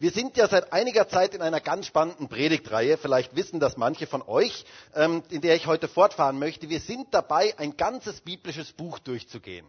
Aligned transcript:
Wir 0.00 0.12
sind 0.12 0.36
ja 0.36 0.46
seit 0.46 0.72
einiger 0.72 1.08
Zeit 1.08 1.34
in 1.34 1.42
einer 1.42 1.60
ganz 1.60 1.86
spannenden 1.86 2.28
Predigtreihe, 2.28 2.98
vielleicht 2.98 3.34
wissen 3.34 3.58
das 3.58 3.76
manche 3.76 4.06
von 4.06 4.22
euch, 4.22 4.64
ähm, 4.94 5.24
in 5.30 5.40
der 5.40 5.56
ich 5.56 5.66
heute 5.66 5.88
fortfahren 5.88 6.38
möchte. 6.38 6.68
Wir 6.68 6.78
sind 6.78 7.12
dabei, 7.12 7.58
ein 7.58 7.76
ganzes 7.76 8.20
biblisches 8.20 8.70
Buch 8.72 9.00
durchzugehen. 9.00 9.66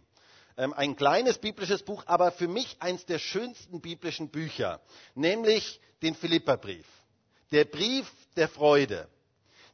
Ähm, 0.56 0.72
ein 0.72 0.94
kleines 0.94 1.38
biblisches 1.38 1.82
Buch, 1.82 2.04
aber 2.06 2.30
für 2.30 2.46
mich 2.46 2.76
eines 2.78 3.06
der 3.06 3.18
schönsten 3.18 3.80
biblischen 3.80 4.28
Bücher, 4.28 4.80
nämlich 5.16 5.80
den 6.00 6.14
Philipperbrief. 6.14 6.86
Der 7.50 7.64
Brief 7.64 8.08
der 8.36 8.48
Freude. 8.48 9.08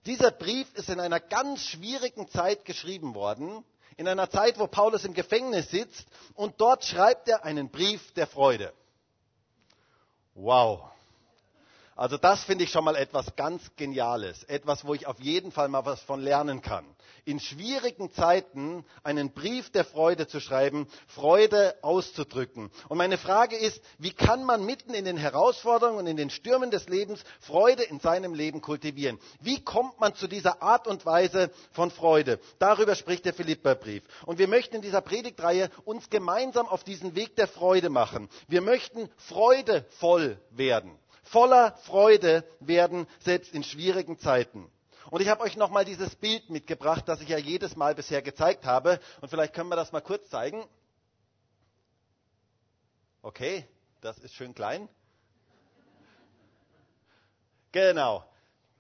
Dieser 0.07 0.31
Brief 0.31 0.73
ist 0.75 0.89
in 0.89 1.01
einer 1.01 1.21
ganz 1.21 1.67
schwierigen 1.67 2.29
Zeit 2.31 2.65
geschrieben 2.65 3.15
worden, 3.15 3.63
in 3.99 4.09
einer 4.09 4.31
Zeit, 4.31 4.59
wo 4.59 4.67
Paulus 4.69 5.05
im 5.05 5.13
Gefängnis 5.13 5.71
sitzt 5.71 6.07
und 6.33 6.55
dort 6.63 6.83
schreibt 6.87 7.29
er 7.29 7.45
einen 7.45 7.69
Brief 7.69 8.13
der 8.15 8.27
Freude. 8.27 8.73
Wow. 10.37 10.93
Also 11.97 12.19
das 12.19 12.45
finde 12.45 12.65
ich 12.65 12.71
schon 12.71 12.85
mal 12.85 12.95
etwas 12.95 13.35
ganz 13.37 13.75
Geniales, 13.77 14.45
etwas, 14.45 14.85
wo 14.85 14.93
ich 14.93 15.07
auf 15.07 15.19
jeden 15.19 15.51
Fall 15.51 15.69
mal 15.69 15.87
was 15.87 16.03
von 16.03 16.21
lernen 16.21 16.61
kann. 16.61 16.85
In 17.25 17.41
schwierigen 17.41 18.13
Zeiten 18.13 18.85
einen 19.03 19.33
Brief 19.33 19.73
der 19.73 19.87
Freude 19.87 20.27
zu 20.27 20.39
schreiben, 20.39 20.89
Freude 21.09 21.75
auszudrücken. 21.81 22.71
Und 22.91 22.99
meine 22.99 23.17
Frage 23.17 23.57
ist, 23.57 23.81
wie 23.97 24.13
kann 24.13 24.45
man 24.45 24.67
mitten 24.67 24.93
in 24.93 25.07
den 25.07 25.17
Herausforderungen 25.17 26.01
und 26.01 26.07
in 26.07 26.19
den 26.19 26.29
Stürmen 26.29 26.71
des 26.71 26.87
Lebens 26.91 27.25
Freude 27.41 27.83
in 27.85 27.99
seinem 27.99 28.35
Leben 28.35 28.61
kultivieren? 28.61 29.19
Wie 29.41 29.63
kommt 29.65 29.99
man 29.99 30.15
zu 30.15 30.27
dieser 30.29 30.61
Art 30.61 30.87
und 30.87 31.07
Weise 31.07 31.51
von 31.73 31.91
Freude? 31.91 32.39
Darüber 32.59 32.95
spricht 32.95 33.25
der 33.25 33.33
Philipperbrief. 33.33 34.03
Und 34.27 34.39
wir 34.39 34.49
möchten 34.49 34.77
in 34.77 34.83
dieser 34.83 35.01
Predigtreihe 35.01 35.71
uns 35.87 36.11
gemeinsam 36.11 36.67
auf 36.69 36.85
diesen 36.85 37.15
Weg 37.17 37.37
der 37.37 37.49
Freude 37.49 37.89
machen. 37.89 38.29
Wir 38.49 38.61
möchten 38.61 39.09
freudevoll 39.17 40.39
werden 40.51 40.99
voller 41.27 41.77
Freude 41.85 42.45
werden, 42.61 43.07
selbst 43.21 43.53
in 43.55 43.63
schwierigen 43.63 44.19
Zeiten. 44.19 44.71
Und 45.11 45.21
ich 45.21 45.29
habe 45.29 45.43
euch 45.43 45.57
nochmal 45.57 45.85
dieses 45.85 46.17
Bild 46.17 46.51
mitgebracht, 46.51 47.05
das 47.07 47.21
ich 47.21 47.29
ja 47.29 47.39
jedes 47.39 47.77
Mal 47.77 47.95
bisher 47.95 48.23
gezeigt 48.23 48.65
habe. 48.65 49.01
Und 49.21 49.29
vielleicht 49.29 49.55
können 49.55 49.69
wir 49.69 49.77
das 49.77 49.93
mal 49.93 50.01
kurz 50.01 50.29
zeigen. 50.29 50.65
Okay, 53.23 53.67
das 54.01 54.19
ist 54.19 54.35
schön 54.35 54.55
klein. 54.55 54.89
Genau. 57.73 58.25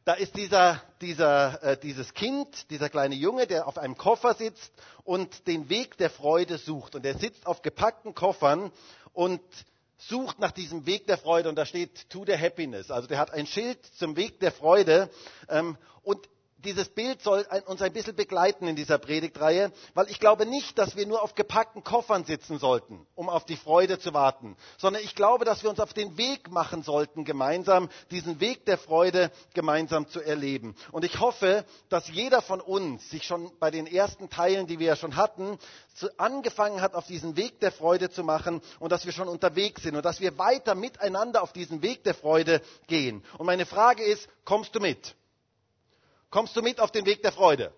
Da 0.04 0.14
ist 0.14 0.36
dieser, 0.36 0.80
dieser, 1.00 1.62
äh, 1.62 1.76
dieses 1.76 2.14
Kind, 2.14 2.70
dieser 2.70 2.88
kleine 2.88 3.16
Junge, 3.16 3.48
der 3.48 3.66
auf 3.66 3.76
einem 3.76 3.96
Koffer 3.96 4.34
sitzt 4.34 4.72
und 5.02 5.48
den 5.48 5.68
Weg 5.68 5.96
der 5.96 6.10
Freude 6.10 6.58
sucht. 6.58 6.94
Und 6.94 7.04
er 7.04 7.18
sitzt 7.18 7.44
auf 7.46 7.62
gepackten 7.62 8.14
Koffern 8.14 8.70
und 9.12 9.42
sucht 9.98 10.38
nach 10.38 10.52
diesem 10.52 10.86
Weg 10.86 11.06
der 11.06 11.18
Freude 11.18 11.48
und 11.48 11.56
da 11.56 11.66
steht 11.66 12.08
to 12.10 12.24
the 12.26 12.36
happiness. 12.36 12.90
Also 12.90 13.08
der 13.08 13.18
hat 13.18 13.30
ein 13.32 13.46
Schild 13.46 13.84
zum 13.84 14.16
Weg 14.16 14.40
der 14.40 14.52
Freude 14.52 15.10
ähm, 15.48 15.76
und 16.02 16.28
dieses 16.58 16.88
Bild 16.88 17.22
soll 17.22 17.46
uns 17.66 17.82
ein 17.82 17.92
bisschen 17.92 18.16
begleiten 18.16 18.66
in 18.66 18.76
dieser 18.76 18.98
Predigtreihe, 18.98 19.72
weil 19.94 20.10
ich 20.10 20.18
glaube 20.18 20.46
nicht, 20.46 20.78
dass 20.78 20.96
wir 20.96 21.06
nur 21.06 21.22
auf 21.22 21.34
gepackten 21.34 21.84
Koffern 21.84 22.24
sitzen 22.24 22.58
sollten, 22.58 23.06
um 23.14 23.28
auf 23.28 23.44
die 23.44 23.56
Freude 23.56 23.98
zu 23.98 24.14
warten, 24.14 24.56
sondern 24.78 25.02
ich 25.02 25.14
glaube, 25.14 25.44
dass 25.44 25.62
wir 25.62 25.70
uns 25.70 25.80
auf 25.80 25.92
den 25.92 26.16
Weg 26.16 26.50
machen 26.50 26.82
sollten, 26.82 27.24
gemeinsam 27.24 27.88
diesen 28.10 28.40
Weg 28.40 28.64
der 28.66 28.78
Freude 28.78 29.30
gemeinsam 29.54 30.08
zu 30.08 30.20
erleben. 30.20 30.74
Und 30.92 31.04
ich 31.04 31.20
hoffe, 31.20 31.64
dass 31.88 32.08
jeder 32.08 32.40
von 32.40 32.60
uns 32.60 33.08
sich 33.10 33.24
schon 33.24 33.50
bei 33.58 33.70
den 33.70 33.86
ersten 33.86 34.30
Teilen, 34.30 34.66
die 34.66 34.78
wir 34.78 34.88
ja 34.88 34.96
schon 34.96 35.16
hatten, 35.16 35.58
angefangen 36.16 36.80
hat, 36.80 36.94
auf 36.94 37.06
diesen 37.06 37.36
Weg 37.36 37.60
der 37.60 37.72
Freude 37.72 38.10
zu 38.10 38.24
machen 38.24 38.60
und 38.80 38.92
dass 38.92 39.04
wir 39.06 39.12
schon 39.12 39.28
unterwegs 39.28 39.82
sind 39.82 39.96
und 39.96 40.04
dass 40.04 40.20
wir 40.20 40.36
weiter 40.38 40.74
miteinander 40.74 41.42
auf 41.42 41.52
diesen 41.52 41.82
Weg 41.82 42.04
der 42.04 42.14
Freude 42.14 42.60
gehen. 42.86 43.24
Und 43.38 43.46
meine 43.46 43.66
Frage 43.66 44.02
ist, 44.02 44.28
kommst 44.44 44.74
du 44.74 44.80
mit? 44.80 45.14
Kommst 46.30 46.56
du 46.56 46.62
mit 46.62 46.80
auf 46.80 46.90
den 46.90 47.06
Weg 47.06 47.22
der 47.22 47.32
Freude? 47.32 47.72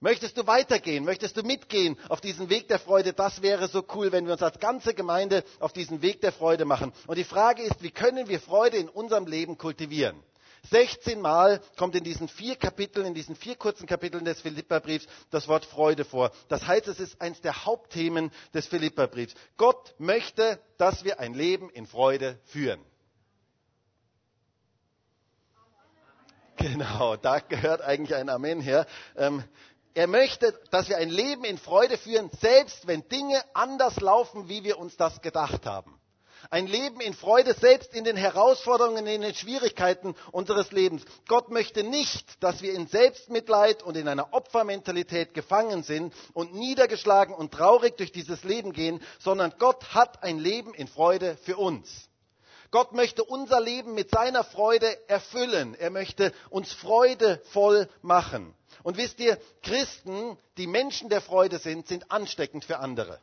Möchtest 0.00 0.36
du 0.36 0.46
weitergehen? 0.46 1.04
Möchtest 1.04 1.36
du 1.36 1.42
mitgehen 1.42 1.98
auf 2.08 2.20
diesen 2.20 2.50
Weg 2.50 2.68
der 2.68 2.78
Freude? 2.78 3.12
Das 3.12 3.42
wäre 3.42 3.66
so 3.66 3.84
cool, 3.94 4.12
wenn 4.12 4.26
wir 4.26 4.34
uns 4.34 4.42
als 4.42 4.60
ganze 4.60 4.94
Gemeinde 4.94 5.42
auf 5.58 5.72
diesen 5.72 6.02
Weg 6.02 6.20
der 6.20 6.30
Freude 6.30 6.64
machen. 6.64 6.92
Und 7.08 7.18
die 7.18 7.24
Frage 7.24 7.62
ist, 7.62 7.82
wie 7.82 7.90
können 7.90 8.28
wir 8.28 8.38
Freude 8.38 8.76
in 8.76 8.88
unserem 8.88 9.26
Leben 9.26 9.58
kultivieren? 9.58 10.22
16 10.70 11.20
Mal 11.20 11.60
kommt 11.76 11.96
in 11.96 12.04
diesen 12.04 12.28
vier 12.28 12.54
Kapiteln, 12.56 13.06
in 13.06 13.14
diesen 13.14 13.34
vier 13.34 13.56
kurzen 13.56 13.86
Kapiteln 13.86 14.24
des 14.24 14.40
Philipperbriefs 14.40 15.06
das 15.30 15.48
Wort 15.48 15.64
Freude 15.64 16.04
vor. 16.04 16.30
Das 16.48 16.66
heißt, 16.66 16.86
es 16.88 17.00
ist 17.00 17.20
eines 17.20 17.40
der 17.40 17.64
Hauptthemen 17.64 18.30
des 18.54 18.66
Philipperbriefs. 18.66 19.34
Gott 19.56 19.94
möchte, 19.98 20.60
dass 20.76 21.04
wir 21.04 21.18
ein 21.18 21.34
Leben 21.34 21.70
in 21.70 21.86
Freude 21.86 22.38
führen. 22.44 22.80
Genau, 26.58 27.16
da 27.16 27.38
gehört 27.38 27.82
eigentlich 27.82 28.14
ein 28.14 28.28
Amen 28.28 28.60
her. 28.60 28.86
Ähm, 29.16 29.44
er 29.94 30.06
möchte, 30.06 30.52
dass 30.70 30.88
wir 30.88 30.96
ein 30.98 31.08
Leben 31.08 31.44
in 31.44 31.56
Freude 31.56 31.96
führen, 31.96 32.30
selbst 32.40 32.86
wenn 32.86 33.08
Dinge 33.08 33.40
anders 33.54 34.00
laufen, 34.00 34.48
wie 34.48 34.64
wir 34.64 34.78
uns 34.78 34.96
das 34.96 35.20
gedacht 35.22 35.66
haben. 35.66 35.98
Ein 36.50 36.66
Leben 36.66 37.00
in 37.00 37.14
Freude, 37.14 37.54
selbst 37.54 37.94
in 37.94 38.04
den 38.04 38.16
Herausforderungen, 38.16 39.06
in 39.06 39.22
den 39.22 39.34
Schwierigkeiten 39.34 40.14
unseres 40.30 40.70
Lebens. 40.72 41.02
Gott 41.26 41.50
möchte 41.50 41.82
nicht, 41.82 42.42
dass 42.42 42.62
wir 42.62 42.74
in 42.74 42.86
Selbstmitleid 42.86 43.82
und 43.82 43.96
in 43.96 44.08
einer 44.08 44.32
Opfermentalität 44.32 45.34
gefangen 45.34 45.82
sind 45.82 46.14
und 46.32 46.54
niedergeschlagen 46.54 47.34
und 47.34 47.52
traurig 47.52 47.96
durch 47.96 48.12
dieses 48.12 48.44
Leben 48.44 48.72
gehen, 48.72 49.00
sondern 49.18 49.52
Gott 49.58 49.94
hat 49.94 50.22
ein 50.22 50.38
Leben 50.38 50.74
in 50.74 50.86
Freude 50.88 51.36
für 51.42 51.56
uns. 51.56 52.08
Gott 52.70 52.92
möchte 52.92 53.24
unser 53.24 53.60
Leben 53.60 53.94
mit 53.94 54.10
seiner 54.10 54.44
Freude 54.44 55.08
erfüllen. 55.08 55.74
Er 55.74 55.90
möchte 55.90 56.32
uns 56.50 56.72
freudevoll 56.72 57.88
machen. 58.02 58.54
Und 58.82 58.96
wisst 58.96 59.20
ihr, 59.20 59.38
Christen, 59.62 60.36
die 60.56 60.66
Menschen 60.66 61.08
der 61.08 61.20
Freude 61.20 61.58
sind, 61.58 61.88
sind 61.88 62.10
ansteckend 62.10 62.64
für 62.64 62.78
andere. 62.78 63.20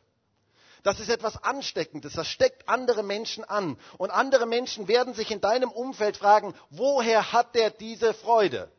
Das 0.82 1.00
ist 1.00 1.08
etwas 1.08 1.42
Ansteckendes, 1.42 2.12
das 2.12 2.28
steckt 2.28 2.68
andere 2.68 3.02
Menschen 3.02 3.42
an. 3.44 3.76
Und 3.98 4.10
andere 4.10 4.46
Menschen 4.46 4.86
werden 4.86 5.14
sich 5.14 5.30
in 5.30 5.40
deinem 5.40 5.70
Umfeld 5.70 6.16
fragen, 6.16 6.54
woher 6.70 7.32
hat 7.32 7.54
der 7.54 7.70
diese 7.70 8.14
Freude? 8.14 8.70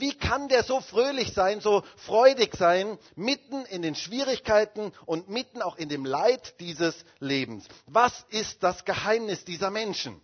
Wie 0.00 0.14
kann 0.14 0.48
der 0.48 0.62
so 0.64 0.80
fröhlich 0.80 1.32
sein, 1.32 1.60
so 1.60 1.82
freudig 1.96 2.54
sein, 2.56 2.98
mitten 3.16 3.64
in 3.66 3.82
den 3.82 3.94
Schwierigkeiten 3.94 4.92
und 5.06 5.28
mitten 5.28 5.62
auch 5.62 5.76
in 5.76 5.88
dem 5.88 6.04
Leid 6.04 6.58
dieses 6.60 7.04
Lebens? 7.20 7.66
Was 7.86 8.24
ist 8.30 8.62
das 8.62 8.84
Geheimnis 8.84 9.44
dieser 9.44 9.70
Menschen? 9.70 10.20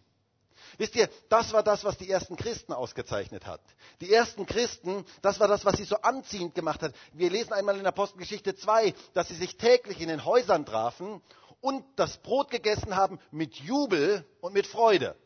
Wisst 0.78 0.96
ihr, 0.96 1.08
das 1.28 1.52
war 1.52 1.62
das, 1.62 1.84
was 1.84 1.98
die 1.98 2.10
ersten 2.10 2.36
Christen 2.36 2.72
ausgezeichnet 2.72 3.46
hat. 3.46 3.60
Die 4.00 4.12
ersten 4.12 4.46
Christen, 4.46 5.04
das 5.22 5.38
war 5.38 5.48
das, 5.48 5.64
was 5.64 5.76
sie 5.76 5.84
so 5.84 5.96
anziehend 5.96 6.54
gemacht 6.54 6.82
hat. 6.82 6.94
Wir 7.12 7.30
lesen 7.30 7.52
einmal 7.52 7.78
in 7.78 7.86
Apostelgeschichte 7.86 8.56
2, 8.56 8.94
dass 9.14 9.28
sie 9.28 9.34
sich 9.34 9.56
täglich 9.56 10.00
in 10.00 10.08
den 10.08 10.24
Häusern 10.24 10.66
trafen 10.66 11.22
und 11.60 11.84
das 11.96 12.18
Brot 12.18 12.50
gegessen 12.50 12.96
haben 12.96 13.18
mit 13.30 13.54
Jubel 13.56 14.26
und 14.41 14.52
mit 14.52 14.66
Freude. 14.66 15.16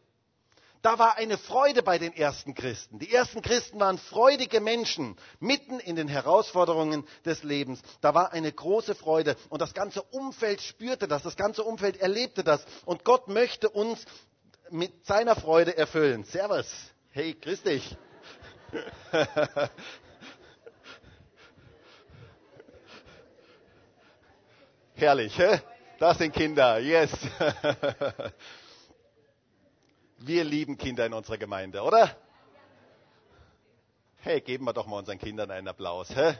Da 0.82 0.98
war 0.98 1.16
eine 1.16 1.38
Freude 1.38 1.82
bei 1.82 1.98
den 1.98 2.12
ersten 2.12 2.54
Christen. 2.54 3.00
Die 3.00 3.12
ersten 3.12 3.42
Christen 3.42 3.80
waren 3.80 3.98
freudige 3.98 4.60
Menschen 4.60 5.16
mitten 5.40 5.80
in 5.80 5.96
den 5.96 6.06
Herausforderungen 6.06 7.04
des 7.24 7.42
Lebens. 7.42 7.80
Da 8.00 8.14
war 8.14 8.32
eine 8.32 8.52
große 8.52 8.94
Freude 8.94 9.36
und 9.48 9.60
das 9.60 9.74
ganze 9.74 10.02
Umfeld 10.02 10.62
spürte 10.62 11.08
das, 11.08 11.24
das 11.24 11.36
ganze 11.36 11.64
Umfeld 11.64 11.96
erlebte 11.96 12.44
das 12.44 12.64
und 12.84 13.04
Gott 13.04 13.26
möchte 13.28 13.68
uns 13.68 14.04
mit 14.70 15.04
seiner 15.04 15.34
Freude 15.34 15.76
erfüllen. 15.76 16.22
Servus. 16.24 16.72
Hey, 17.10 17.34
grüß 17.34 17.62
dich. 17.62 17.96
Herrlich, 24.94 25.36
hä? 25.38 25.60
Das 25.98 26.18
sind 26.18 26.32
Kinder, 26.32 26.78
yes. 26.78 27.10
Wir 30.20 30.42
lieben 30.42 30.76
Kinder 30.76 31.06
in 31.06 31.12
unserer 31.12 31.38
Gemeinde, 31.38 31.80
oder? 31.80 32.16
Hey, 34.16 34.40
geben 34.40 34.64
wir 34.64 34.72
doch 34.72 34.86
mal 34.86 34.98
unseren 34.98 35.18
Kindern 35.18 35.48
einen 35.52 35.68
Applaus. 35.68 36.10
Hä? 36.10 36.36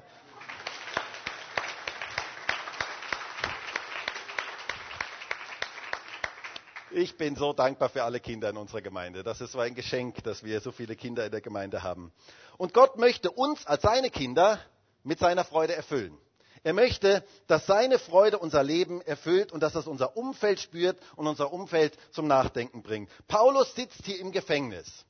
Ich 6.90 7.16
bin 7.16 7.36
so 7.36 7.52
dankbar 7.52 7.88
für 7.88 8.02
alle 8.02 8.19
Kinder 8.19 8.50
in 8.50 8.56
unserer 8.56 8.80
Gemeinde. 8.80 9.22
Das 9.22 9.40
ist 9.40 9.52
so 9.52 9.60
ein 9.60 9.76
Geschenk, 9.76 10.25
dass 10.25 10.42
wir 10.42 10.60
so 10.60 10.72
viele 10.72 10.96
Kinder 10.96 11.25
in 11.25 11.30
der 11.30 11.40
Gemeinde 11.40 11.84
haben. 11.84 12.12
Und 12.56 12.75
Gott 12.75 12.98
möchte 12.98 13.30
uns 13.30 13.64
als 13.64 13.82
seine 13.82 14.10
Kinder 14.10 14.58
mit 15.04 15.20
seiner 15.20 15.44
Freude 15.44 15.76
erfüllen. 15.76 16.19
Er 16.62 16.72
möchte, 16.72 17.25
dass 17.46 17.66
seine 17.66 17.99
Freude 17.99 18.38
unser 18.38 18.62
Leben 18.62 19.00
erfüllt 19.02 19.52
und 19.52 19.62
dass 19.62 19.72
das 19.72 19.87
unser 19.87 20.16
Umfeld 20.16 20.60
spürt 20.60 20.99
und 21.16 21.26
unser 21.26 21.52
Umfeld 21.52 21.96
zum 22.10 22.26
Nachdenken 22.26 22.82
bringt. 22.82 23.10
Paulus 23.28 23.75
sitzt 23.75 24.05
hier 24.05 24.20
im 24.20 24.32
Gefängnis 24.32 25.05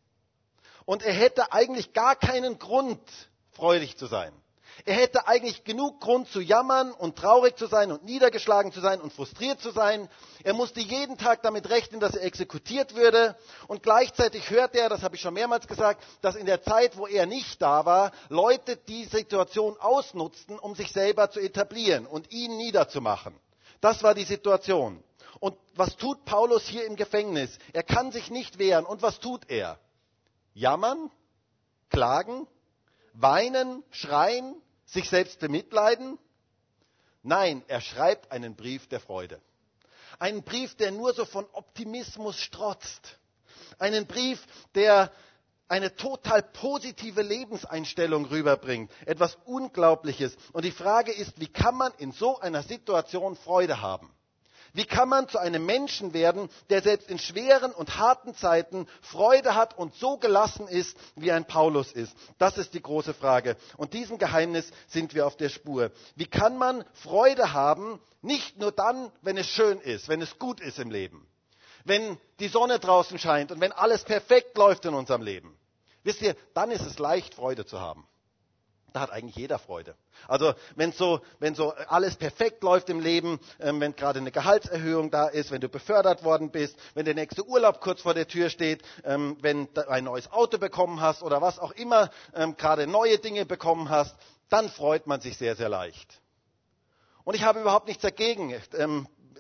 und 0.85 1.03
er 1.03 1.13
hätte 1.13 1.53
eigentlich 1.53 1.93
gar 1.93 2.17
keinen 2.17 2.59
Grund, 2.59 3.01
freudig 3.53 3.97
zu 3.97 4.07
sein. 4.07 4.33
Er 4.85 4.95
hätte 4.95 5.27
eigentlich 5.27 5.65
genug 5.65 6.01
Grund 6.01 6.29
zu 6.29 6.41
jammern 6.41 6.93
und 6.93 7.17
traurig 7.17 7.57
zu 7.57 7.67
sein 7.67 7.91
und 7.93 8.05
niedergeschlagen 8.05 8.73
zu 8.73 8.81
sein 8.81 9.01
und 9.01 9.13
frustriert 9.13 9.61
zu 9.61 9.71
sein. 9.71 10.09
Er 10.45 10.55
musste 10.55 10.81
jeden 10.81 11.19
Tag 11.19 11.43
damit 11.43 11.69
rechnen, 11.69 12.01
dass 12.01 12.15
er 12.15 12.23
exekutiert 12.25 12.95
würde. 12.95 13.37
Und 13.67 13.83
gleichzeitig 13.83 14.51
hört 14.51 14.75
er, 14.75 14.89
das 14.89 15.03
habe 15.03 15.17
ich 15.17 15.21
schon 15.21 15.35
mehrmals 15.35 15.67
gesagt, 15.67 16.03
dass 16.23 16.37
in 16.37 16.47
der 16.47 16.63
Zeit, 16.63 16.97
wo 16.97 17.07
er 17.07 17.27
nicht 17.27 17.61
da 17.61 17.85
war, 17.85 18.13
Leute 18.29 18.77
die 18.77 19.05
Situation 19.05 19.77
ausnutzten, 19.79 20.59
um 20.59 20.75
sich 20.75 20.93
selber 20.93 21.31
zu 21.31 21.41
etablieren 21.41 22.07
und 22.07 22.31
ihn 22.33 22.57
niederzumachen. 22.57 23.35
Das 23.81 24.03
war 24.03 24.15
die 24.15 24.25
Situation. 24.25 25.03
Und 25.41 25.57
was 25.75 25.97
tut 25.97 26.25
Paulus 26.25 26.65
hier 26.65 26.85
im 26.87 26.97
Gefängnis? 26.97 27.59
Er 27.73 27.83
kann 27.83 28.11
sich 28.11 28.31
nicht 28.31 28.59
wehren. 28.59 28.85
Und 28.85 29.03
was 29.03 29.21
tut 29.21 29.49
er? 29.51 29.79
Jammern? 30.55 31.11
Klagen? 31.91 32.47
Weinen? 33.13 33.85
Schreien? 33.91 34.61
Sich 34.89 35.09
selbst 35.09 35.39
bemitleiden? 35.41 36.19
Nein, 37.23 37.63
er 37.69 37.81
schreibt 37.81 38.33
einen 38.33 38.57
Brief 38.57 38.89
der 38.89 39.01
Freude. 39.01 39.41
Einen 40.19 40.43
Brief, 40.43 40.75
der 40.77 40.91
nur 40.91 41.15
so 41.15 41.25
von 41.25 41.47
Optimismus 41.53 42.39
strotzt. 42.41 43.19
Einen 43.79 44.07
Brief, 44.07 44.45
der 44.75 45.13
eine 45.69 45.95
total 45.95 46.43
positive 46.43 47.23
Lebenseinstellung 47.23 48.25
rüberbringt. 48.25 48.91
Etwas 49.05 49.37
Unglaubliches. 49.45 50.37
Und 50.53 50.65
die 50.65 50.71
Frage 50.73 51.13
ist, 51.13 51.39
wie 51.39 51.49
kann 51.49 51.77
man 51.77 51.93
in 51.99 52.13
so 52.13 52.41
einer 52.41 52.63
Situation 52.63 53.37
Freude 53.37 53.81
haben? 53.83 54.11
Wie 54.75 54.85
kann 54.85 55.09
man 55.09 55.29
zu 55.29 55.39
einem 55.39 55.65
Menschen 55.65 56.13
werden, 56.13 56.49
der 56.71 56.83
selbst 56.83 57.11
in 57.11 57.19
schweren 57.19 57.73
und 57.73 57.99
harten 57.99 58.35
Zeiten 58.35 58.87
Freude 59.01 59.55
hat 59.55 59.77
und 59.79 59.95
so 59.95 60.17
gelassen 60.19 60.69
ist, 60.69 60.97
wie 61.17 61.33
ein 61.33 61.47
Paulus 61.47 61.93
ist? 61.93 62.15
Das 62.39 62.59
ist 62.59 62.75
die 62.75 62.83
große 62.83 63.15
Frage. 63.15 63.57
Und 63.77 63.93
diesem 63.95 64.19
Geheimnis 64.19 64.71
sind 64.89 65.15
wir 65.15 65.27
auf 65.27 65.37
der 65.37 65.49
Spur. 65.49 65.91
Wie 66.17 66.27
kann 66.27 66.57
man 66.59 66.85
Freude 66.93 67.53
haben, 67.53 68.01
nicht 68.23 68.59
nur 68.59 68.73
dann, 68.73 69.11
wenn 69.23 69.37
es 69.37 69.47
schön 69.47 69.81
ist, 69.81 70.09
wenn 70.09 70.21
es 70.21 70.39
gut 70.39 70.61
ist 70.61 70.79
im 70.79 70.91
Leben, 70.91 71.27
wenn 71.85 72.19
die 72.41 72.49
Sonne 72.49 72.79
draußen 72.79 73.19
scheint 73.19 73.53
und 73.53 73.61
wenn 73.61 73.73
alles 73.73 74.05
perfekt 74.05 74.57
läuft 74.59 74.85
in 74.85 74.95
unserem 74.95 75.23
Leben? 75.23 75.57
Wisst 76.03 76.23
ihr, 76.23 76.37
dann 76.55 76.71
ist 76.71 76.87
es 76.87 76.99
leicht, 76.99 77.35
Freude 77.35 77.65
zu 77.67 77.81
haben. 77.81 78.07
Da 78.93 79.01
hat 79.01 79.11
eigentlich 79.11 79.37
jeder 79.37 79.59
Freude. 79.59 79.95
Also 80.27 80.55
wenn 80.75 80.93
so, 80.93 81.21
wenn 81.39 81.55
so 81.55 81.75
alles 81.89 82.17
perfekt 82.17 82.63
läuft 82.63 82.89
im 82.89 83.01
Leben, 83.01 83.39
ähm, 83.61 83.81
wenn 83.81 83.95
gerade 83.95 84.19
eine 84.19 84.31
Gehaltserhöhung 84.31 85.11
da 85.11 85.29
ist, 85.29 85.51
wenn 85.51 85.61
du 85.61 85.69
befördert 85.69 86.25
worden 86.25 86.51
bist, 86.51 86.79
wenn 86.95 87.05
der 87.05 87.15
nächste 87.15 87.47
Urlaub 87.47 87.81
kurz 87.81 88.01
vor 88.01 88.15
der 88.15 88.27
Tür 88.27 88.49
steht, 88.49 88.83
ähm, 89.05 89.37
wenn 89.43 89.73
du 89.75 89.89
ein 89.89 90.05
neues 90.05 90.33
Auto 90.33 90.59
bekommen 90.59 91.01
hast 91.01 91.23
oder 91.23 91.43
was 91.43 91.59
auch 91.59 91.73
immer, 91.73 92.11
ähm, 92.35 92.57
gerade 92.57 92.87
neue 92.87 93.19
Dinge 93.19 93.45
bekommen 93.45 93.91
hast, 93.91 94.17
dann 94.49 94.71
freut 94.71 95.07
man 95.07 95.21
sich 95.21 95.37
sehr, 95.37 95.55
sehr 95.55 95.69
leicht. 95.69 96.23
Und 97.25 97.35
ich 97.35 97.43
habe 97.43 97.61
überhaupt 97.61 97.89
nichts 97.89 98.03
dagegen. 98.03 98.55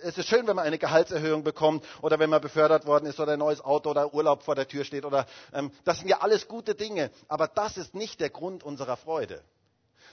Es 0.02 0.18
ist 0.18 0.28
schön, 0.28 0.46
wenn 0.46 0.56
man 0.56 0.64
eine 0.64 0.78
Gehaltserhöhung 0.78 1.42
bekommt 1.44 1.84
oder 2.02 2.18
wenn 2.18 2.30
man 2.30 2.40
befördert 2.40 2.86
worden 2.86 3.06
ist 3.06 3.18
oder 3.20 3.32
ein 3.32 3.38
neues 3.38 3.60
Auto 3.60 3.90
oder 3.90 4.12
Urlaub 4.14 4.42
vor 4.42 4.54
der 4.54 4.68
Tür 4.68 4.84
steht 4.84 5.04
oder 5.04 5.26
ähm, 5.52 5.70
das 5.84 5.98
sind 5.98 6.08
ja 6.08 6.18
alles 6.20 6.48
gute 6.48 6.74
Dinge. 6.74 7.10
Aber 7.28 7.48
das 7.48 7.76
ist 7.76 7.94
nicht 7.94 8.20
der 8.20 8.30
Grund 8.30 8.62
unserer 8.62 8.96
Freude, 8.96 9.42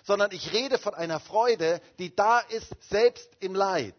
sondern 0.03 0.31
ich 0.31 0.53
rede 0.53 0.77
von 0.77 0.93
einer 0.93 1.19
Freude, 1.19 1.81
die 1.99 2.15
da 2.15 2.39
ist 2.39 2.73
selbst 2.89 3.29
im 3.39 3.55
Leid 3.55 3.95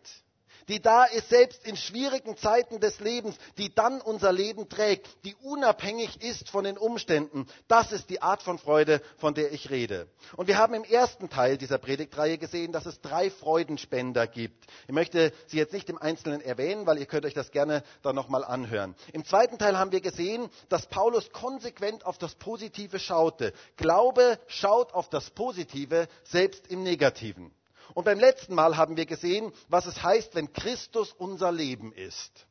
die 0.68 0.80
da 0.80 1.04
ist 1.04 1.28
selbst 1.28 1.64
in 1.66 1.76
schwierigen 1.76 2.36
Zeiten 2.36 2.80
des 2.80 3.00
Lebens, 3.00 3.36
die 3.58 3.74
dann 3.74 4.00
unser 4.00 4.32
Leben 4.32 4.68
trägt, 4.68 5.06
die 5.24 5.34
unabhängig 5.36 6.22
ist 6.22 6.48
von 6.50 6.64
den 6.64 6.78
Umständen. 6.78 7.46
Das 7.68 7.92
ist 7.92 8.10
die 8.10 8.22
Art 8.22 8.42
von 8.42 8.58
Freude, 8.58 9.00
von 9.18 9.34
der 9.34 9.52
ich 9.52 9.70
rede. 9.70 10.08
Und 10.36 10.48
wir 10.48 10.58
haben 10.58 10.74
im 10.74 10.84
ersten 10.84 11.30
Teil 11.30 11.56
dieser 11.56 11.78
Predigtreihe 11.78 12.38
gesehen, 12.38 12.72
dass 12.72 12.86
es 12.86 13.00
drei 13.00 13.30
Freudenspender 13.30 14.26
gibt. 14.26 14.64
Ich 14.86 14.94
möchte 14.94 15.32
sie 15.46 15.58
jetzt 15.58 15.72
nicht 15.72 15.88
im 15.88 15.98
Einzelnen 15.98 16.40
erwähnen, 16.40 16.86
weil 16.86 16.98
ihr 16.98 17.06
könnt 17.06 17.24
euch 17.26 17.34
das 17.34 17.50
gerne 17.50 17.82
dann 18.02 18.16
nochmal 18.16 18.44
anhören. 18.44 18.94
Im 19.12 19.24
zweiten 19.24 19.58
Teil 19.58 19.78
haben 19.78 19.92
wir 19.92 20.00
gesehen, 20.00 20.48
dass 20.68 20.86
Paulus 20.86 21.30
konsequent 21.32 22.04
auf 22.04 22.18
das 22.18 22.34
Positive 22.34 22.98
schaute. 22.98 23.52
Glaube 23.76 24.38
schaut 24.46 24.92
auf 24.92 25.08
das 25.08 25.30
Positive, 25.30 26.08
selbst 26.24 26.66
im 26.68 26.82
Negativen. 26.82 27.52
Und 27.94 28.04
beim 28.04 28.18
letzten 28.18 28.54
Mal 28.54 28.76
haben 28.76 28.96
wir 28.96 29.06
gesehen, 29.06 29.52
was 29.68 29.86
es 29.86 30.02
heißt, 30.02 30.34
wenn 30.34 30.52
Christus 30.52 31.12
unser 31.12 31.52
Leben 31.52 31.92
ist. 31.92 32.46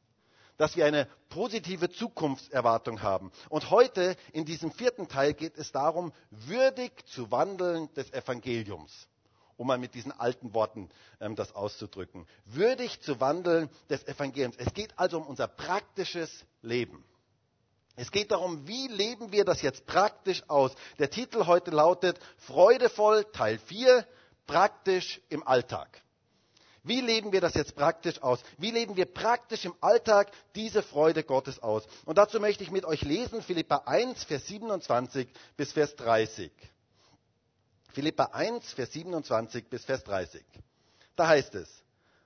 Dass 0.57 0.77
wir 0.77 0.85
eine 0.85 1.09
positive 1.29 1.89
Zukunftserwartung 1.89 3.01
haben. 3.01 3.31
Und 3.49 3.71
heute 3.71 4.15
in 4.31 4.45
diesem 4.45 4.71
vierten 4.71 5.09
Teil 5.09 5.33
geht 5.33 5.57
es 5.57 5.71
darum, 5.71 6.13
würdig 6.29 6.91
zu 7.07 7.29
wandeln 7.29 7.93
des 7.93 8.11
Evangeliums. 8.13 9.07
Um 9.57 9.67
mal 9.67 9.77
mit 9.77 9.93
diesen 9.93 10.11
alten 10.11 10.53
Worten 10.53 10.89
ähm, 11.19 11.35
das 11.35 11.55
auszudrücken. 11.55 12.27
Würdig 12.45 13.01
zu 13.01 13.19
wandeln 13.19 13.69
des 13.89 14.05
Evangeliums. 14.07 14.55
Es 14.57 14.73
geht 14.73 14.97
also 14.97 15.17
um 15.17 15.27
unser 15.27 15.47
praktisches 15.47 16.45
Leben. 16.61 17.03
Es 17.97 18.11
geht 18.11 18.31
darum, 18.31 18.67
wie 18.67 18.87
leben 18.89 19.31
wir 19.31 19.45
das 19.45 19.61
jetzt 19.61 19.85
praktisch 19.85 20.43
aus. 20.49 20.73
Der 20.99 21.09
Titel 21.09 21.45
heute 21.45 21.71
lautet 21.71 22.19
Freudevoll 22.39 23.23
Teil 23.31 23.57
4, 23.57 24.05
praktisch 24.47 25.21
im 25.29 25.45
Alltag. 25.47 26.01
Wie 26.83 27.01
leben 27.01 27.31
wir 27.31 27.41
das 27.41 27.55
jetzt 27.55 27.75
praktisch 27.75 28.21
aus? 28.21 28.41
Wie 28.59 28.69
leben 28.69 28.95
wir 28.95 29.05
praktisch 29.05 29.65
im 29.65 29.73
Alltag 29.81 30.31
diese 30.53 30.83
Freude 30.83 31.23
Gottes 31.23 31.61
aus? 31.63 31.83
Und 32.05 32.19
dazu 32.19 32.39
möchte 32.39 32.63
ich 32.63 32.69
mit 32.69 32.85
euch 32.85 33.01
lesen 33.01 33.41
Philippa 33.41 33.77
1, 33.85 34.23
Vers 34.25 34.45
27 34.47 35.27
bis 35.57 35.71
Vers 35.71 35.95
30. 35.95 36.51
Philippa 37.91 38.25
1, 38.25 38.73
Vers 38.73 38.91
27 38.93 39.67
bis 39.67 39.83
Vers 39.83 40.03
30. 40.03 40.43
Da 41.15 41.27
heißt 41.27 41.55
es, 41.55 41.69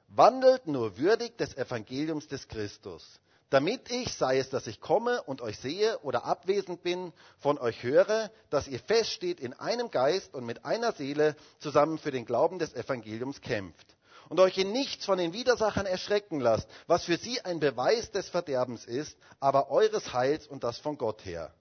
wandelt 0.09 0.67
nur 0.67 0.97
würdig 0.97 1.37
des 1.37 1.55
Evangeliums 1.55 2.27
des 2.27 2.47
Christus 2.49 3.19
damit 3.49 3.89
ich, 3.91 4.13
sei 4.13 4.37
es, 4.37 4.49
dass 4.49 4.67
ich 4.67 4.79
komme 4.79 5.23
und 5.23 5.41
euch 5.41 5.57
sehe 5.57 5.99
oder 5.99 6.25
abwesend 6.25 6.83
bin, 6.83 7.13
von 7.39 7.57
euch 7.57 7.81
höre, 7.83 8.31
dass 8.49 8.67
ihr 8.67 8.79
feststeht 8.79 9.39
in 9.39 9.53
einem 9.53 9.89
Geist 9.91 10.33
und 10.33 10.45
mit 10.45 10.65
einer 10.65 10.91
Seele 10.91 11.35
zusammen 11.59 11.97
für 11.97 12.11
den 12.11 12.25
Glauben 12.25 12.59
des 12.59 12.73
Evangeliums 12.75 13.41
kämpft 13.41 13.95
und 14.29 14.39
euch 14.39 14.57
in 14.57 14.71
nichts 14.71 15.05
von 15.05 15.17
den 15.17 15.33
Widersachern 15.33 15.87
erschrecken 15.87 16.39
lasst, 16.39 16.69
was 16.87 17.05
für 17.05 17.17
sie 17.17 17.41
ein 17.41 17.59
Beweis 17.59 18.11
des 18.11 18.29
Verderbens 18.29 18.85
ist, 18.85 19.17
aber 19.39 19.71
eures 19.71 20.13
Heils 20.13 20.47
und 20.47 20.63
das 20.63 20.77
von 20.77 20.97
Gott 20.97 21.25
her. 21.25 21.53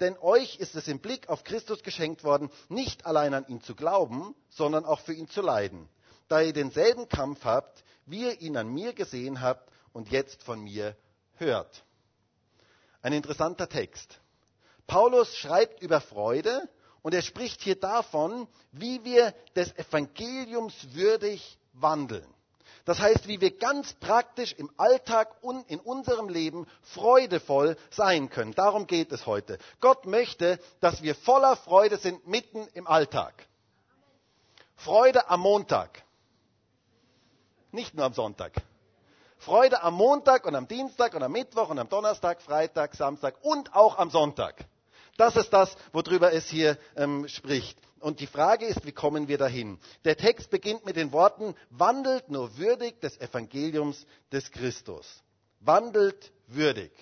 Denn 0.00 0.16
euch 0.18 0.56
ist 0.56 0.74
es 0.74 0.88
im 0.88 1.00
Blick 1.00 1.28
auf 1.28 1.44
Christus 1.44 1.82
geschenkt 1.82 2.24
worden, 2.24 2.50
nicht 2.68 3.04
allein 3.06 3.34
an 3.34 3.46
ihn 3.48 3.60
zu 3.60 3.74
glauben, 3.74 4.34
sondern 4.48 4.84
auch 4.84 5.00
für 5.00 5.12
ihn 5.12 5.28
zu 5.28 5.42
leiden, 5.42 5.88
da 6.28 6.40
ihr 6.40 6.52
denselben 6.52 7.08
Kampf 7.08 7.44
habt, 7.44 7.84
wie 8.06 8.24
ihr 8.24 8.40
ihn 8.40 8.56
an 8.56 8.68
mir 8.68 8.94
gesehen 8.94 9.40
habt 9.40 9.70
und 9.92 10.10
jetzt 10.10 10.42
von 10.42 10.60
mir 10.60 10.96
hört. 11.36 11.84
Ein 13.02 13.12
interessanter 13.12 13.68
Text. 13.68 14.20
Paulus 14.86 15.36
schreibt 15.36 15.82
über 15.82 16.00
Freude 16.00 16.68
und 17.02 17.14
er 17.14 17.22
spricht 17.22 17.60
hier 17.62 17.76
davon, 17.78 18.46
wie 18.70 19.04
wir 19.04 19.34
des 19.56 19.76
Evangeliums 19.76 20.74
würdig 20.94 21.58
wandeln. 21.72 22.26
Das 22.84 22.98
heißt, 22.98 23.28
wie 23.28 23.40
wir 23.40 23.56
ganz 23.58 23.94
praktisch 23.94 24.52
im 24.54 24.68
Alltag 24.76 25.36
und 25.42 25.68
in 25.70 25.78
unserem 25.78 26.28
Leben 26.28 26.66
freudevoll 26.82 27.76
sein 27.90 28.28
können. 28.28 28.54
Darum 28.54 28.86
geht 28.88 29.12
es 29.12 29.26
heute. 29.26 29.58
Gott 29.80 30.04
möchte, 30.06 30.58
dass 30.80 31.02
wir 31.02 31.14
voller 31.14 31.54
Freude 31.56 31.96
sind 31.96 32.26
mitten 32.26 32.66
im 32.74 32.88
Alltag. 32.88 33.46
Freude 34.74 35.28
am 35.30 35.40
Montag. 35.40 36.02
Nicht 37.70 37.94
nur 37.94 38.04
am 38.04 38.14
Sonntag. 38.14 38.52
Freude 39.42 39.82
am 39.82 39.94
Montag 39.94 40.46
und 40.46 40.54
am 40.54 40.68
Dienstag 40.68 41.14
und 41.14 41.22
am 41.24 41.32
Mittwoch 41.32 41.68
und 41.68 41.78
am 41.80 41.88
Donnerstag, 41.88 42.40
Freitag, 42.40 42.94
Samstag 42.94 43.34
und 43.42 43.74
auch 43.74 43.98
am 43.98 44.08
Sonntag. 44.08 44.64
Das 45.16 45.34
ist 45.34 45.52
das, 45.52 45.74
worüber 45.92 46.32
es 46.32 46.48
hier 46.48 46.78
ähm, 46.96 47.26
spricht. 47.26 47.76
Und 47.98 48.20
die 48.20 48.28
Frage 48.28 48.66
ist, 48.66 48.86
wie 48.86 48.92
kommen 48.92 49.26
wir 49.26 49.38
dahin? 49.38 49.80
Der 50.04 50.16
Text 50.16 50.50
beginnt 50.50 50.86
mit 50.86 50.94
den 50.94 51.10
Worten, 51.10 51.56
wandelt 51.70 52.30
nur 52.30 52.56
würdig 52.56 53.00
des 53.00 53.20
Evangeliums 53.20 54.06
des 54.30 54.48
Christus. 54.52 55.22
Wandelt 55.58 56.32
würdig. 56.46 56.92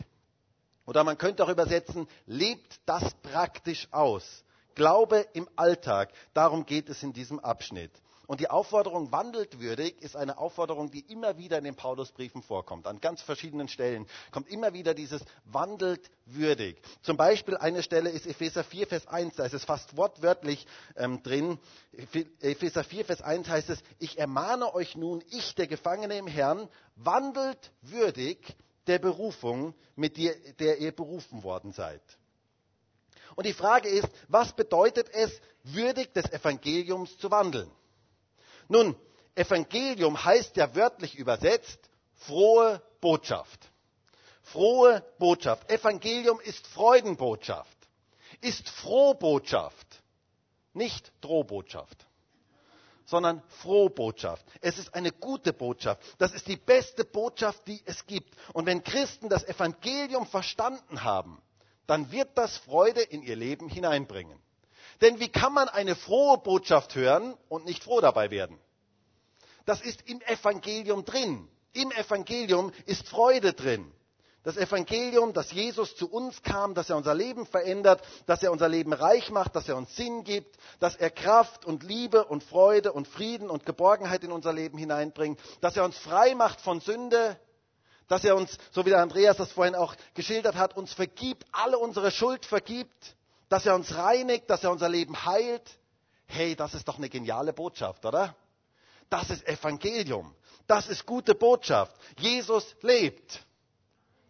Oder 0.87 1.04
man 1.04 1.18
könnte 1.18 1.44
auch 1.44 1.50
übersetzen, 1.50 2.09
lebt 2.25 2.80
das 2.87 3.14
praktisch 3.23 3.87
aus. 3.90 4.44
Glaube 4.75 5.26
im 5.35 5.47
Alltag. 5.56 6.11
Darum 6.32 6.64
geht 6.64 6.88
es 6.88 7.02
in 7.02 7.12
diesem 7.12 7.38
Abschnitt. 7.38 7.92
Und 8.30 8.38
die 8.38 8.49
Aufforderung 8.49 9.10
wandelt 9.10 9.58
würdig 9.58 10.00
ist 10.02 10.14
eine 10.14 10.38
Aufforderung, 10.38 10.92
die 10.92 11.00
immer 11.00 11.37
wieder 11.37 11.58
in 11.58 11.64
den 11.64 11.75
Paulusbriefen 11.75 12.44
vorkommt. 12.44 12.87
An 12.87 13.00
ganz 13.00 13.20
verschiedenen 13.22 13.66
Stellen 13.66 14.06
kommt 14.30 14.49
immer 14.49 14.72
wieder 14.72 14.94
dieses 14.94 15.20
wandelt 15.46 16.08
würdig. 16.26 16.80
Zum 17.02 17.16
Beispiel 17.16 17.56
eine 17.56 17.82
Stelle 17.82 18.08
ist 18.08 18.28
Epheser 18.28 18.62
4, 18.62 18.87
Vers 18.87 19.08
1, 19.08 19.34
da 19.34 19.46
ist 19.46 19.54
es 19.54 19.64
fast 19.64 19.96
wortwörtlich 19.96 20.64
ähm, 20.94 21.25
drin. 21.25 21.58
Epheser 22.40 22.84
4, 22.84 23.04
Vers 23.04 23.20
1 23.20 23.49
heißt 23.49 23.68
es, 23.68 23.82
ich 23.99 24.16
ermahne 24.16 24.72
euch 24.76 24.94
nun, 24.94 25.25
ich, 25.30 25.56
der 25.56 25.66
Gefangene 25.66 26.16
im 26.16 26.28
Herrn, 26.28 26.68
wandelt 26.94 27.72
würdig 27.82 28.38
der 28.87 29.00
Berufung, 29.00 29.75
mit 29.96 30.16
der, 30.18 30.37
der 30.60 30.78
ihr 30.78 30.92
berufen 30.92 31.42
worden 31.42 31.72
seid. 31.72 32.02
Und 33.34 33.46
die 33.46 33.54
Frage 33.54 33.88
ist, 33.88 34.08
was 34.28 34.52
bedeutet 34.52 35.08
es, 35.12 35.32
würdig 35.64 36.12
des 36.12 36.30
Evangeliums 36.30 37.18
zu 37.18 37.32
wandeln? 37.32 37.68
Nun, 38.70 38.94
Evangelium 39.34 40.24
heißt 40.24 40.56
ja 40.56 40.72
wörtlich 40.76 41.16
übersetzt 41.16 41.90
frohe 42.14 42.80
Botschaft. 43.00 43.68
Frohe 44.44 45.04
Botschaft. 45.18 45.68
Evangelium 45.68 46.38
ist 46.40 46.68
Freudenbotschaft, 46.68 47.76
ist 48.40 48.68
Frohbotschaft, 48.70 50.02
nicht 50.72 51.12
Drohbotschaft 51.20 52.06
sondern 53.06 53.42
Frohbotschaft. 53.48 54.46
Es 54.60 54.78
ist 54.78 54.94
eine 54.94 55.10
gute 55.10 55.52
Botschaft. 55.52 56.00
Das 56.18 56.32
ist 56.32 56.46
die 56.46 56.56
beste 56.56 57.04
Botschaft, 57.04 57.66
die 57.66 57.82
es 57.84 58.06
gibt. 58.06 58.32
Und 58.52 58.66
wenn 58.66 58.84
Christen 58.84 59.28
das 59.28 59.42
Evangelium 59.42 60.28
verstanden 60.28 61.02
haben, 61.02 61.42
dann 61.88 62.12
wird 62.12 62.38
das 62.38 62.56
Freude 62.58 63.02
in 63.02 63.24
ihr 63.24 63.34
Leben 63.34 63.68
hineinbringen. 63.68 64.40
Denn 65.00 65.19
wie 65.19 65.28
kann 65.28 65.52
man 65.52 65.69
eine 65.69 65.95
frohe 65.95 66.38
Botschaft 66.38 66.95
hören 66.95 67.35
und 67.49 67.64
nicht 67.64 67.85
froh 67.85 68.00
dabei 68.00 68.30
werden? 68.30 68.59
Das 69.64 69.80
ist 69.80 70.02
im 70.09 70.21
Evangelium 70.23 71.04
drin. 71.04 71.49
Im 71.73 71.90
Evangelium 71.92 72.73
ist 72.87 73.09
Freude 73.09 73.52
drin. 73.52 73.92
Das 74.42 74.57
Evangelium, 74.57 75.35
dass 75.35 75.52
Jesus 75.52 75.95
zu 75.97 76.11
uns 76.11 76.42
kam, 76.42 76.75
dass 76.75 76.88
er 76.88 76.97
unser 76.97 77.14
Leben 77.14 77.45
verändert, 77.45 78.02
dass 78.25 78.42
er 78.42 78.50
unser 78.52 78.69
Leben 78.69 78.95
reich 78.95 79.30
macht, 79.30 79.54
dass 79.54 79.69
er 79.69 79.76
uns 79.76 79.95
Sinn 79.95 80.25
gibt, 80.25 80.57
dass 80.78 80.97
er 80.97 81.11
Kraft 81.11 81.66
und 81.66 81.83
Liebe 81.83 82.25
und 82.25 82.42
Freude 82.42 82.92
und 82.92 83.07
Frieden 83.07 83.50
und 83.50 83.66
Geborgenheit 83.66 84.25
in 84.25 84.33
unser 84.33 84.54
Leben 84.54 84.78
hineinbringt, 84.78 85.38
dass 85.61 85.76
er 85.76 85.85
uns 85.85 85.99
frei 85.99 86.35
macht 86.35 86.62
von 86.62 86.80
Sünde, 86.80 87.38
dass 88.09 88.25
er 88.25 88.35
uns, 88.35 88.57
so 88.73 88.87
wie 88.87 88.90
der 88.90 89.02
Andreas 89.02 89.37
das 89.37 89.52
vorhin 89.52 89.75
auch 89.75 89.95
geschildert 90.14 90.57
hat, 90.57 90.75
uns 90.75 90.95
vergibt, 90.95 91.45
alle 91.52 91.78
unsere 91.78 92.11
Schuld 92.11 92.47
vergibt, 92.47 93.14
dass 93.50 93.66
er 93.66 93.75
uns 93.75 93.95
reinigt, 93.95 94.49
dass 94.49 94.64
er 94.64 94.71
unser 94.71 94.88
Leben 94.88 95.26
heilt. 95.26 95.69
Hey, 96.26 96.57
das 96.57 96.73
ist 96.73 96.88
doch 96.88 96.97
eine 96.97 97.11
geniale 97.11 97.52
Botschaft, 97.52 98.07
oder? 98.07 98.35
Das 99.11 99.28
ist 99.28 99.47
Evangelium. 99.47 100.35
Das 100.69 100.88
ist 100.88 101.04
gute 101.04 101.35
Botschaft. 101.35 101.95
Jesus 102.16 102.76
lebt. 102.80 103.45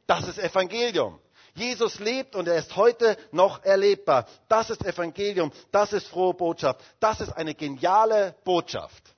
Das 0.06 0.26
ist 0.26 0.38
Evangelium. 0.38 1.20
Jesus 1.54 1.98
lebt 1.98 2.34
und 2.34 2.48
er 2.48 2.56
ist 2.56 2.74
heute 2.76 3.18
noch 3.30 3.62
erlebbar. 3.62 4.26
Das 4.48 4.70
ist 4.70 4.82
Evangelium. 4.84 5.52
Das 5.70 5.92
ist 5.92 6.06
frohe 6.08 6.32
Botschaft. 6.32 6.80
Das 6.98 7.20
ist 7.20 7.30
eine 7.30 7.54
geniale 7.54 8.34
Botschaft. 8.42 9.14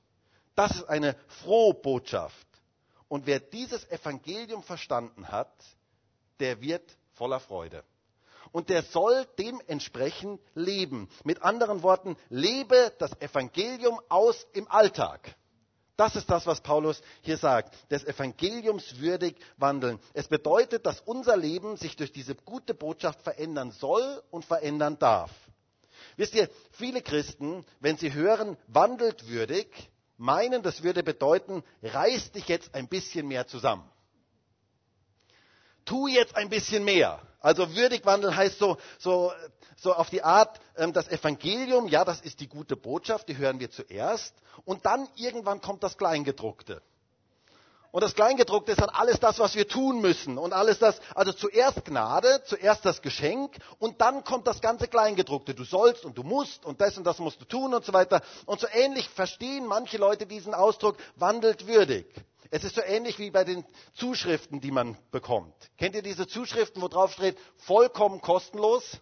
Das 0.56 0.72
ist 0.72 0.84
eine 0.88 1.14
frohe 1.44 1.74
Botschaft. 1.74 2.46
Und 3.06 3.26
wer 3.26 3.38
dieses 3.38 3.88
Evangelium 3.88 4.64
verstanden 4.64 5.28
hat, 5.28 5.52
der 6.40 6.60
wird 6.60 6.96
voller 7.12 7.38
Freude. 7.38 7.84
Und 8.52 8.68
der 8.68 8.82
soll 8.82 9.26
dementsprechend 9.38 10.40
leben. 10.54 11.08
Mit 11.24 11.42
anderen 11.42 11.82
Worten, 11.82 12.16
lebe 12.28 12.92
das 12.98 13.18
Evangelium 13.20 14.00
aus 14.08 14.46
im 14.52 14.70
Alltag. 14.70 15.34
Das 15.96 16.16
ist 16.16 16.30
das, 16.30 16.46
was 16.46 16.60
Paulus 16.60 17.02
hier 17.22 17.36
sagt. 17.36 17.74
Des 17.90 18.04
Evangeliums 18.04 18.98
würdig 18.98 19.36
wandeln. 19.56 19.98
Es 20.14 20.28
bedeutet, 20.28 20.86
dass 20.86 21.00
unser 21.00 21.36
Leben 21.36 21.76
sich 21.76 21.96
durch 21.96 22.12
diese 22.12 22.34
gute 22.34 22.74
Botschaft 22.74 23.22
verändern 23.22 23.70
soll 23.72 24.22
und 24.30 24.44
verändern 24.44 24.98
darf. 24.98 25.30
Wisst 26.16 26.34
ihr, 26.34 26.48
viele 26.72 27.02
Christen, 27.02 27.64
wenn 27.80 27.96
sie 27.96 28.12
hören, 28.12 28.56
wandelt 28.66 29.28
würdig, 29.28 29.68
meinen, 30.16 30.62
das 30.62 30.82
würde 30.82 31.02
bedeuten, 31.02 31.62
reiß 31.82 32.32
dich 32.32 32.48
jetzt 32.48 32.74
ein 32.74 32.88
bisschen 32.88 33.28
mehr 33.28 33.46
zusammen. 33.46 33.88
Tu 35.84 36.08
jetzt 36.08 36.36
ein 36.36 36.48
bisschen 36.48 36.84
mehr. 36.84 37.20
Also 37.42 37.74
würdig 37.74 38.06
wandeln 38.06 38.34
heißt 38.34 38.58
so, 38.58 38.78
so, 38.98 39.32
so 39.76 39.92
auf 39.94 40.08
die 40.10 40.22
Art, 40.22 40.60
ähm, 40.76 40.92
das 40.92 41.08
Evangelium, 41.08 41.88
ja, 41.88 42.04
das 42.04 42.20
ist 42.20 42.40
die 42.40 42.48
gute 42.48 42.76
Botschaft, 42.76 43.28
die 43.28 43.36
hören 43.36 43.60
wir 43.60 43.70
zuerst. 43.70 44.34
Und 44.64 44.86
dann 44.86 45.08
irgendwann 45.16 45.60
kommt 45.60 45.82
das 45.82 45.98
Kleingedruckte. 45.98 46.80
Und 47.90 48.02
das 48.02 48.14
Kleingedruckte 48.14 48.72
ist 48.72 48.80
dann 48.80 48.88
alles 48.88 49.20
das, 49.20 49.38
was 49.38 49.54
wir 49.54 49.68
tun 49.68 50.00
müssen. 50.00 50.38
Und 50.38 50.54
alles 50.54 50.78
das, 50.78 50.98
also 51.14 51.32
zuerst 51.32 51.84
Gnade, 51.84 52.42
zuerst 52.44 52.86
das 52.86 53.02
Geschenk 53.02 53.54
und 53.78 54.00
dann 54.00 54.24
kommt 54.24 54.46
das 54.46 54.62
ganze 54.62 54.88
Kleingedruckte. 54.88 55.52
Du 55.52 55.64
sollst 55.64 56.06
und 56.06 56.16
du 56.16 56.22
musst 56.22 56.64
und 56.64 56.80
das 56.80 56.96
und 56.96 57.04
das 57.04 57.18
musst 57.18 57.42
du 57.42 57.44
tun 57.44 57.74
und 57.74 57.84
so 57.84 57.92
weiter. 57.92 58.22
Und 58.46 58.60
so 58.60 58.66
ähnlich 58.72 59.10
verstehen 59.10 59.66
manche 59.66 59.98
Leute 59.98 60.24
diesen 60.26 60.54
Ausdruck, 60.54 60.96
wandelt 61.16 61.66
würdig. 61.66 62.06
Es 62.54 62.64
ist 62.64 62.74
so 62.74 62.82
ähnlich 62.82 63.18
wie 63.18 63.30
bei 63.30 63.44
den 63.44 63.64
Zuschriften, 63.94 64.60
die 64.60 64.72
man 64.72 64.98
bekommt. 65.10 65.54
Kennt 65.78 65.94
ihr 65.94 66.02
diese 66.02 66.26
Zuschriften, 66.26 66.82
wo 66.82 66.88
drauf 66.88 67.14
steht, 67.14 67.38
vollkommen 67.56 68.20
kostenlos? 68.20 69.00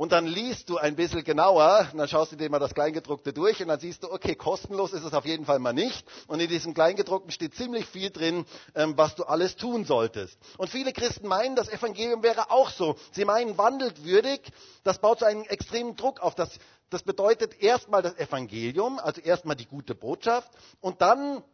Und 0.00 0.12
dann 0.12 0.26
liest 0.26 0.70
du 0.70 0.78
ein 0.78 0.96
bisschen 0.96 1.24
genauer, 1.24 1.90
und 1.92 1.98
dann 1.98 2.08
schaust 2.08 2.32
du 2.32 2.36
dir 2.36 2.48
mal 2.48 2.58
das 2.58 2.72
Kleingedruckte 2.72 3.34
durch 3.34 3.60
und 3.60 3.68
dann 3.68 3.78
siehst 3.78 4.02
du, 4.02 4.10
okay, 4.10 4.34
kostenlos 4.34 4.94
ist 4.94 5.04
es 5.04 5.12
auf 5.12 5.26
jeden 5.26 5.44
Fall 5.44 5.58
mal 5.58 5.74
nicht. 5.74 6.06
Und 6.26 6.40
in 6.40 6.48
diesem 6.48 6.72
Kleingedruckten 6.72 7.30
steht 7.30 7.54
ziemlich 7.54 7.84
viel 7.84 8.08
drin, 8.08 8.46
ähm, 8.74 8.96
was 8.96 9.14
du 9.14 9.24
alles 9.24 9.56
tun 9.56 9.84
solltest. 9.84 10.38
Und 10.56 10.70
viele 10.70 10.94
Christen 10.94 11.28
meinen, 11.28 11.54
das 11.54 11.68
Evangelium 11.68 12.22
wäre 12.22 12.50
auch 12.50 12.70
so. 12.70 12.96
Sie 13.12 13.26
meinen, 13.26 13.58
wandelt 13.58 14.02
würdig. 14.02 14.40
Das 14.84 15.00
baut 15.00 15.18
so 15.18 15.26
einen 15.26 15.44
extremen 15.44 15.96
Druck 15.96 16.20
auf. 16.20 16.34
Das, 16.34 16.48
das 16.88 17.02
bedeutet 17.02 17.60
erstmal 17.60 18.00
das 18.00 18.16
Evangelium, 18.16 18.98
also 18.98 19.20
erstmal 19.20 19.56
die 19.56 19.66
gute 19.66 19.94
Botschaft. 19.94 20.50
Und 20.80 21.02
dann 21.02 21.44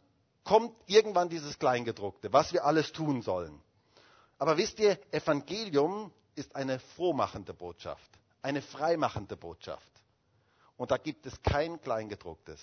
kommt 0.45 0.73
irgendwann 0.85 1.27
dieses 1.27 1.59
Kleingedruckte, 1.59 2.31
was 2.31 2.53
wir 2.53 2.63
alles 2.63 2.93
tun 2.93 3.23
sollen. 3.23 3.61
Aber 4.39 4.55
wisst 4.55 4.79
ihr, 4.79 4.97
Evangelium 5.11 6.13
ist 6.35 6.55
eine 6.55 6.79
frohmachende 6.79 7.53
Botschaft 7.53 8.17
eine 8.47 8.61
freimachende 8.61 9.35
Botschaft. 9.35 9.91
Und 10.77 10.91
da 10.91 10.97
gibt 10.97 11.25
es 11.25 11.41
kein 11.43 11.81
Kleingedrucktes. 11.81 12.61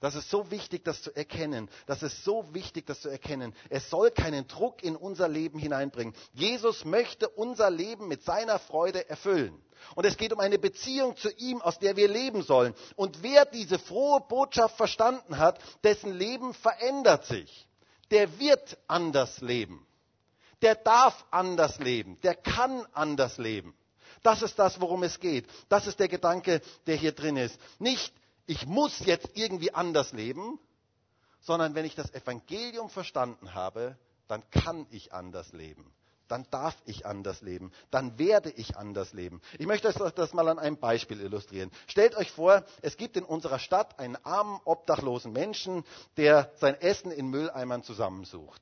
Das 0.00 0.16
ist 0.16 0.28
so 0.28 0.50
wichtig, 0.50 0.84
das 0.84 1.00
zu 1.00 1.14
erkennen. 1.14 1.70
Das 1.86 2.02
ist 2.02 2.24
so 2.24 2.52
wichtig, 2.52 2.86
das 2.86 3.00
zu 3.00 3.08
erkennen. 3.08 3.54
Es 3.70 3.88
soll 3.88 4.10
keinen 4.10 4.48
Druck 4.48 4.82
in 4.82 4.96
unser 4.96 5.28
Leben 5.28 5.58
hineinbringen. 5.60 6.12
Jesus 6.32 6.84
möchte 6.84 7.28
unser 7.28 7.70
Leben 7.70 8.08
mit 8.08 8.24
seiner 8.24 8.58
Freude 8.58 9.08
erfüllen. 9.08 9.62
Und 9.94 10.04
es 10.04 10.16
geht 10.16 10.32
um 10.32 10.40
eine 10.40 10.58
Beziehung 10.58 11.16
zu 11.16 11.30
ihm, 11.30 11.62
aus 11.62 11.78
der 11.78 11.96
wir 11.96 12.08
leben 12.08 12.42
sollen. 12.42 12.74
Und 12.96 13.22
wer 13.22 13.44
diese 13.46 13.78
frohe 13.78 14.20
Botschaft 14.20 14.76
verstanden 14.76 15.38
hat, 15.38 15.60
dessen 15.84 16.12
Leben 16.12 16.52
verändert 16.52 17.26
sich. 17.26 17.68
Der 18.10 18.40
wird 18.40 18.76
anders 18.88 19.40
leben. 19.40 19.86
Der 20.62 20.74
darf 20.74 21.24
anders 21.30 21.78
leben. 21.78 22.20
Der 22.22 22.34
kann 22.34 22.84
anders 22.92 23.38
leben. 23.38 23.74
Das 24.22 24.42
ist 24.42 24.58
das, 24.58 24.80
worum 24.80 25.02
es 25.02 25.20
geht. 25.20 25.46
Das 25.68 25.86
ist 25.86 25.98
der 26.00 26.08
Gedanke, 26.08 26.60
der 26.86 26.96
hier 26.96 27.12
drin 27.12 27.36
ist. 27.36 27.58
Nicht, 27.78 28.12
ich 28.46 28.66
muss 28.66 29.00
jetzt 29.00 29.30
irgendwie 29.34 29.74
anders 29.74 30.12
leben, 30.12 30.58
sondern 31.40 31.74
wenn 31.74 31.84
ich 31.84 31.94
das 31.94 32.12
Evangelium 32.14 32.88
verstanden 32.90 33.54
habe, 33.54 33.96
dann 34.28 34.42
kann 34.50 34.86
ich 34.90 35.12
anders 35.12 35.52
leben. 35.52 35.92
Dann 36.28 36.44
darf 36.50 36.76
ich 36.86 37.06
anders 37.06 37.40
leben. 37.40 37.72
Dann 37.92 38.18
werde 38.18 38.50
ich 38.50 38.76
anders 38.76 39.12
leben. 39.12 39.40
Ich 39.58 39.66
möchte 39.66 39.86
euch 39.88 40.12
das 40.12 40.32
mal 40.34 40.48
an 40.48 40.58
einem 40.58 40.76
Beispiel 40.76 41.20
illustrieren. 41.20 41.70
Stellt 41.86 42.16
euch 42.16 42.32
vor, 42.32 42.64
es 42.82 42.96
gibt 42.96 43.16
in 43.16 43.24
unserer 43.24 43.60
Stadt 43.60 43.98
einen 44.00 44.16
armen, 44.24 44.60
obdachlosen 44.64 45.32
Menschen, 45.32 45.84
der 46.16 46.50
sein 46.56 46.74
Essen 46.80 47.12
in 47.12 47.28
Mülleimern 47.28 47.84
zusammensucht. 47.84 48.60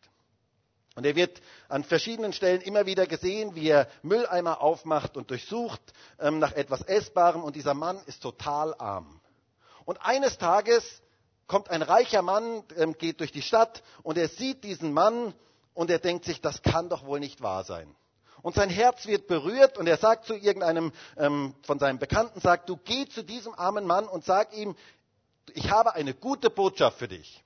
Und 0.96 1.04
er 1.04 1.16
wird 1.16 1.40
an 1.68 1.82
verschiedenen 1.82 2.32
Stellen 2.32 2.60
immer 2.60 2.86
wieder 2.86 3.06
gesehen, 3.06 3.54
wie 3.56 3.68
er 3.68 3.88
Mülleimer 4.02 4.60
aufmacht 4.60 5.16
und 5.16 5.30
durchsucht 5.30 5.80
ähm, 6.20 6.38
nach 6.38 6.52
etwas 6.52 6.82
Essbarem. 6.82 7.42
Und 7.42 7.56
dieser 7.56 7.74
Mann 7.74 8.00
ist 8.06 8.22
total 8.22 8.74
arm. 8.74 9.20
Und 9.84 9.98
eines 10.02 10.38
Tages 10.38 11.02
kommt 11.46 11.68
ein 11.70 11.82
reicher 11.82 12.22
Mann, 12.22 12.62
ähm, 12.76 12.96
geht 12.96 13.20
durch 13.20 13.32
die 13.32 13.42
Stadt 13.42 13.82
und 14.02 14.16
er 14.16 14.28
sieht 14.28 14.64
diesen 14.64 14.92
Mann 14.92 15.34
und 15.74 15.90
er 15.90 15.98
denkt 15.98 16.24
sich, 16.24 16.40
das 16.40 16.62
kann 16.62 16.88
doch 16.88 17.04
wohl 17.04 17.20
nicht 17.20 17.42
wahr 17.42 17.64
sein. 17.64 17.94
Und 18.40 18.54
sein 18.54 18.70
Herz 18.70 19.06
wird 19.06 19.26
berührt 19.26 19.78
und 19.78 19.86
er 19.86 19.96
sagt 19.96 20.26
zu 20.26 20.34
irgendeinem 20.34 20.92
ähm, 21.16 21.54
von 21.62 21.78
seinen 21.78 21.98
Bekannten, 21.98 22.40
sagt, 22.40 22.68
du 22.68 22.76
geh 22.76 23.06
zu 23.06 23.22
diesem 23.22 23.54
armen 23.54 23.86
Mann 23.86 24.06
und 24.06 24.24
sag 24.24 24.54
ihm, 24.56 24.76
ich 25.54 25.70
habe 25.70 25.94
eine 25.94 26.14
gute 26.14 26.50
Botschaft 26.50 26.98
für 26.98 27.08
dich. 27.08 27.43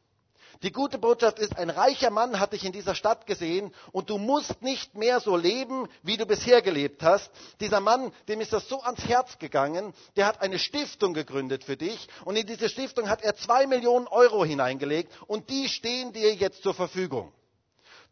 Die 0.63 0.73
gute 0.73 0.99
Botschaft 0.99 1.39
ist, 1.39 1.57
ein 1.57 1.71
reicher 1.71 2.11
Mann 2.11 2.41
hat 2.41 2.53
dich 2.53 2.65
in 2.65 2.73
dieser 2.73 2.97
Stadt 2.97 3.27
gesehen 3.27 3.73
und 3.93 4.11
du 4.11 4.19
musst 4.19 4.61
nicht 4.61 4.97
mehr 4.97 5.21
so 5.21 5.37
leben, 5.37 5.87
wie 6.03 6.17
du 6.17 6.27
bisher 6.27 6.63
gelebt 6.63 7.03
hast. 7.05 7.31
Dieser 7.61 7.79
Mann, 7.79 8.13
dem 8.27 8.41
ist 8.41 8.53
das 8.53 8.69
so 8.69 8.81
ans 8.83 9.05
Herz 9.07 9.39
gegangen, 9.39 9.95
der 10.17 10.27
hat 10.27 10.41
eine 10.41 10.59
Stiftung 10.59 11.15
gegründet 11.15 11.63
für 11.63 11.77
dich 11.77 12.09
und 12.25 12.35
in 12.35 12.47
diese 12.47 12.69
Stiftung 12.69 13.09
hat 13.09 13.23
er 13.23 13.37
zwei 13.37 13.69
Millionen 13.69 14.09
Euro 14.09 14.45
hineingelegt 14.45 15.13
und 15.29 15.49
die 15.49 15.69
stehen 15.69 16.13
dir 16.13 16.35
jetzt 16.35 16.65
zur 16.65 16.75
Verfügung. 16.75 17.33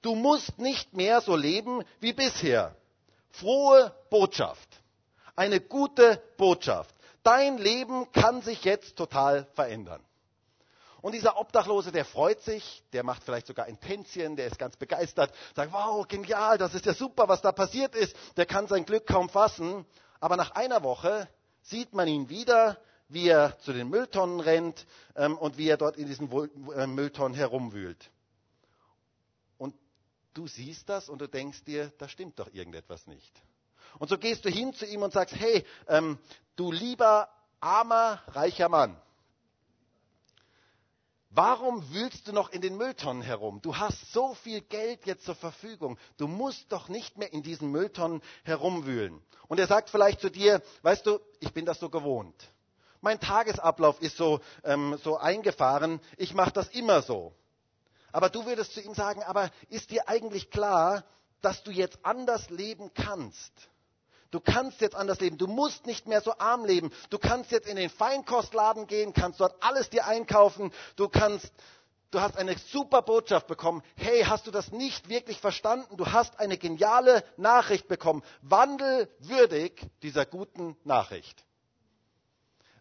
Du 0.03 0.15
musst 0.15 0.59
nicht 0.61 0.95
mehr 0.95 1.21
so 1.21 1.35
leben 1.35 1.83
wie 1.99 2.13
bisher. 2.13 2.77
Frohe 3.31 3.93
Botschaft. 4.09 4.69
Eine 5.35 5.61
gute 5.61 6.23
Botschaft. 6.37 6.95
Dein 7.25 7.59
Leben 7.59 8.11
kann 8.13 8.41
sich 8.41 8.63
jetzt 8.63 8.95
total 8.95 9.49
verändern. 9.55 10.01
Und 11.07 11.13
dieser 11.13 11.39
Obdachlose, 11.39 11.93
der 11.93 12.05
freut 12.05 12.41
sich, 12.41 12.83
der 12.93 13.05
macht 13.05 13.23
vielleicht 13.23 13.47
sogar 13.47 13.67
ein 13.67 13.79
Tänzchen, 13.79 14.35
der 14.35 14.49
ist 14.49 14.59
ganz 14.59 14.77
begeistert, 14.77 15.33
sagt, 15.55 15.73
wow, 15.73 16.05
genial, 16.09 16.59
das 16.59 16.75
ist 16.75 16.85
ja 16.85 16.95
super, 16.95 17.29
was 17.29 17.41
da 17.41 17.53
passiert 17.53 17.95
ist. 17.95 18.17
Der 18.37 18.45
kann 18.45 18.67
sein 18.67 18.85
Glück 18.85 19.07
kaum 19.07 19.29
fassen. 19.29 19.87
Aber 20.19 20.37
nach 20.37 20.51
einer 20.57 20.83
Woche 20.83 21.29
sieht 21.63 21.95
man 21.95 22.09
ihn 22.09 22.29
wieder, 22.29 22.77
wie 23.07 23.29
er 23.29 23.57
zu 23.61 23.73
den 23.73 23.89
Mülltonnen 23.89 24.41
rennt 24.41 24.85
ähm, 25.15 25.39
und 25.39 25.59
wie 25.59 25.69
er 25.69 25.77
dort 25.77 25.97
in 25.97 26.09
diesen 26.09 26.29
äh, 26.73 26.89
Mülltonnen 26.89 27.37
herumwühlt. 27.37 28.11
Und 29.59 29.77
du 30.35 30.49
siehst 30.49 30.89
das 30.89 31.09
und 31.09 31.21
du 31.21 31.29
denkst 31.29 31.63
dir, 31.63 31.93
da 31.99 32.09
stimmt 32.09 32.41
doch 32.41 32.53
irgendetwas 32.53 33.07
nicht. 33.07 33.33
Und 34.01 34.09
so 34.09 34.19
gehst 34.19 34.45
du 34.45 34.49
hin 34.49 34.75
zu 34.75 34.85
ihm 34.85 35.03
und 35.03 35.13
sagst, 35.13 35.37
hey, 35.37 35.65
ähm, 35.87 36.19
du 36.57 36.73
lieber 36.73 37.29
armer, 37.61 38.25
reicher 38.27 38.69
Mann, 38.69 39.01
Warum 41.31 41.93
wühlst 41.93 42.29
du 42.29 42.33
noch 42.33 42.51
in 42.51 42.61
den 42.61 42.77
Mülltonnen 42.77 43.23
herum? 43.23 43.61
Du 43.61 43.77
hast 43.77 44.13
so 44.13 44.35
viel 44.35 44.61
Geld 44.61 45.07
jetzt 45.07 45.25
zur 45.25 45.35
Verfügung. 45.35 45.99
Du 46.17 46.29
musst 46.29 46.71
doch 46.73 46.89
nicht 46.89 47.19
mehr 47.19 47.33
in 47.33 47.43
diesen 47.43 47.71
Mülltonnen 47.71 48.23
herumwühlen. 48.45 49.21
Und 49.49 49.61
er 49.61 49.67
sagt 49.67 49.91
vielleicht 49.91 50.21
zu 50.21 50.31
dir, 50.31 50.63
weißt 50.83 51.07
du, 51.07 51.19
ich 51.41 51.53
bin 51.53 51.67
das 51.67 51.81
so 51.81 51.91
gewohnt. 51.91 52.53
Mein 53.01 53.21
Tagesablauf 53.21 54.01
ist 54.01 54.17
so, 54.17 54.41
ähm, 54.65 54.99
so 55.03 55.17
eingefahren. 55.17 56.01
Ich 56.17 56.35
mache 56.35 56.53
das 56.53 56.69
immer 56.69 57.03
so. 57.03 57.35
Aber 58.13 58.31
du 58.31 58.47
würdest 58.47 58.73
zu 58.73 58.81
ihm 58.81 58.95
sagen, 58.95 59.23
aber 59.23 59.51
ist 59.69 59.91
dir 59.91 60.09
eigentlich 60.09 60.51
klar, 60.51 61.05
dass 61.43 61.63
du 61.63 61.71
jetzt 61.71 61.99
anders 62.03 62.49
leben 62.51 62.91
kannst? 62.95 63.53
Du 64.37 64.43
kannst 64.43 64.83
jetzt 64.83 64.95
anders 64.95 65.19
leben. 65.21 65.39
Du 65.39 65.47
musst 65.47 65.87
nicht 65.87 66.07
mehr 66.07 66.21
so 66.21 66.37
arm 66.37 66.67
leben. 66.67 66.93
Du 67.09 67.17
kannst 67.17 67.51
jetzt 67.53 67.67
in 67.67 67.77
den 67.77 67.89
Feinkostladen 67.89 68.87
gehen, 68.87 69.15
kannst 69.15 69.41
dort 69.41 69.55
alles 69.63 69.89
dir 69.89 70.07
einkaufen. 70.07 70.73
Du 70.97 71.09
kannst, 71.09 71.51
du 72.11 72.21
hast 72.21 72.37
eine 72.37 72.55
super 72.59 73.01
Botschaft 73.01 73.47
bekommen. 73.47 73.83
Hey, 73.95 74.25
hast 74.25 74.47
du 74.47 74.51
das 74.51 74.73
nicht 74.73 75.09
wirklich 75.09 75.41
verstanden? 75.41 75.97
Du 75.97 76.05
hast 76.13 76.39
eine 76.39 76.59
geniale 76.59 77.25
Nachricht 77.39 77.89
bekommen. 77.89 78.23
Wandel 78.43 79.09
würdig 79.21 79.81
dieser 80.03 80.27
guten 80.27 80.77
Nachricht. 80.85 81.47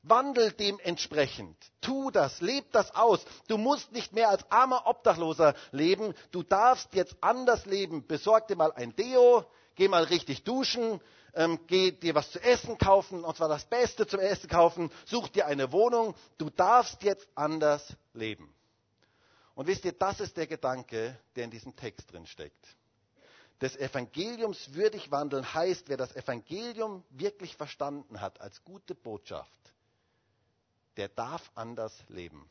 Wandel 0.04 0.52
dementsprechend. 0.52 1.56
Tu 1.80 2.12
das, 2.12 2.42
leb 2.42 2.70
das 2.74 2.94
aus. 2.94 3.24
Du 3.48 3.58
musst 3.58 3.94
nicht 3.94 4.12
mehr 4.12 4.28
als 4.28 4.44
armer 4.52 4.88
Obdachloser 4.88 5.56
leben. 5.72 6.16
Du 6.32 6.44
darfst 6.44 6.94
jetzt 6.96 7.16
anders 7.22 7.66
leben. 7.66 8.06
Besorg 8.06 8.50
dir 8.50 8.58
mal 8.58 8.74
ein 8.74 8.94
Deo, 8.98 9.46
geh 9.76 9.88
mal 9.88 10.04
richtig 10.04 10.44
duschen, 10.44 11.00
ähm, 11.36 11.60
geh 11.68 11.92
dir 11.92 12.16
was 12.16 12.32
zu 12.32 12.42
essen 12.42 12.78
kaufen, 12.78 13.24
und 13.24 13.36
zwar 13.36 13.50
das 13.50 13.66
Beste 13.66 14.08
zum 14.08 14.20
Essen 14.20 14.50
kaufen, 14.50 14.90
such 15.06 15.30
dir 15.30 15.46
eine 15.46 15.72
Wohnung, 15.72 16.16
du 16.38 16.50
darfst 16.50 17.04
jetzt 17.04 17.28
anders 17.36 17.96
leben. 18.14 18.54
Und 19.54 19.68
wisst 19.68 19.86
ihr, 19.86 19.94
das 19.94 20.20
ist 20.20 20.36
der 20.38 20.48
Gedanke, 20.48 21.18
der 21.36 21.46
in 21.46 21.52
diesem 21.52 21.76
Text 21.76 22.12
drin 22.12 22.26
steckt. 22.26 22.76
Des 23.62 23.78
Evangeliums 23.78 24.74
würdig 24.74 25.12
wandeln 25.12 25.54
heißt, 25.54 25.88
wer 25.88 25.98
das 25.98 26.14
Evangelium 26.16 27.04
wirklich 27.10 27.56
verstanden 27.56 28.20
hat 28.20 28.42
als 28.42 28.64
gute 28.64 28.96
Botschaft, 28.96 29.74
der 30.98 31.08
darf 31.08 31.52
anders 31.56 32.04
leben. 32.10 32.50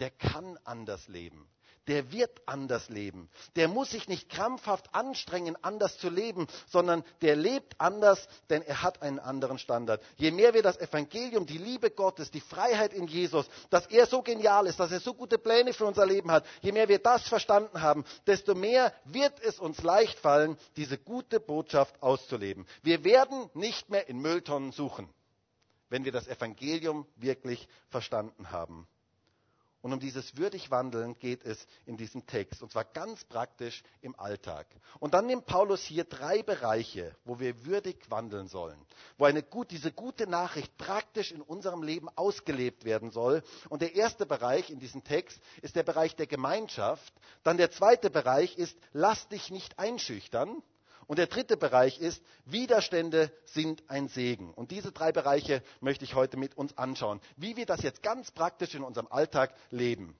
Der 0.00 0.10
kann 0.10 0.58
anders 0.64 1.06
leben 1.06 1.48
der 1.88 2.12
wird 2.12 2.40
anders 2.46 2.88
leben. 2.88 3.28
Der 3.56 3.68
muss 3.68 3.90
sich 3.90 4.08
nicht 4.08 4.28
krampfhaft 4.28 4.94
anstrengen, 4.94 5.56
anders 5.62 5.98
zu 5.98 6.08
leben, 6.10 6.46
sondern 6.68 7.04
der 7.20 7.36
lebt 7.36 7.74
anders, 7.80 8.28
denn 8.50 8.62
er 8.62 8.82
hat 8.82 9.02
einen 9.02 9.18
anderen 9.18 9.58
Standard. 9.58 10.02
Je 10.16 10.30
mehr 10.30 10.54
wir 10.54 10.62
das 10.62 10.78
Evangelium, 10.78 11.46
die 11.46 11.58
Liebe 11.58 11.90
Gottes, 11.90 12.30
die 12.30 12.40
Freiheit 12.40 12.92
in 12.92 13.06
Jesus, 13.06 13.46
dass 13.70 13.86
er 13.86 14.06
so 14.06 14.22
genial 14.22 14.66
ist, 14.66 14.78
dass 14.78 14.92
er 14.92 15.00
so 15.00 15.14
gute 15.14 15.38
Pläne 15.38 15.72
für 15.72 15.84
unser 15.86 16.06
Leben 16.06 16.30
hat, 16.30 16.44
je 16.60 16.72
mehr 16.72 16.88
wir 16.88 16.98
das 16.98 17.28
verstanden 17.28 17.82
haben, 17.82 18.04
desto 18.26 18.54
mehr 18.54 18.92
wird 19.04 19.40
es 19.40 19.58
uns 19.58 19.82
leicht 19.82 20.18
fallen, 20.18 20.56
diese 20.76 20.98
gute 20.98 21.40
Botschaft 21.40 22.00
auszuleben. 22.02 22.66
Wir 22.82 23.04
werden 23.04 23.50
nicht 23.54 23.90
mehr 23.90 24.08
in 24.08 24.18
Mülltonnen 24.18 24.72
suchen, 24.72 25.08
wenn 25.88 26.04
wir 26.04 26.12
das 26.12 26.28
Evangelium 26.28 27.06
wirklich 27.16 27.68
verstanden 27.88 28.50
haben. 28.50 28.86
Und 29.82 29.92
um 29.92 29.98
dieses 29.98 30.36
würdig 30.36 30.70
Wandeln 30.70 31.18
geht 31.18 31.44
es 31.44 31.66
in 31.86 31.96
diesem 31.96 32.24
Text. 32.24 32.62
Und 32.62 32.70
zwar 32.70 32.84
ganz 32.84 33.24
praktisch 33.24 33.82
im 34.00 34.18
Alltag. 34.18 34.66
Und 35.00 35.12
dann 35.12 35.26
nimmt 35.26 35.44
Paulus 35.46 35.82
hier 35.82 36.04
drei 36.04 36.44
Bereiche, 36.44 37.16
wo 37.24 37.40
wir 37.40 37.66
würdig 37.66 37.96
wandeln 38.08 38.46
sollen. 38.46 38.78
Wo 39.18 39.24
eine 39.24 39.42
gut, 39.42 39.72
diese 39.72 39.90
gute 39.90 40.28
Nachricht 40.28 40.76
praktisch 40.78 41.32
in 41.32 41.42
unserem 41.42 41.82
Leben 41.82 42.08
ausgelebt 42.10 42.84
werden 42.84 43.10
soll. 43.10 43.42
Und 43.70 43.82
der 43.82 43.96
erste 43.96 44.24
Bereich 44.24 44.70
in 44.70 44.78
diesem 44.78 45.02
Text 45.02 45.40
ist 45.62 45.74
der 45.74 45.82
Bereich 45.82 46.14
der 46.14 46.28
Gemeinschaft. 46.28 47.12
Dann 47.42 47.56
der 47.56 47.72
zweite 47.72 48.08
Bereich 48.08 48.56
ist, 48.56 48.78
lass 48.92 49.26
dich 49.28 49.50
nicht 49.50 49.80
einschüchtern. 49.80 50.62
Und 51.12 51.18
der 51.18 51.26
dritte 51.26 51.58
Bereich 51.58 51.98
ist, 52.00 52.22
Widerstände 52.46 53.30
sind 53.44 53.82
ein 53.90 54.08
Segen. 54.08 54.54
Und 54.54 54.70
diese 54.70 54.92
drei 54.92 55.12
Bereiche 55.12 55.62
möchte 55.82 56.06
ich 56.06 56.14
heute 56.14 56.38
mit 56.38 56.56
uns 56.56 56.78
anschauen, 56.78 57.20
wie 57.36 57.54
wir 57.58 57.66
das 57.66 57.82
jetzt 57.82 58.02
ganz 58.02 58.30
praktisch 58.30 58.74
in 58.74 58.82
unserem 58.82 59.08
Alltag 59.08 59.52
leben. 59.70 60.16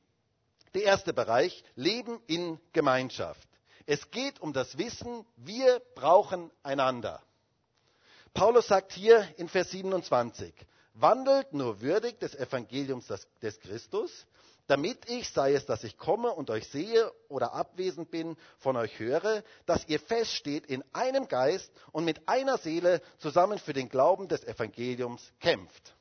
Der 0.74 0.82
erste 0.82 1.14
Bereich, 1.14 1.64
Leben 1.76 2.20
in 2.26 2.60
Gemeinschaft. 2.74 3.48
Es 3.86 4.10
geht 4.10 4.40
um 4.40 4.52
das 4.52 4.76
Wissen, 4.76 5.24
wir 5.36 5.80
brauchen 5.94 6.50
einander. 6.62 7.22
Paulus 8.34 8.66
sagt 8.66 8.92
hier 8.92 9.26
in 9.38 9.48
Vers 9.48 9.70
27, 9.70 10.52
wandelt 10.92 11.54
nur 11.54 11.80
würdig 11.80 12.20
des 12.20 12.34
Evangeliums 12.34 13.06
des 13.40 13.60
Christus, 13.60 14.26
damit 14.72 15.06
ich, 15.10 15.28
sei 15.28 15.52
es, 15.52 15.66
dass 15.66 15.84
ich 15.84 15.98
komme 15.98 16.30
und 16.32 16.48
euch 16.48 16.66
sehe 16.66 17.12
oder 17.28 17.52
abwesend 17.52 18.10
bin, 18.10 18.38
von 18.56 18.74
euch 18.78 18.98
höre, 18.98 19.44
dass 19.66 19.86
ihr 19.86 20.00
feststeht 20.00 20.64
in 20.64 20.82
einem 20.94 21.28
Geist 21.28 21.70
und 21.92 22.06
mit 22.06 22.26
einer 22.26 22.56
Seele 22.56 23.02
zusammen 23.18 23.58
für 23.58 23.74
den 23.74 23.90
Glauben 23.90 24.28
des 24.28 24.44
Evangeliums 24.44 25.30
kämpft. 25.40 25.94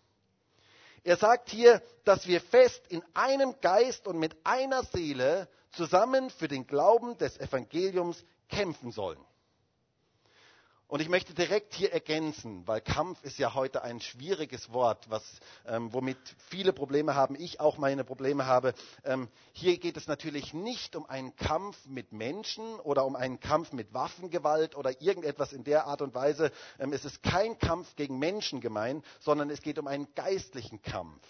Er 1.03 1.17
sagt 1.17 1.49
hier, 1.49 1.81
dass 2.05 2.27
wir 2.27 2.39
fest 2.39 2.81
in 2.87 3.03
einem 3.13 3.55
Geist 3.59 4.07
und 4.07 4.17
mit 4.19 4.37
einer 4.45 4.83
Seele 4.85 5.49
zusammen 5.73 6.29
für 6.29 6.47
den 6.47 6.65
Glauben 6.65 7.17
des 7.17 7.37
Evangeliums 7.41 8.23
kämpfen 8.47 8.93
sollen. 8.93 9.19
Und 10.91 10.99
ich 10.99 11.07
möchte 11.07 11.33
direkt 11.33 11.73
hier 11.73 11.93
ergänzen, 11.93 12.67
weil 12.67 12.81
Kampf 12.81 13.23
ist 13.23 13.39
ja 13.39 13.53
heute 13.53 13.81
ein 13.81 14.01
schwieriges 14.01 14.73
Wort, 14.73 15.09
was, 15.09 15.23
ähm, 15.65 15.93
womit 15.93 16.17
viele 16.49 16.73
Probleme 16.73 17.15
haben, 17.15 17.35
ich 17.39 17.61
auch 17.61 17.77
meine 17.77 18.03
Probleme 18.03 18.45
habe. 18.45 18.73
Ähm, 19.05 19.29
hier 19.53 19.77
geht 19.77 19.95
es 19.95 20.07
natürlich 20.07 20.53
nicht 20.53 20.97
um 20.97 21.05
einen 21.05 21.33
Kampf 21.37 21.77
mit 21.85 22.11
Menschen 22.11 22.77
oder 22.81 23.05
um 23.05 23.15
einen 23.15 23.39
Kampf 23.39 23.71
mit 23.71 23.93
Waffengewalt 23.93 24.75
oder 24.75 25.01
irgendetwas 25.01 25.53
in 25.53 25.63
der 25.63 25.85
Art 25.87 26.01
und 26.01 26.13
Weise. 26.13 26.51
Ähm, 26.77 26.91
es 26.91 27.05
ist 27.05 27.23
kein 27.23 27.57
Kampf 27.57 27.95
gegen 27.95 28.19
Menschen 28.19 28.59
gemein, 28.59 29.01
sondern 29.21 29.49
es 29.49 29.61
geht 29.61 29.79
um 29.79 29.87
einen 29.87 30.13
geistlichen 30.13 30.81
Kampf 30.81 31.25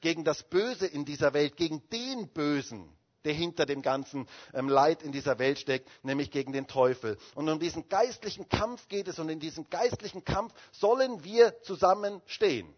gegen 0.00 0.24
das 0.24 0.42
Böse 0.42 0.88
in 0.88 1.04
dieser 1.04 1.34
Welt, 1.34 1.56
gegen 1.56 1.88
den 1.90 2.30
Bösen, 2.30 2.88
der 3.24 3.32
hinter 3.32 3.66
dem 3.66 3.82
ganzen 3.82 4.28
ähm, 4.52 4.68
Leid 4.68 5.02
in 5.02 5.12
dieser 5.12 5.38
Welt 5.38 5.58
steckt, 5.58 5.88
nämlich 6.02 6.30
gegen 6.30 6.52
den 6.52 6.66
Teufel. 6.66 7.18
Und 7.34 7.48
um 7.48 7.58
diesen 7.58 7.88
geistlichen 7.88 8.48
Kampf 8.48 8.88
geht 8.88 9.08
es 9.08 9.18
und 9.18 9.28
in 9.28 9.40
diesem 9.40 9.68
geistlichen 9.70 10.24
Kampf 10.24 10.52
sollen 10.72 11.24
wir 11.24 11.60
zusammenstehen 11.62 12.74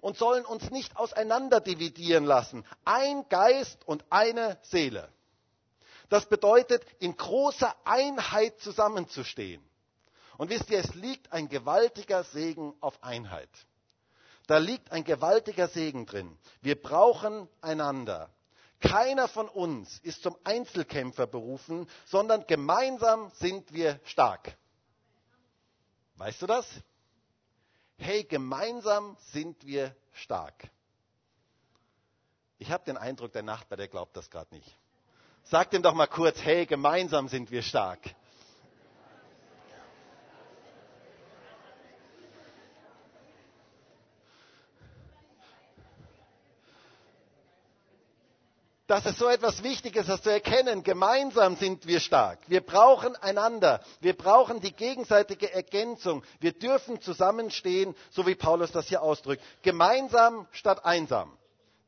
und 0.00 0.18
sollen 0.18 0.44
uns 0.44 0.70
nicht 0.70 0.96
auseinander 0.96 1.60
dividieren 1.60 2.24
lassen. 2.24 2.64
Ein 2.84 3.28
Geist 3.28 3.86
und 3.86 4.04
eine 4.10 4.58
Seele. 4.62 5.08
Das 6.10 6.26
bedeutet, 6.26 6.84
in 6.98 7.16
großer 7.16 7.74
Einheit 7.84 8.60
zusammenzustehen. 8.60 9.64
Und 10.36 10.50
wisst 10.50 10.70
ihr, 10.70 10.78
es 10.78 10.94
liegt 10.94 11.32
ein 11.32 11.48
gewaltiger 11.48 12.24
Segen 12.24 12.74
auf 12.80 13.02
Einheit. 13.02 13.48
Da 14.46 14.58
liegt 14.58 14.92
ein 14.92 15.04
gewaltiger 15.04 15.68
Segen 15.68 16.06
drin. 16.06 16.36
Wir 16.60 16.80
brauchen 16.80 17.48
einander. 17.62 18.30
Keiner 18.84 19.28
von 19.28 19.48
uns 19.48 19.98
ist 20.00 20.22
zum 20.22 20.36
Einzelkämpfer 20.44 21.26
berufen, 21.26 21.88
sondern 22.04 22.46
gemeinsam 22.46 23.30
sind 23.36 23.72
wir 23.72 23.98
stark. 24.04 24.56
Weißt 26.16 26.42
du 26.42 26.46
das? 26.46 26.66
Hey, 27.96 28.24
gemeinsam 28.24 29.16
sind 29.32 29.64
wir 29.66 29.96
stark. 30.12 30.68
Ich 32.58 32.70
habe 32.70 32.84
den 32.84 32.96
Eindruck, 32.96 33.32
der 33.32 33.42
Nachbar, 33.42 33.76
der 33.78 33.88
glaubt 33.88 34.16
das 34.16 34.30
gerade 34.30 34.54
nicht. 34.54 34.76
Sag 35.44 35.70
dem 35.70 35.82
doch 35.82 35.94
mal 35.94 36.06
kurz, 36.06 36.38
hey, 36.42 36.66
gemeinsam 36.66 37.28
sind 37.28 37.50
wir 37.50 37.62
stark. 37.62 38.00
Dass 48.94 49.06
es 49.06 49.18
so 49.18 49.28
etwas 49.28 49.64
Wichtiges 49.64 50.08
ist, 50.08 50.22
zu 50.22 50.30
erkennen. 50.30 50.84
Gemeinsam 50.84 51.56
sind 51.56 51.84
wir 51.84 51.98
stark. 51.98 52.38
Wir 52.46 52.60
brauchen 52.60 53.16
einander. 53.16 53.80
Wir 53.98 54.16
brauchen 54.16 54.60
die 54.60 54.70
gegenseitige 54.70 55.52
Ergänzung. 55.52 56.22
Wir 56.38 56.52
dürfen 56.52 57.00
zusammenstehen, 57.00 57.96
so 58.12 58.24
wie 58.24 58.36
Paulus 58.36 58.70
das 58.70 58.86
hier 58.86 59.02
ausdrückt. 59.02 59.42
Gemeinsam 59.62 60.46
statt 60.52 60.84
einsam. 60.84 61.36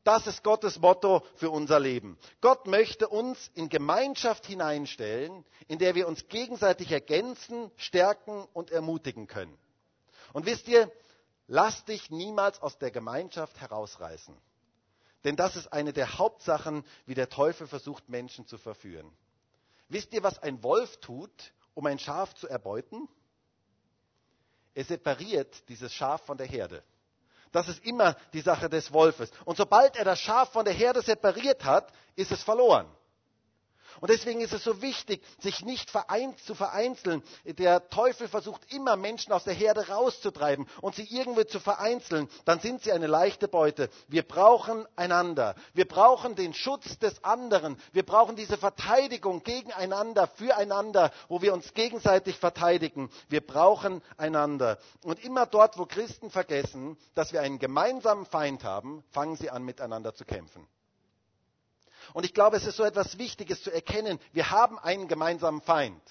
Das 0.03 0.27
ist 0.27 0.43
Gottes 0.43 0.79
Motto 0.79 1.23
für 1.35 1.49
unser 1.49 1.79
Leben. 1.79 2.17
Gott 2.41 2.67
möchte 2.67 3.07
uns 3.07 3.51
in 3.53 3.69
Gemeinschaft 3.69 4.45
hineinstellen, 4.45 5.45
in 5.69 5.79
der 5.79 5.95
wir 5.95 6.09
uns 6.09 6.27
gegenseitig 6.27 6.91
ergänzen, 6.91 7.71
stärken 7.77 8.45
und 8.51 8.69
ermutigen 8.69 9.27
können. 9.27 9.57
Und 10.33 10.45
wisst 10.45 10.67
ihr, 10.67 10.91
lass 11.47 11.85
dich 11.85 12.11
niemals 12.11 12.61
aus 12.61 12.77
der 12.77 12.91
Gemeinschaft 12.91 13.61
herausreißen. 13.61 14.35
Denn 15.27 15.35
das 15.35 15.57
ist 15.57 15.73
eine 15.73 15.91
der 15.91 16.19
Hauptsachen, 16.19 16.85
wie 17.05 17.13
der 17.13 17.27
Teufel 17.27 17.67
versucht, 17.67 18.07
Menschen 18.07 18.47
zu 18.47 18.57
verführen. 18.57 19.11
Wisst 19.89 20.13
ihr, 20.13 20.23
was 20.23 20.39
ein 20.41 20.63
Wolf 20.63 21.01
tut, 21.01 21.51
um 21.73 21.85
ein 21.85 21.99
Schaf 21.99 22.33
zu 22.35 22.47
erbeuten? 22.47 23.09
Er 24.73 24.85
separiert 24.85 25.67
dieses 25.67 25.91
Schaf 25.91 26.21
von 26.21 26.37
der 26.37 26.47
Herde. 26.47 26.81
Das 27.51 27.67
ist 27.67 27.83
immer 27.83 28.15
die 28.31 28.39
Sache 28.39 28.69
des 28.69 28.93
Wolfes. 28.93 29.29
Und 29.43 29.57
sobald 29.57 29.97
er 29.97 30.05
das 30.05 30.21
Schaf 30.21 30.53
von 30.53 30.63
der 30.63 30.73
Herde 30.73 31.01
separiert 31.01 31.65
hat, 31.65 31.91
ist 32.15 32.31
es 32.31 32.41
verloren. 32.41 32.89
Und 34.01 34.09
deswegen 34.09 34.41
ist 34.41 34.53
es 34.53 34.63
so 34.63 34.81
wichtig, 34.81 35.23
sich 35.39 35.63
nicht 35.63 35.89
zu 35.89 36.55
vereinzeln. 36.55 37.23
Der 37.45 37.89
Teufel 37.89 38.27
versucht 38.27 38.71
immer, 38.73 38.95
Menschen 38.95 39.33
aus 39.33 39.43
der 39.43 39.53
Herde 39.53 39.87
rauszutreiben 39.87 40.67
und 40.81 40.95
sie 40.95 41.03
irgendwo 41.03 41.43
zu 41.43 41.59
vereinzeln. 41.59 42.29
Dann 42.45 42.59
sind 42.59 42.83
sie 42.83 42.91
eine 42.91 43.07
leichte 43.07 43.47
Beute. 43.47 43.89
Wir 44.07 44.23
brauchen 44.23 44.85
einander. 44.95 45.55
Wir 45.73 45.87
brauchen 45.87 46.35
den 46.35 46.53
Schutz 46.53 46.99
des 46.99 47.23
anderen. 47.23 47.77
Wir 47.91 48.03
brauchen 48.03 48.35
diese 48.35 48.57
Verteidigung 48.57 49.43
gegeneinander, 49.43 50.27
füreinander, 50.27 51.11
wo 51.27 51.41
wir 51.41 51.53
uns 51.53 51.73
gegenseitig 51.73 52.37
verteidigen. 52.37 53.09
Wir 53.29 53.45
brauchen 53.45 54.01
einander. 54.17 54.77
Und 55.03 55.23
immer 55.23 55.45
dort, 55.45 55.77
wo 55.77 55.85
Christen 55.85 56.29
vergessen, 56.29 56.97
dass 57.15 57.33
wir 57.33 57.41
einen 57.41 57.59
gemeinsamen 57.59 58.25
Feind 58.25 58.63
haben, 58.63 59.03
fangen 59.11 59.35
sie 59.35 59.49
an, 59.49 59.63
miteinander 59.63 60.13
zu 60.13 60.25
kämpfen. 60.25 60.67
Und 62.13 62.25
ich 62.25 62.33
glaube, 62.33 62.57
es 62.57 62.65
ist 62.65 62.77
so 62.77 62.83
etwas 62.83 63.17
Wichtiges 63.17 63.63
zu 63.63 63.71
erkennen, 63.71 64.19
wir 64.33 64.51
haben 64.51 64.79
einen 64.79 65.07
gemeinsamen 65.07 65.61
Feind. 65.61 66.01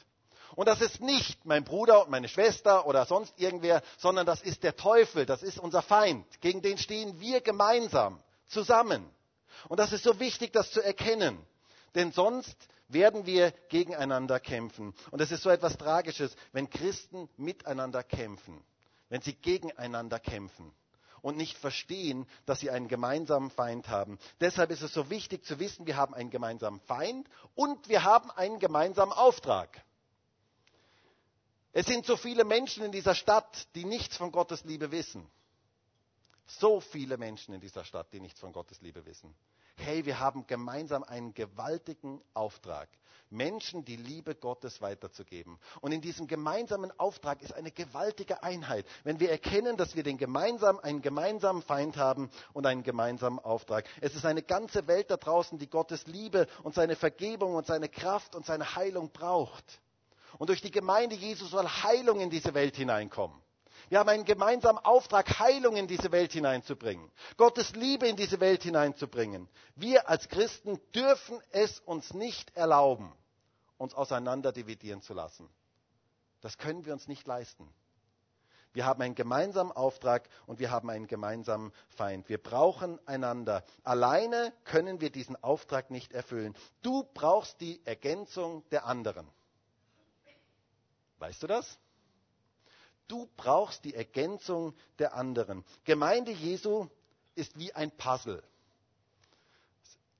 Und 0.55 0.67
das 0.67 0.81
ist 0.81 1.01
nicht 1.01 1.45
mein 1.45 1.65
Bruder 1.65 2.03
und 2.03 2.11
meine 2.11 2.29
Schwester 2.29 2.87
oder 2.87 3.05
sonst 3.05 3.35
irgendwer, 3.39 3.83
sondern 3.99 4.27
das 4.27 4.43
ist 4.43 4.63
der 4.63 4.77
Teufel, 4.77 5.27
das 5.27 5.43
ist 5.43 5.59
unser 5.59 5.83
Feind. 5.83 6.25
Gegen 6.41 6.63
den 6.63 6.79
stehen 6.79 7.21
wir 7.21 7.41
gemeinsam, 7.41 8.23
zusammen. 8.47 9.09
Und 9.69 9.79
das 9.79 9.93
ist 9.93 10.05
so 10.05 10.19
wichtig, 10.21 10.53
das 10.53 10.71
zu 10.71 10.81
erkennen. 10.81 11.39
Denn 11.95 12.13
sonst 12.13 12.57
werden 12.89 13.27
wir 13.27 13.51
gegeneinander 13.69 14.39
kämpfen. 14.39 14.95
Und 15.11 15.21
es 15.21 15.33
ist 15.33 15.43
so 15.43 15.51
etwas 15.51 15.77
Tragisches, 15.77 16.37
wenn 16.53 16.71
Christen 16.71 17.29
miteinander 17.37 18.03
kämpfen, 18.03 18.63
wenn 19.09 19.23
sie 19.23 19.35
gegeneinander 19.35 20.21
kämpfen 20.21 20.73
und 21.27 21.37
nicht 21.37 21.59
verstehen, 21.59 22.25
dass 22.47 22.61
sie 22.61 22.71
einen 22.71 22.87
gemeinsamen 22.87 23.51
Feind 23.51 23.89
haben. 23.89 24.17
Deshalb 24.41 24.71
ist 24.71 24.83
es 24.83 24.93
so 24.95 25.11
wichtig 25.11 25.45
zu 25.45 25.59
wissen, 25.59 25.85
wir 25.85 25.97
haben 25.97 26.15
einen 26.15 26.31
gemeinsamen 26.31 26.79
Feind 26.83 27.29
und 27.57 27.89
wir 27.89 28.05
haben 28.05 28.31
einen 28.31 28.61
gemeinsamen 28.61 29.13
Auftrag. 29.13 29.85
Es 31.73 31.87
sind 31.87 32.07
so 32.07 32.17
viele 32.17 32.45
Menschen 32.45 32.85
in 32.85 32.93
dieser 32.93 33.17
Stadt, 33.17 33.67
die 33.75 33.85
nichts 33.85 34.17
von 34.17 34.31
Gottes 34.31 34.63
Liebe 34.63 34.93
wissen. 34.93 35.27
So 36.47 36.79
viele 36.79 37.17
Menschen 37.17 37.55
in 37.55 37.61
dieser 37.61 37.85
Stadt, 37.85 38.07
die 38.13 38.21
nichts 38.21 38.39
von 38.39 38.53
Gottes 38.53 38.81
Liebe 38.81 39.05
wissen 39.05 39.35
hey, 39.77 40.05
wir 40.07 40.21
haben 40.21 40.47
gemeinsam 40.47 41.03
einen 41.05 41.35
gewaltigen 41.35 42.21
Auftrag, 42.35 42.89
Menschen 43.31 43.85
die 43.85 43.97
Liebe 43.97 44.35
Gottes 44.35 44.81
weiterzugeben. 44.81 45.59
Und 45.81 45.93
in 45.93 46.01
diesem 46.01 46.27
gemeinsamen 46.27 46.93
Auftrag 46.99 47.43
ist 47.43 47.53
eine 47.53 47.71
gewaltige 47.71 48.43
Einheit, 48.43 48.87
wenn 49.05 49.21
wir 49.21 49.31
erkennen, 49.31 49.77
dass 49.77 49.97
wir 49.97 50.03
den 50.03 50.19
gemeinsam, 50.19 50.79
einen 50.79 51.03
gemeinsamen 51.03 51.63
Feind 51.63 51.97
haben 51.97 52.31
und 52.53 52.67
einen 52.67 52.83
gemeinsamen 52.83 53.39
Auftrag. 53.39 53.87
Es 54.01 54.15
ist 54.15 54.25
eine 54.25 54.43
ganze 54.43 54.87
Welt 54.87 55.11
da 55.11 55.17
draußen, 55.17 55.59
die 55.59 55.69
Gottes 55.69 56.07
Liebe 56.07 56.47
und 56.63 56.75
seine 56.75 56.97
Vergebung 56.97 57.55
und 57.55 57.67
seine 57.67 57.89
Kraft 57.89 58.35
und 58.35 58.47
seine 58.47 58.77
Heilung 58.77 59.11
braucht. 59.11 59.81
Und 60.39 60.49
durch 60.49 60.61
die 60.61 60.71
Gemeinde 60.71 61.15
Jesus 61.15 61.51
soll 61.51 61.67
Heilung 61.67 62.21
in 62.21 62.31
diese 62.31 62.55
Welt 62.55 62.77
hineinkommen. 62.77 63.41
Wir 63.89 64.01
haben 64.01 64.09
einen 64.09 64.25
gemeinsamen 64.25 64.79
Auftrag, 64.79 65.39
Heilung 65.39 65.77
in 65.77 65.87
diese 65.87 66.11
Welt 66.11 66.33
hineinzubringen, 66.33 67.11
Gottes 67.37 67.75
Liebe 67.77 68.09
in 68.09 68.17
diese 68.17 68.41
Welt 68.41 68.63
hineinzubringen. 68.63 69.49
Wir 69.77 70.09
als 70.09 70.29
Christen 70.29 70.81
dürfen 70.95 71.41
es 71.53 71.79
uns 71.81 72.13
nicht 72.13 72.57
erlauben, 72.57 73.13
uns 73.79 73.95
auseinander 73.95 74.53
dividieren 74.53 75.03
zu 75.03 75.15
lassen. 75.15 75.49
Das 76.41 76.59
können 76.59 76.85
wir 76.85 76.93
uns 76.93 77.07
nicht 77.07 77.27
leisten. 77.27 77.73
Wir 78.73 78.85
haben 78.85 79.01
einen 79.01 79.15
gemeinsamen 79.15 79.73
Auftrag 79.73 80.29
und 80.47 80.59
wir 80.59 80.71
haben 80.71 80.91
einen 80.91 81.07
gemeinsamen 81.07 81.73
Feind. 81.89 82.29
Wir 82.29 82.37
brauchen 82.37 82.99
einander. 83.07 83.65
Alleine 83.85 84.53
können 84.65 85.01
wir 85.01 85.11
diesen 85.11 85.43
Auftrag 85.43 85.91
nicht 85.91 86.13
erfüllen. 86.13 86.55
Du 86.83 87.05
brauchst 87.15 87.59
die 87.63 87.81
Ergänzung 87.87 88.69
der 88.71 88.85
anderen. 88.85 89.27
Weißt 91.19 91.43
du 91.43 91.47
das? 91.47 91.79
Du 93.09 93.29
brauchst 93.37 93.85
die 93.85 93.95
Ergänzung 93.95 94.75
der 94.99 95.15
anderen. 95.15 95.65
Gemeinde 95.85 96.33
Jesu 96.33 96.89
ist 97.35 97.59
wie 97.59 97.73
ein 97.73 97.91
Puzzle. 97.91 98.43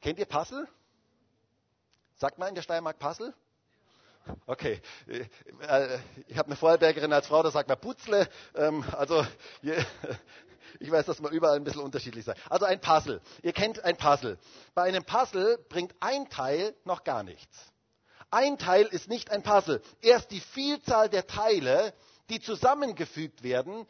Kennt 0.01 0.19
ihr 0.19 0.27
Puzzle? 0.27 0.69
Sagt 2.17 2.39
man 2.39 2.51
in 2.51 2.55
der 2.55 2.63
Steiermark 2.63 2.99
Puzzle? 2.99 3.35
Okay, 4.47 4.81
äh, 5.07 5.99
ich 6.27 6.37
habe 6.37 6.47
eine 6.47 6.57
Vorarlbergerin 6.57 7.13
als 7.13 7.29
Frau, 7.29 7.43
da 7.43 7.51
sagt 7.51 7.69
man 7.69 7.79
Putzle. 7.79 8.29
Ähm, 8.55 8.85
also 8.93 9.25
ich 10.81 10.91
weiß, 10.91 11.07
dass 11.07 11.21
man 11.21 11.33
überall 11.33 11.57
ein 11.57 11.65
bisschen 11.65 11.83
unterschiedlich 11.83 12.25
sein. 12.25 12.37
Also 12.49 12.65
ein 12.67 12.81
Puzzle. 12.81 13.21
Ihr 13.43 13.53
kennt 13.53 13.85
ein 13.85 13.97
Puzzle. 13.97 14.39
Bei 14.75 14.83
einem 14.83 15.05
Puzzle 15.05 15.59
bringt 15.69 15.95
ein 16.01 16.29
Teil 16.29 16.75
noch 16.85 17.05
gar 17.05 17.23
nichts. 17.23 17.57
Ein 18.31 18.59
Teil 18.59 18.87
ist 18.87 19.09
nicht 19.09 19.31
ein 19.31 19.43
Puzzle. 19.43 19.81
Erst 20.01 20.31
die 20.31 20.41
Vielzahl 20.41 21.09
der 21.09 21.27
Teile, 21.27 21.95
die 22.29 22.41
zusammengefügt 22.41 23.43
werden, 23.43 23.87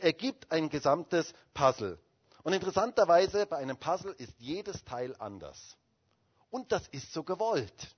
ergibt 0.00 0.50
ein 0.52 0.68
gesamtes 0.68 1.32
Puzzle. 1.54 1.98
Und 2.42 2.52
interessanterweise, 2.52 3.46
bei 3.46 3.56
einem 3.56 3.76
Puzzle 3.76 4.14
ist 4.18 4.32
jedes 4.38 4.84
Teil 4.84 5.14
anders. 5.18 5.76
Und 6.50 6.72
das 6.72 6.86
ist 6.88 7.12
so 7.12 7.22
gewollt. 7.22 7.88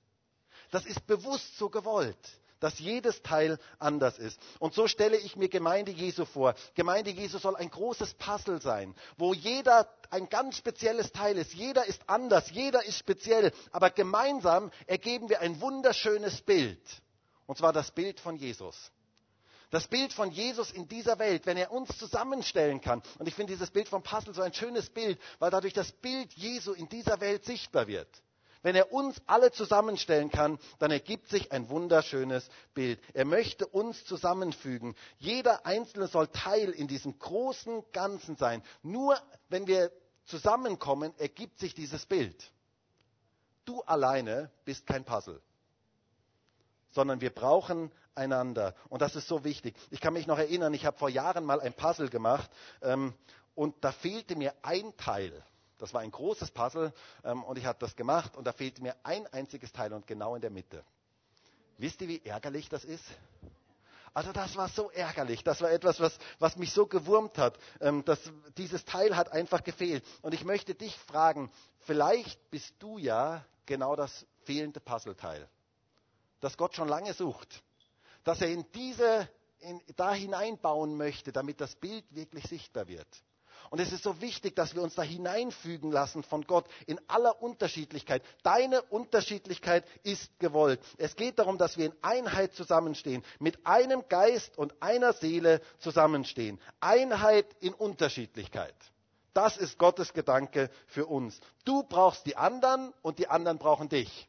Das 0.71 0.85
ist 0.85 1.05
bewusst 1.07 1.57
so 1.57 1.69
gewollt, 1.69 2.17
dass 2.59 2.79
jedes 2.79 3.21
Teil 3.21 3.59
anders 3.79 4.17
ist. 4.17 4.39
Und 4.59 4.73
so 4.73 4.87
stelle 4.87 5.17
ich 5.17 5.35
mir 5.35 5.49
Gemeinde 5.49 5.91
Jesu 5.91 6.25
vor. 6.25 6.55
Gemeinde 6.75 7.11
Jesu 7.11 7.37
soll 7.37 7.55
ein 7.55 7.69
großes 7.69 8.15
Puzzle 8.15 8.61
sein, 8.61 8.95
wo 9.17 9.33
jeder 9.33 9.87
ein 10.09 10.29
ganz 10.29 10.57
spezielles 10.57 11.11
Teil 11.11 11.37
ist. 11.37 11.53
Jeder 11.53 11.85
ist 11.85 12.01
anders, 12.07 12.51
jeder 12.51 12.83
ist 12.85 12.97
speziell. 12.97 13.51
Aber 13.71 13.89
gemeinsam 13.89 14.71
ergeben 14.87 15.29
wir 15.29 15.41
ein 15.41 15.61
wunderschönes 15.61 16.41
Bild. 16.41 16.81
Und 17.45 17.57
zwar 17.57 17.73
das 17.73 17.91
Bild 17.91 18.19
von 18.19 18.35
Jesus. 18.35 18.91
Das 19.73 19.87
Bild 19.87 20.13
von 20.13 20.29
Jesus 20.29 20.69
in 20.71 20.87
dieser 20.87 21.17
Welt, 21.17 21.47
wenn 21.47 21.57
er 21.57 21.71
uns 21.71 21.97
zusammenstellen 21.97 22.79
kann. 22.79 23.01
Und 23.17 23.27
ich 23.27 23.33
finde 23.33 23.53
dieses 23.53 23.71
Bild 23.71 23.89
vom 23.89 24.03
Puzzle 24.03 24.31
so 24.35 24.43
ein 24.43 24.53
schönes 24.53 24.91
Bild, 24.91 25.19
weil 25.39 25.49
dadurch 25.49 25.73
das 25.73 25.91
Bild 25.91 26.31
Jesu 26.33 26.73
in 26.73 26.87
dieser 26.89 27.19
Welt 27.21 27.43
sichtbar 27.43 27.87
wird. 27.87 28.07
Wenn 28.61 28.75
er 28.75 28.93
uns 28.93 29.19
alle 29.25 29.51
zusammenstellen 29.51 30.29
kann, 30.29 30.59
dann 30.77 30.91
ergibt 30.91 31.27
sich 31.27 31.51
ein 31.51 31.69
wunderschönes 31.69 32.47
Bild. 32.75 32.99
Er 33.15 33.25
möchte 33.25 33.65
uns 33.65 34.05
zusammenfügen. 34.05 34.93
Jeder 35.17 35.65
Einzelne 35.65 36.07
soll 36.07 36.27
Teil 36.27 36.69
in 36.69 36.87
diesem 36.87 37.17
großen 37.17 37.83
Ganzen 37.93 38.35
sein. 38.35 38.61
Nur 38.83 39.19
wenn 39.49 39.65
wir 39.65 39.91
zusammenkommen, 40.25 41.15
ergibt 41.17 41.57
sich 41.57 41.73
dieses 41.73 42.05
Bild. 42.05 42.51
Du 43.65 43.81
alleine 43.81 44.51
bist 44.65 44.85
kein 44.85 45.03
Puzzle, 45.03 45.41
sondern 46.91 47.21
wir 47.21 47.31
brauchen 47.31 47.91
einander. 48.15 48.75
Und 48.89 49.01
das 49.01 49.15
ist 49.15 49.27
so 49.27 49.43
wichtig. 49.43 49.75
Ich 49.91 50.01
kann 50.01 50.13
mich 50.13 50.27
noch 50.27 50.37
erinnern, 50.37 50.73
ich 50.73 50.85
habe 50.85 50.97
vor 50.97 51.09
Jahren 51.09 51.43
mal 51.45 51.61
ein 51.61 51.73
Puzzle 51.73 52.09
gemacht 52.09 52.49
ähm, 52.81 53.13
und 53.55 53.75
da 53.83 53.91
fehlte 53.91 54.35
mir 54.35 54.53
ein 54.61 54.95
Teil. 54.97 55.43
Das 55.77 55.93
war 55.93 56.01
ein 56.01 56.11
großes 56.11 56.51
Puzzle 56.51 56.93
ähm, 57.23 57.43
und 57.43 57.57
ich 57.57 57.65
habe 57.65 57.79
das 57.79 57.95
gemacht 57.95 58.35
und 58.35 58.45
da 58.45 58.53
fehlte 58.53 58.81
mir 58.81 58.95
ein 59.03 59.27
einziges 59.27 59.71
Teil 59.71 59.93
und 59.93 60.07
genau 60.07 60.35
in 60.35 60.41
der 60.41 60.51
Mitte. 60.51 60.83
Wisst 61.77 62.01
ihr, 62.01 62.07
wie 62.07 62.21
ärgerlich 62.23 62.69
das 62.69 62.85
ist? 62.85 63.03
Also 64.13 64.31
das 64.31 64.55
war 64.55 64.69
so 64.69 64.91
ärgerlich. 64.91 65.43
Das 65.43 65.59
war 65.61 65.71
etwas, 65.71 65.99
was, 65.99 66.17
was 66.37 66.55
mich 66.55 66.71
so 66.71 66.85
gewurmt 66.85 67.37
hat. 67.39 67.57
Ähm, 67.81 68.05
dass 68.05 68.19
dieses 68.57 68.85
Teil 68.85 69.15
hat 69.15 69.31
einfach 69.31 69.63
gefehlt. 69.63 70.05
Und 70.21 70.33
ich 70.33 70.43
möchte 70.43 70.75
dich 70.75 70.95
fragen, 70.97 71.51
vielleicht 71.79 72.51
bist 72.51 72.75
du 72.79 72.99
ja 72.99 73.43
genau 73.65 73.95
das 73.95 74.25
fehlende 74.43 74.79
Puzzleteil, 74.79 75.47
das 76.41 76.57
Gott 76.57 76.75
schon 76.75 76.87
lange 76.87 77.13
sucht 77.13 77.63
dass 78.23 78.41
er 78.41 78.49
in 78.49 78.65
diese, 78.73 79.27
in, 79.59 79.81
da 79.95 80.13
hineinbauen 80.13 80.95
möchte, 80.97 81.31
damit 81.31 81.61
das 81.61 81.75
Bild 81.75 82.05
wirklich 82.11 82.45
sichtbar 82.45 82.87
wird. 82.87 83.07
Und 83.69 83.79
es 83.79 83.91
ist 83.91 84.03
so 84.03 84.21
wichtig, 84.21 84.55
dass 84.55 84.75
wir 84.75 84.81
uns 84.81 84.95
da 84.95 85.01
hineinfügen 85.01 85.91
lassen 85.91 86.23
von 86.23 86.43
Gott 86.45 86.65
in 86.85 86.99
aller 87.07 87.41
Unterschiedlichkeit. 87.41 88.21
Deine 88.43 88.81
Unterschiedlichkeit 88.83 89.85
ist 90.03 90.37
gewollt. 90.39 90.79
Es 90.97 91.15
geht 91.15 91.39
darum, 91.39 91.57
dass 91.57 91.77
wir 91.77 91.87
in 91.87 91.93
Einheit 92.01 92.53
zusammenstehen, 92.53 93.23
mit 93.39 93.65
einem 93.65 94.03
Geist 94.09 94.57
und 94.57 94.73
einer 94.81 95.13
Seele 95.13 95.61
zusammenstehen. 95.79 96.59
Einheit 96.81 97.47
in 97.61 97.73
Unterschiedlichkeit. 97.73 98.75
Das 99.33 99.57
ist 99.57 99.79
Gottes 99.79 100.13
Gedanke 100.13 100.69
für 100.85 101.07
uns. 101.07 101.39
Du 101.65 101.83
brauchst 101.83 102.25
die 102.27 102.35
anderen 102.37 102.93
und 103.01 103.17
die 103.17 103.27
anderen 103.27 103.57
brauchen 103.57 103.89
dich. 103.89 104.27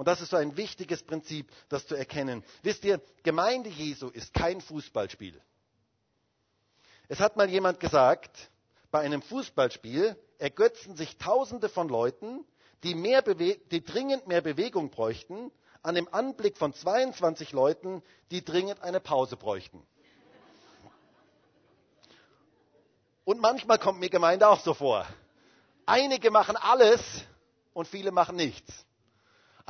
Und 0.00 0.06
das 0.06 0.22
ist 0.22 0.30
so 0.30 0.38
ein 0.38 0.56
wichtiges 0.56 1.02
Prinzip, 1.02 1.52
das 1.68 1.86
zu 1.86 1.94
erkennen. 1.94 2.42
Wisst 2.62 2.86
ihr, 2.86 3.02
Gemeinde 3.22 3.68
Jesu 3.68 4.08
ist 4.08 4.32
kein 4.32 4.62
Fußballspiel. 4.62 5.38
Es 7.08 7.20
hat 7.20 7.36
mal 7.36 7.50
jemand 7.50 7.80
gesagt, 7.80 8.50
bei 8.90 9.00
einem 9.00 9.20
Fußballspiel 9.20 10.16
ergötzen 10.38 10.96
sich 10.96 11.18
Tausende 11.18 11.68
von 11.68 11.90
Leuten, 11.90 12.46
die, 12.82 12.94
mehr 12.94 13.20
die 13.20 13.84
dringend 13.84 14.26
mehr 14.26 14.40
Bewegung 14.40 14.88
bräuchten, 14.88 15.52
an 15.82 15.96
dem 15.96 16.08
Anblick 16.14 16.56
von 16.56 16.72
22 16.72 17.52
Leuten, 17.52 18.02
die 18.30 18.42
dringend 18.42 18.80
eine 18.80 19.00
Pause 19.00 19.36
bräuchten. 19.36 19.86
Und 23.24 23.38
manchmal 23.38 23.78
kommt 23.78 24.00
mir 24.00 24.08
Gemeinde 24.08 24.48
auch 24.48 24.60
so 24.60 24.72
vor. 24.72 25.06
Einige 25.84 26.30
machen 26.30 26.56
alles 26.56 27.02
und 27.74 27.86
viele 27.86 28.12
machen 28.12 28.36
nichts. 28.36 28.86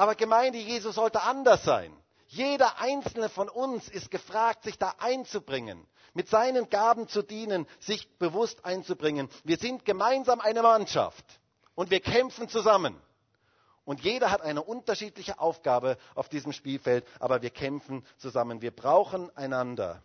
Aber 0.01 0.15
Gemeinde 0.15 0.57
Jesu 0.57 0.93
sollte 0.93 1.21
anders 1.21 1.63
sein. 1.63 1.95
Jeder 2.29 2.81
einzelne 2.81 3.29
von 3.29 3.51
uns 3.51 3.87
ist 3.91 4.11
gefragt, 4.11 4.65
sich 4.65 4.79
da 4.79 4.95
einzubringen, 4.99 5.87
mit 6.15 6.27
seinen 6.27 6.71
Gaben 6.71 7.07
zu 7.07 7.21
dienen, 7.21 7.67
sich 7.81 8.09
bewusst 8.17 8.65
einzubringen. 8.65 9.29
Wir 9.45 9.59
sind 9.59 9.85
gemeinsam 9.85 10.41
eine 10.41 10.63
Mannschaft 10.63 11.23
und 11.75 11.91
wir 11.91 12.01
kämpfen 12.01 12.49
zusammen. 12.49 12.99
Und 13.85 14.01
jeder 14.01 14.31
hat 14.31 14.41
eine 14.41 14.63
unterschiedliche 14.63 15.39
Aufgabe 15.39 15.99
auf 16.15 16.31
diesem 16.31 16.55
Spielfeld, 16.55 17.07
aber 17.19 17.43
wir 17.43 17.51
kämpfen 17.51 18.03
zusammen. 18.17 18.63
Wir 18.63 18.75
brauchen 18.75 19.29
einander. 19.37 20.03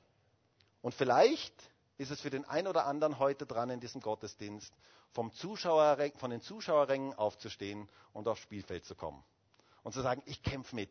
Und 0.82 0.94
vielleicht 0.94 1.54
ist 1.98 2.12
es 2.12 2.20
für 2.20 2.30
den 2.32 2.44
einen 2.44 2.68
oder 2.68 2.86
anderen 2.86 3.18
heute 3.18 3.46
dran 3.46 3.70
in 3.70 3.80
diesem 3.80 4.02
Gottesdienst, 4.02 4.74
vom 5.14 5.32
Zuschauer, 5.32 5.98
von 6.18 6.32
den 6.32 6.42
Zuschauerrängen 6.42 7.14
aufzustehen 7.14 7.88
und 8.12 8.28
aufs 8.28 8.42
Spielfeld 8.42 8.84
zu 8.84 8.96
kommen. 8.96 9.24
Und 9.86 9.92
zu 9.94 10.02
sagen, 10.02 10.24
ich 10.26 10.42
kämpfe 10.42 10.76
mit. 10.76 10.90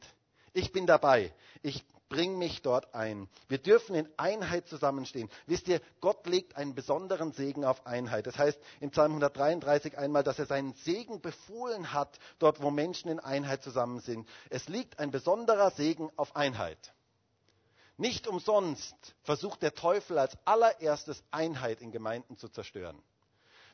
Ich 0.52 0.70
bin 0.70 0.86
dabei. 0.86 1.34
Ich 1.62 1.84
bringe 2.08 2.36
mich 2.36 2.62
dort 2.62 2.94
ein. 2.94 3.28
Wir 3.48 3.58
dürfen 3.58 3.96
in 3.96 4.08
Einheit 4.16 4.68
zusammenstehen. 4.68 5.28
Wisst 5.46 5.66
ihr, 5.66 5.80
Gott 6.00 6.24
legt 6.28 6.56
einen 6.56 6.76
besonderen 6.76 7.32
Segen 7.32 7.64
auf 7.64 7.88
Einheit. 7.88 8.28
Das 8.28 8.38
heißt 8.38 8.56
in 8.78 8.90
Psalm 8.90 9.10
133 9.10 9.98
einmal, 9.98 10.22
dass 10.22 10.38
er 10.38 10.46
seinen 10.46 10.74
Segen 10.74 11.20
befohlen 11.20 11.92
hat, 11.92 12.20
dort 12.38 12.62
wo 12.62 12.70
Menschen 12.70 13.10
in 13.10 13.18
Einheit 13.18 13.64
zusammen 13.64 13.98
sind. 13.98 14.28
Es 14.48 14.68
liegt 14.68 15.00
ein 15.00 15.10
besonderer 15.10 15.72
Segen 15.72 16.08
auf 16.14 16.36
Einheit. 16.36 16.94
Nicht 17.96 18.28
umsonst 18.28 18.94
versucht 19.24 19.60
der 19.60 19.74
Teufel 19.74 20.18
als 20.18 20.38
allererstes 20.44 21.24
Einheit 21.32 21.80
in 21.80 21.90
Gemeinden 21.90 22.36
zu 22.36 22.48
zerstören. 22.48 23.02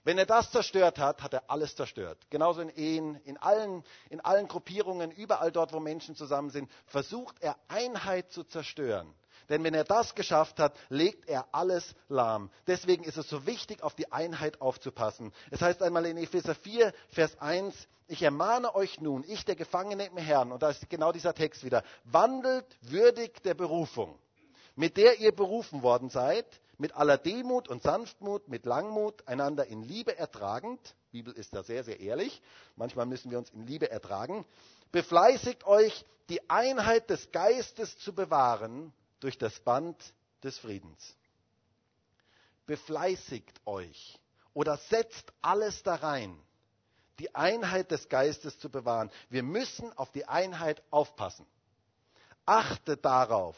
Wenn 0.02 0.18
er 0.18 0.26
das 0.26 0.50
zerstört 0.50 0.98
hat, 0.98 1.22
hat 1.22 1.34
er 1.34 1.50
alles 1.50 1.76
zerstört. 1.76 2.18
Genauso 2.30 2.62
in 2.62 2.70
Ehen, 2.70 3.16
in 3.24 3.36
allen, 3.36 3.84
in 4.08 4.20
allen 4.20 4.48
Gruppierungen, 4.48 5.10
überall 5.10 5.52
dort, 5.52 5.72
wo 5.72 5.80
Menschen 5.80 6.16
zusammen 6.16 6.50
sind, 6.50 6.70
versucht 6.86 7.36
er 7.40 7.56
Einheit 7.68 8.32
zu 8.32 8.44
zerstören. 8.44 9.14
Denn 9.50 9.64
wenn 9.64 9.74
er 9.74 9.84
das 9.84 10.14
geschafft 10.14 10.60
hat, 10.60 10.78
legt 10.88 11.28
er 11.28 11.48
alles 11.52 11.94
lahm. 12.08 12.50
Deswegen 12.66 13.02
ist 13.04 13.18
es 13.18 13.28
so 13.28 13.46
wichtig, 13.46 13.82
auf 13.82 13.94
die 13.94 14.10
Einheit 14.12 14.60
aufzupassen. 14.60 15.32
Es 15.50 15.60
heißt 15.60 15.82
einmal 15.82 16.06
in 16.06 16.16
Epheser 16.16 16.54
4, 16.54 16.94
Vers 17.08 17.38
1, 17.40 17.74
ich 18.06 18.22
ermahne 18.22 18.74
euch 18.74 19.00
nun, 19.00 19.24
ich 19.26 19.44
der 19.44 19.56
Gefangene 19.56 20.06
im 20.06 20.16
Herrn, 20.16 20.52
und 20.52 20.62
da 20.62 20.70
ist 20.70 20.88
genau 20.88 21.12
dieser 21.12 21.34
Text 21.34 21.64
wieder, 21.64 21.82
wandelt 22.04 22.64
würdig 22.82 23.42
der 23.42 23.54
Berufung, 23.54 24.18
mit 24.76 24.96
der 24.96 25.18
ihr 25.18 25.32
berufen 25.34 25.82
worden 25.82 26.10
seid, 26.10 26.46
mit 26.80 26.96
aller 26.96 27.18
Demut 27.18 27.68
und 27.68 27.82
Sanftmut, 27.82 28.48
mit 28.48 28.64
Langmut, 28.64 29.28
einander 29.28 29.66
in 29.66 29.82
Liebe 29.82 30.16
ertragend. 30.16 30.80
Die 31.12 31.18
Bibel 31.18 31.34
ist 31.34 31.54
da 31.54 31.62
sehr, 31.62 31.84
sehr 31.84 32.00
ehrlich. 32.00 32.40
Manchmal 32.74 33.04
müssen 33.04 33.30
wir 33.30 33.36
uns 33.36 33.50
in 33.50 33.66
Liebe 33.66 33.90
ertragen. 33.90 34.46
Befleißigt 34.90 35.66
euch, 35.66 36.06
die 36.30 36.48
Einheit 36.48 37.10
des 37.10 37.30
Geistes 37.32 37.98
zu 37.98 38.14
bewahren 38.14 38.94
durch 39.20 39.36
das 39.36 39.60
Band 39.60 39.96
des 40.42 40.58
Friedens. 40.58 41.16
Befleißigt 42.66 43.60
euch 43.66 44.18
oder 44.54 44.78
setzt 44.78 45.34
alles 45.42 45.82
da 45.82 45.96
rein, 45.96 46.34
die 47.18 47.34
Einheit 47.34 47.90
des 47.90 48.08
Geistes 48.08 48.58
zu 48.58 48.70
bewahren. 48.70 49.10
Wir 49.28 49.42
müssen 49.42 49.92
auf 49.98 50.12
die 50.12 50.26
Einheit 50.26 50.82
aufpassen. 50.90 51.44
Achte 52.46 52.96
darauf, 52.96 53.56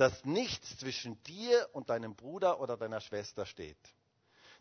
dass 0.00 0.24
nichts 0.24 0.78
zwischen 0.78 1.22
dir 1.24 1.68
und 1.74 1.90
deinem 1.90 2.16
Bruder 2.16 2.58
oder 2.62 2.78
deiner 2.78 3.02
Schwester 3.02 3.44
steht. 3.44 3.76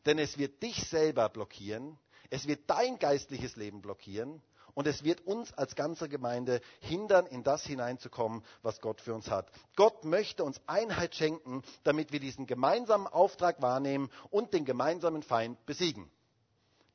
Denn 0.06 0.19
es 0.19 0.38
wird 0.38 0.62
dich 0.62 0.84
selber 0.89 1.30
blockieren, 1.30 1.97
es 2.30 2.45
wird 2.45 2.69
dein 2.69 2.99
geistliches 2.99 3.56
Leben 3.56 3.82
blockieren 3.82 4.41
und 4.73 4.86
es 4.86 5.06
wird 5.06 5.21
uns 5.21 5.54
als 5.54 5.78
ganze 5.78 6.10
Gemeinde 6.10 6.60
hindern, 6.82 7.25
in 7.25 7.43
das 7.43 7.63
hineinzukommen, 7.63 8.43
was 8.63 8.82
Gott 8.82 8.99
für 8.99 9.13
uns 9.13 9.32
hat. 9.32 9.49
Gott 9.78 10.04
möchte 10.04 10.43
uns 10.43 10.60
Einheit 10.67 11.15
schenken, 11.15 11.63
damit 11.86 12.12
wir 12.12 12.19
diesen 12.19 12.45
gemeinsamen 12.45 13.08
Auftrag 13.08 13.62
wahrnehmen 13.62 14.12
und 14.32 14.54
den 14.54 14.65
gemeinsamen 14.65 15.23
Feind 15.23 15.65
besiegen. 15.65 16.12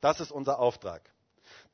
Das 0.01 0.19
ist 0.19 0.31
unser 0.31 0.59
Auftrag. 0.59 1.14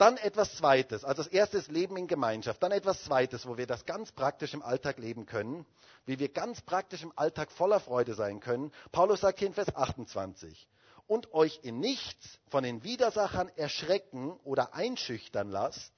Dann 0.01 0.17
etwas 0.17 0.55
Zweites. 0.55 1.05
Also 1.05 1.21
das 1.21 1.31
erste 1.31 1.59
ist 1.59 1.69
Leben 1.69 1.95
in 1.95 2.07
Gemeinschaft. 2.07 2.63
Dann 2.63 2.71
etwas 2.71 3.03
Zweites, 3.03 3.45
wo 3.45 3.57
wir 3.57 3.67
das 3.67 3.85
ganz 3.85 4.11
praktisch 4.11 4.55
im 4.55 4.63
Alltag 4.63 4.97
leben 4.97 5.27
können. 5.27 5.63
Wie 6.07 6.17
wir 6.17 6.29
ganz 6.29 6.59
praktisch 6.63 7.03
im 7.03 7.13
Alltag 7.15 7.51
voller 7.51 7.79
Freude 7.79 8.15
sein 8.15 8.39
können. 8.39 8.71
Paulus 8.91 9.21
sagt 9.21 9.37
hier 9.37 9.49
in 9.49 9.53
Vers 9.53 9.75
28. 9.75 10.67
Und 11.05 11.35
euch 11.35 11.59
in 11.61 11.79
nichts 11.79 12.39
von 12.49 12.63
den 12.63 12.83
Widersachern 12.83 13.51
erschrecken 13.57 14.31
oder 14.43 14.73
einschüchtern 14.73 15.49
lasst, 15.49 15.93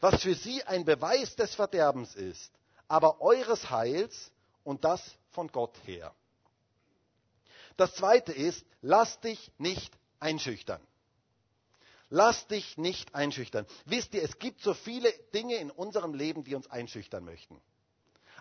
was 0.00 0.22
für 0.22 0.34
sie 0.34 0.62
ein 0.64 0.84
Beweis 0.84 1.34
des 1.34 1.54
Verderbens 1.54 2.16
ist, 2.16 2.52
aber 2.86 3.22
eures 3.22 3.70
Heils 3.70 4.30
und 4.62 4.84
das 4.84 5.00
von 5.30 5.48
Gott 5.48 5.74
her. 5.86 6.14
Das 7.78 7.94
zweite 7.94 8.32
ist, 8.34 8.66
lasst 8.82 9.24
dich 9.24 9.50
nicht 9.56 9.96
einschüchtern. 10.20 10.82
Lass 12.10 12.46
dich 12.46 12.78
nicht 12.78 13.14
einschüchtern. 13.14 13.66
Wisst 13.84 14.14
ihr, 14.14 14.22
es 14.22 14.38
gibt 14.38 14.62
so 14.62 14.74
viele 14.74 15.12
Dinge 15.34 15.56
in 15.56 15.70
unserem 15.70 16.14
Leben, 16.14 16.44
die 16.44 16.54
uns 16.54 16.70
einschüchtern 16.70 17.24
möchten. 17.24 17.60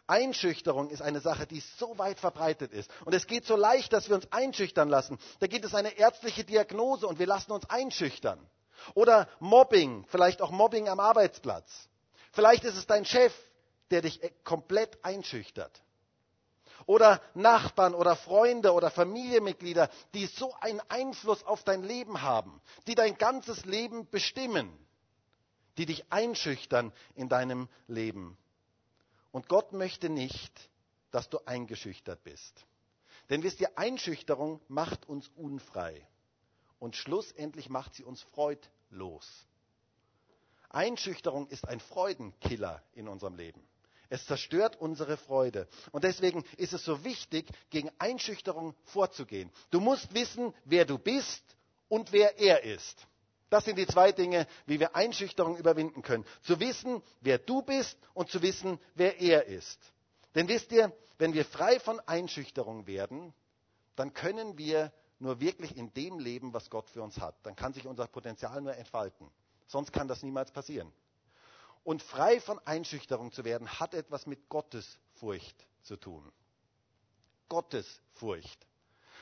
Einschüchterung 0.07 0.89
ist 0.89 1.01
eine 1.01 1.19
Sache, 1.19 1.45
die 1.45 1.61
so 1.77 1.97
weit 1.97 2.17
verbreitet 2.19 2.71
ist. 2.71 2.89
Und 3.03 3.13
es 3.13 3.27
geht 3.27 3.45
so 3.45 3.57
leicht, 3.57 3.91
dass 3.91 4.07
wir 4.07 4.15
uns 4.15 4.31
einschüchtern 4.31 4.87
lassen. 4.87 5.19
Da 5.39 5.47
gibt 5.47 5.65
es 5.65 5.75
eine 5.75 5.97
ärztliche 5.97 6.45
Diagnose 6.45 7.07
und 7.07 7.19
wir 7.19 7.27
lassen 7.27 7.51
uns 7.51 7.69
einschüchtern. 7.69 8.39
Oder 8.93 9.27
Mobbing, 9.39 10.05
vielleicht 10.07 10.41
auch 10.41 10.51
Mobbing 10.51 10.87
am 10.87 11.01
Arbeitsplatz. 11.01 11.89
Vielleicht 12.31 12.63
ist 12.63 12.77
es 12.77 12.87
dein 12.87 13.03
Chef, 13.03 13.33
der 13.91 14.01
dich 14.01 14.21
komplett 14.45 15.03
einschüchtert 15.03 15.81
oder 16.87 17.21
Nachbarn 17.35 17.93
oder 17.93 18.15
Freunde 18.15 18.73
oder 18.73 18.89
Familienmitglieder, 18.89 19.91
die 20.15 20.25
so 20.25 20.55
einen 20.61 20.81
Einfluss 20.89 21.43
auf 21.43 21.63
dein 21.63 21.83
Leben 21.83 22.23
haben, 22.23 22.59
die 22.87 22.95
dein 22.95 23.17
ganzes 23.17 23.65
Leben 23.65 24.09
bestimmen, 24.09 24.71
die 25.77 25.85
dich 25.85 26.11
einschüchtern 26.11 26.91
in 27.13 27.29
deinem 27.29 27.67
Leben. 27.87 28.37
Und 29.31 29.49
Gott 29.49 29.73
möchte 29.73 30.09
nicht, 30.09 30.69
dass 31.11 31.29
du 31.29 31.39
eingeschüchtert 31.45 32.23
bist. 32.23 32.65
Denn 33.29 33.43
wisst 33.43 33.59
ihr, 33.59 33.77
Einschüchterung 33.77 34.61
macht 34.69 35.07
uns 35.07 35.27
unfrei. 35.35 36.07
Und 36.79 36.95
schlussendlich 36.95 37.69
macht 37.69 37.95
sie 37.95 38.03
uns 38.03 38.21
freudlos. 38.21 39.45
Einschüchterung 40.69 41.47
ist 41.47 41.67
ein 41.67 41.81
Freudenkiller 41.81 42.81
in 42.93 43.09
unserem 43.09 43.35
Leben. 43.35 43.61
Es 44.09 44.25
zerstört 44.25 44.79
unsere 44.79 45.17
Freude. 45.17 45.67
Und 45.91 46.03
deswegen 46.03 46.43
ist 46.57 46.73
es 46.73 46.83
so 46.83 47.03
wichtig, 47.03 47.47
gegen 47.69 47.91
Einschüchterung 47.99 48.73
vorzugehen. 48.85 49.51
Du 49.71 49.79
musst 49.79 50.13
wissen, 50.13 50.53
wer 50.65 50.85
du 50.85 50.97
bist 50.97 51.43
und 51.89 52.11
wer 52.11 52.39
er 52.39 52.63
ist. 52.63 53.05
Das 53.49 53.65
sind 53.65 53.77
die 53.77 53.87
zwei 53.87 54.11
Dinge, 54.11 54.45
wie 54.65 54.79
wir 54.79 54.95
Einschüchterung 54.95 55.57
überwinden 55.57 56.01
können. 56.01 56.25
Zu 56.43 56.59
wissen, 56.59 57.01
wer 57.21 57.37
du 57.37 57.61
bist 57.61 57.97
und 58.13 58.29
zu 58.29 58.41
wissen, 58.41 58.79
wer 58.95 59.19
er 59.21 59.45
ist. 59.45 59.79
Denn 60.35 60.47
wisst 60.49 60.71
ihr, 60.71 60.91
wenn 61.17 61.33
wir 61.33 61.45
frei 61.45 61.79
von 61.79 61.99
Einschüchterung 62.01 62.87
werden, 62.87 63.33
dann 63.95 64.13
können 64.13 64.57
wir 64.57 64.91
nur 65.19 65.39
wirklich 65.39 65.75
in 65.75 65.93
dem 65.93 66.19
leben, 66.19 66.53
was 66.53 66.69
Gott 66.69 66.89
für 66.89 67.01
uns 67.01 67.19
hat. 67.19 67.35
Dann 67.43 67.55
kann 67.55 67.73
sich 67.73 67.87
unser 67.87 68.07
Potenzial 68.07 68.61
nur 68.61 68.75
entfalten. 68.75 69.29
Sonst 69.65 69.91
kann 69.91 70.07
das 70.07 70.23
niemals 70.23 70.51
passieren. 70.51 70.91
Und 71.87 72.03
frei 72.03 72.41
von 72.41 72.59
Einschüchterung 72.65 73.31
zu 73.31 73.45
werden, 73.45 73.79
hat 73.79 73.93
etwas 73.93 74.25
mit 74.25 74.49
Gottesfurcht 74.49 75.55
zu 75.83 75.95
tun. 75.95 76.29
Gottesfurcht. 77.47 78.67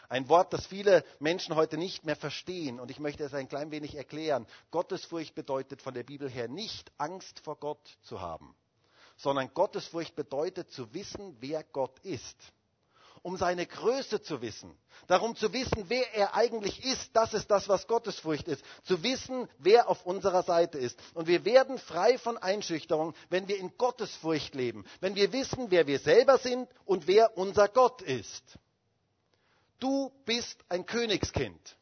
Ein 0.10 0.28
Wort, 0.30 0.52
das 0.52 0.66
viele 0.66 1.06
Menschen 1.20 1.54
heute 1.54 1.78
nicht 1.78 2.06
mehr 2.06 2.16
verstehen. 2.16 2.80
Und 2.80 2.90
ich 2.90 2.98
möchte 2.98 3.24
es 3.24 3.36
ein 3.36 3.48
klein 3.48 3.70
wenig 3.70 3.94
erklären. 3.94 4.48
Gottesfurcht 4.72 5.36
bedeutet 5.36 5.84
von 5.84 5.94
der 5.94 6.02
Bibel 6.02 6.28
her 6.28 6.48
nicht 6.48 6.92
Angst 6.98 7.40
vor 7.42 7.58
Gott 7.58 8.00
zu 8.02 8.20
haben, 8.20 8.56
sondern 9.16 9.54
Gottesfurcht 9.54 10.16
bedeutet 10.16 10.72
zu 10.72 10.92
wissen, 10.92 11.38
wer 11.42 11.64
Gott 11.66 12.00
ist. 12.00 12.52
Um 13.26 13.38
seine 13.38 13.66
Größe 13.66 14.22
zu 14.22 14.44
wissen. 14.44 14.78
Darum 15.08 15.36
zu 15.36 15.52
wissen, 15.52 15.86
wer 15.88 16.14
er 16.14 16.36
eigentlich 16.36 16.86
ist. 16.86 17.10
Das 17.16 17.34
ist 17.34 17.50
das, 17.50 17.68
was 17.68 17.88
Gottesfurcht 17.88 18.48
ist. 18.48 18.64
Zu 18.84 19.02
wissen, 19.02 19.50
wer 19.58 19.90
auf 19.90 20.06
unserer 20.06 20.44
Seite 20.44 20.78
ist. 20.78 21.00
Und 21.16 21.26
wir 21.26 21.44
werden 21.44 21.80
frei 21.80 22.20
von 22.20 22.38
Einschüchterung, 22.38 23.16
wenn 23.32 23.48
wir 23.48 23.58
in 23.58 23.76
Gottesfurcht 23.80 24.54
leben. 24.54 24.86
Wenn 25.00 25.16
wir 25.16 25.34
wissen, 25.34 25.72
wer 25.72 25.88
wir 25.88 25.98
selber 25.98 26.38
sind 26.38 26.70
und 26.86 27.08
wer 27.08 27.36
unser 27.36 27.68
Gott 27.68 28.04
ist. 28.04 28.60
Du 29.80 30.12
bist 30.26 30.64
ein 30.70 30.86
Königskind. 30.86 31.78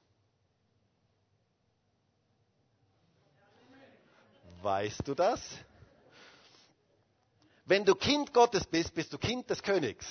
Weißt 4.61 5.05
du 5.05 5.13
das? 5.13 5.41
Wenn 7.65 7.83
du 7.83 7.95
Kind 7.95 8.33
Gottes 8.33 8.65
bist, 8.65 8.93
bist 8.93 9.11
du 9.11 9.17
Kind 9.17 9.49
des 9.49 9.61
Königs. 9.61 10.05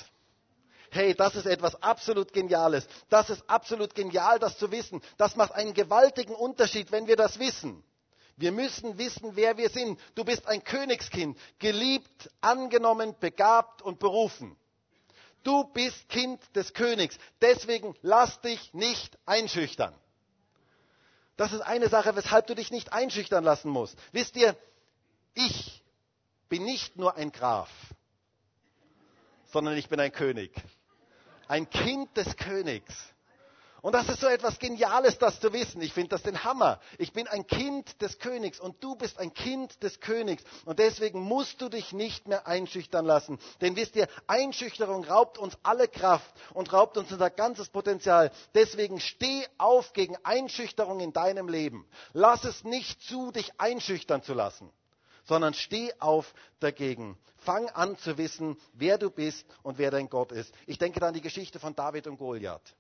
Hey, 0.94 1.14
das 1.14 1.35
ist 1.37 1.46
etwas 1.46 1.83
absolut 1.83 2.35
Geniales. 2.35 2.87
Das 3.09 3.31
ist 3.31 3.48
absolut 3.48 3.94
genial, 3.94 4.38
das 4.38 4.59
zu 4.59 4.70
wissen. 4.70 5.00
Das 5.16 5.37
macht 5.37 5.52
einen 5.52 5.72
gewaltigen 5.72 6.35
Unterschied, 6.35 6.92
wenn 6.92 7.07
wir 7.07 7.16
das 7.16 7.38
wissen. 7.38 7.83
Wir 8.37 8.52
müssen 8.52 8.98
wissen, 8.98 9.35
wer 9.35 9.57
wir 9.57 9.70
sind. 9.70 9.98
Du 10.14 10.22
bist 10.22 10.46
ein 10.46 10.62
Königskind, 10.62 11.38
geliebt, 11.59 12.31
angenommen, 12.42 13.16
begabt 13.18 13.81
und 13.81 14.00
berufen. 14.00 14.55
Du 15.44 15.64
bist 15.64 16.11
Kind 16.11 16.40
des 16.55 16.74
Königs. 16.74 17.16
Deswegen 17.40 17.94
lass 18.02 18.42
dich 18.42 18.74
nicht 18.74 19.18
einschüchtern. 19.24 19.94
Das 21.38 21.55
ist 21.55 21.62
eine 21.62 21.88
Sache, 21.88 22.14
weshalb 22.16 22.46
du 22.48 22.55
dich 22.55 22.70
nicht 22.70 22.92
einschüchtern 22.92 23.44
lassen 23.44 23.70
musst. 23.70 23.96
Wisst 24.12 24.37
ihr, 24.37 24.55
ich 25.33 25.83
bin 26.50 26.64
nicht 26.64 26.96
nur 26.98 27.16
ein 27.16 27.33
Graf, 27.33 27.70
sondern 29.46 29.74
ich 29.78 29.88
bin 29.88 29.98
ein 29.98 30.12
König. 30.12 30.52
Ein 31.48 31.68
Kind 31.68 32.16
des 32.16 32.37
Königs. 32.37 33.12
Und 33.83 33.96
das 33.96 34.09
ist 34.09 34.20
so 34.20 34.28
etwas 34.28 34.61
Geniales, 34.61 35.18
das 35.18 35.40
zu 35.40 35.52
wissen. 35.52 35.83
Ich 35.83 35.92
finde 35.92 36.11
das 36.11 36.22
den 36.22 36.44
Hammer. 36.44 36.78
Ich 36.98 37.12
bin 37.12 37.26
ein 37.26 37.48
Kind 37.48 38.00
des 38.00 38.20
Königs 38.20 38.61
und 38.61 38.83
du 38.83 38.94
bist 38.94 39.18
ein 39.18 39.35
Kind 39.35 39.83
des 39.83 39.98
Königs. 39.98 40.44
Und 40.64 40.78
deswegen 40.78 41.20
musst 41.20 41.61
du 41.61 41.68
dich 41.68 41.92
nicht 41.92 42.28
mehr 42.28 42.46
einschüchtern 42.46 43.05
lassen. 43.05 43.40
Denn 43.61 43.74
wisst 43.74 43.96
ihr, 43.96 44.07
Einschüchterung 44.28 45.02
raubt 45.02 45.37
uns 45.37 45.59
alle 45.64 45.88
Kraft 45.88 46.33
und 46.55 46.72
raubt 46.72 46.96
uns 46.96 47.11
unser 47.11 47.31
ganzes 47.31 47.70
Potenzial. 47.70 48.31
Deswegen 48.55 49.00
steh 49.00 49.44
auf 49.59 49.92
gegen 49.94 50.16
Einschüchterung 50.22 51.00
in 51.00 51.12
deinem 51.12 51.48
Leben. 51.48 51.85
Lass 52.12 52.44
es 52.44 52.62
nicht 52.62 53.02
zu, 53.02 53.33
dich 53.33 53.52
einschüchtern 53.59 54.22
zu 54.22 54.33
lassen 54.33 54.70
sondern 55.24 55.54
steh 55.54 55.92
auf 55.98 56.35
dagegen. 56.61 57.18
Fang 57.38 57.68
an 57.70 57.96
zu 57.98 58.18
wissen, 58.18 58.56
wer 58.72 58.98
du 58.98 59.11
bist 59.11 59.46
und 59.62 59.78
wer 59.78 59.90
dein 59.90 60.08
Gott 60.08 60.32
ist. 60.32 60.54
Ich 60.66 60.78
denke 60.78 61.00
da 61.00 61.08
an 61.08 61.14
die 61.14 61.20
Geschichte 61.20 61.58
von 61.58 61.74
David 61.74 62.06
und 62.06 62.18
Goliath. 62.18 62.74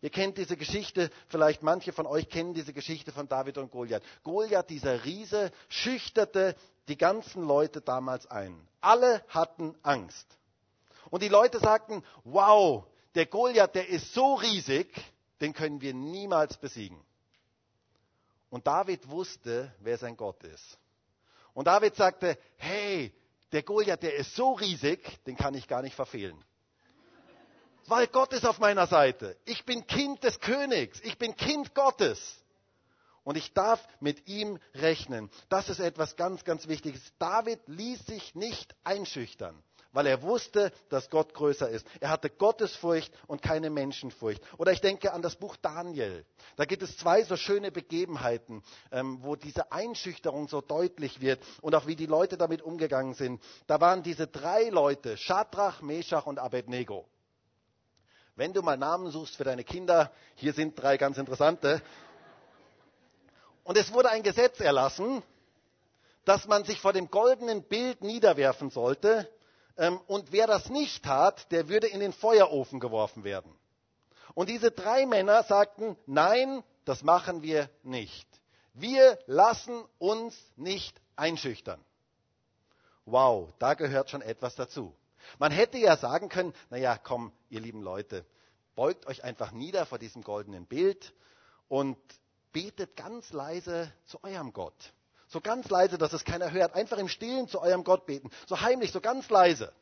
Ihr 0.00 0.10
kennt 0.10 0.38
diese 0.38 0.56
Geschichte, 0.56 1.10
vielleicht 1.28 1.62
manche 1.62 1.92
von 1.92 2.06
euch 2.06 2.28
kennen 2.28 2.54
diese 2.54 2.72
Geschichte 2.72 3.12
von 3.12 3.28
David 3.28 3.58
und 3.58 3.70
Goliath. 3.70 4.02
Goliath, 4.22 4.70
dieser 4.70 5.04
Riese, 5.04 5.52
schüchterte 5.68 6.56
die 6.88 6.96
ganzen 6.96 7.46
Leute 7.46 7.80
damals 7.80 8.26
ein. 8.26 8.66
Alle 8.80 9.22
hatten 9.28 9.76
Angst. 9.82 10.26
Und 11.10 11.22
die 11.22 11.28
Leute 11.28 11.58
sagten, 11.58 12.02
wow, 12.24 12.84
der 13.14 13.26
Goliath, 13.26 13.74
der 13.74 13.88
ist 13.88 14.14
so 14.14 14.34
riesig, 14.34 14.88
den 15.40 15.52
können 15.52 15.80
wir 15.80 15.92
niemals 15.92 16.56
besiegen. 16.56 16.98
Und 18.48 18.66
David 18.66 19.08
wusste, 19.08 19.74
wer 19.80 19.98
sein 19.98 20.16
Gott 20.16 20.42
ist. 20.44 20.78
Und 21.54 21.66
David 21.66 21.94
sagte, 21.96 22.38
hey, 22.56 23.12
der 23.52 23.62
Goliath, 23.62 24.02
der 24.02 24.14
ist 24.16 24.34
so 24.34 24.52
riesig, 24.52 25.00
den 25.24 25.36
kann 25.36 25.54
ich 25.54 25.68
gar 25.68 25.82
nicht 25.82 25.94
verfehlen. 25.94 26.42
Weil 27.86 28.06
Gott 28.06 28.32
ist 28.32 28.46
auf 28.46 28.58
meiner 28.58 28.86
Seite. 28.86 29.36
Ich 29.44 29.64
bin 29.64 29.86
Kind 29.86 30.22
des 30.24 30.40
Königs. 30.40 31.00
Ich 31.02 31.18
bin 31.18 31.36
Kind 31.36 31.74
Gottes. 31.74 32.42
Und 33.24 33.36
ich 33.36 33.52
darf 33.52 33.86
mit 34.00 34.26
ihm 34.28 34.58
rechnen. 34.74 35.30
Das 35.48 35.68
ist 35.68 35.80
etwas 35.80 36.16
ganz, 36.16 36.44
ganz 36.44 36.68
Wichtiges. 36.68 37.00
David 37.18 37.60
ließ 37.66 38.06
sich 38.06 38.34
nicht 38.34 38.74
einschüchtern, 38.82 39.62
weil 39.92 40.06
er 40.06 40.22
wusste, 40.22 40.72
dass 40.88 41.10
Gott 41.10 41.34
größer 41.34 41.68
ist. 41.68 41.86
Er 42.00 42.10
hatte 42.10 42.30
Gottesfurcht 42.30 43.12
und 43.26 43.42
keine 43.42 43.70
Menschenfurcht. 43.70 44.42
Oder 44.58 44.72
ich 44.72 44.80
denke 44.80 45.12
an 45.12 45.22
das 45.22 45.36
Buch 45.36 45.56
Daniel. 45.56 46.24
Da 46.56 46.64
gibt 46.64 46.82
es 46.82 46.96
zwei 46.96 47.22
so 47.22 47.36
schöne 47.36 47.70
Begebenheiten, 47.70 48.62
ähm, 48.90 49.18
wo 49.22 49.36
diese 49.36 49.70
Einschüchterung 49.70 50.48
so 50.48 50.60
deutlich 50.60 51.20
wird 51.20 51.42
und 51.60 51.74
auch 51.74 51.86
wie 51.86 51.96
die 51.96 52.06
Leute 52.06 52.36
damit 52.36 52.62
umgegangen 52.62 53.14
sind. 53.14 53.42
Da 53.66 53.80
waren 53.80 54.02
diese 54.02 54.26
drei 54.26 54.70
Leute, 54.70 55.16
Shadrach, 55.16 55.82
Meshach 55.82 56.26
und 56.26 56.38
Abednego. 56.38 57.06
Wenn 58.34 58.54
du 58.54 58.62
mal 58.62 58.78
Namen 58.78 59.10
suchst 59.10 59.36
für 59.36 59.44
deine 59.44 59.62
Kinder, 59.62 60.10
hier 60.36 60.54
sind 60.54 60.80
drei 60.80 60.96
ganz 60.96 61.18
interessante. 61.18 61.82
Und 63.62 63.76
es 63.76 63.92
wurde 63.92 64.08
ein 64.08 64.22
Gesetz 64.22 64.58
erlassen, 64.60 65.22
dass 66.24 66.46
man 66.46 66.64
sich 66.64 66.80
vor 66.80 66.92
dem 66.92 67.10
goldenen 67.10 67.62
Bild 67.62 68.02
niederwerfen 68.02 68.70
sollte. 68.70 69.28
Ähm, 69.76 70.00
und 70.06 70.32
wer 70.32 70.46
das 70.46 70.68
nicht 70.68 71.04
tat, 71.04 71.50
der 71.50 71.68
würde 71.68 71.86
in 71.86 72.00
den 72.00 72.12
Feuerofen 72.12 72.80
geworfen 72.80 73.24
werden. 73.24 73.54
Und 74.34 74.48
diese 74.48 74.70
drei 74.70 75.06
Männer 75.06 75.42
sagten, 75.42 75.96
nein, 76.06 76.62
das 76.84 77.02
machen 77.02 77.42
wir 77.42 77.68
nicht. 77.82 78.26
Wir 78.74 79.18
lassen 79.26 79.84
uns 79.98 80.36
nicht 80.56 81.00
einschüchtern. 81.16 81.80
Wow, 83.04 83.52
da 83.58 83.74
gehört 83.74 84.10
schon 84.10 84.22
etwas 84.22 84.54
dazu. 84.54 84.94
Man 85.38 85.52
hätte 85.52 85.78
ja 85.78 85.96
sagen 85.96 86.28
können, 86.28 86.54
naja, 86.70 86.98
komm, 86.98 87.32
ihr 87.50 87.60
lieben 87.60 87.82
Leute, 87.82 88.24
beugt 88.74 89.06
euch 89.06 89.24
einfach 89.24 89.52
nieder 89.52 89.86
vor 89.86 89.98
diesem 89.98 90.22
goldenen 90.22 90.66
Bild 90.66 91.12
und 91.68 91.98
betet 92.52 92.96
ganz 92.96 93.32
leise 93.32 93.92
zu 94.06 94.22
eurem 94.22 94.52
Gott. 94.52 94.92
So 95.32 95.40
ganz 95.40 95.70
leise, 95.70 95.96
dass 95.96 96.12
es 96.12 96.24
keiner 96.26 96.52
hört. 96.52 96.74
Einfach 96.74 96.98
im 96.98 97.08
Stillen 97.08 97.48
zu 97.48 97.58
eurem 97.62 97.84
Gott 97.84 98.04
beten. 98.04 98.28
So 98.46 98.60
heimlich, 98.60 98.92
so 98.92 99.00
ganz 99.00 99.30
leise. 99.30 99.72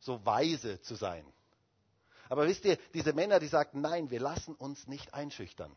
So 0.00 0.24
weise 0.24 0.80
zu 0.80 0.94
sein. 0.94 1.26
Aber 2.30 2.46
wisst 2.46 2.64
ihr, 2.64 2.78
diese 2.94 3.12
Männer, 3.12 3.40
die 3.40 3.46
sagten, 3.46 3.82
nein, 3.82 4.10
wir 4.10 4.20
lassen 4.20 4.54
uns 4.54 4.86
nicht 4.88 5.12
einschüchtern. 5.12 5.70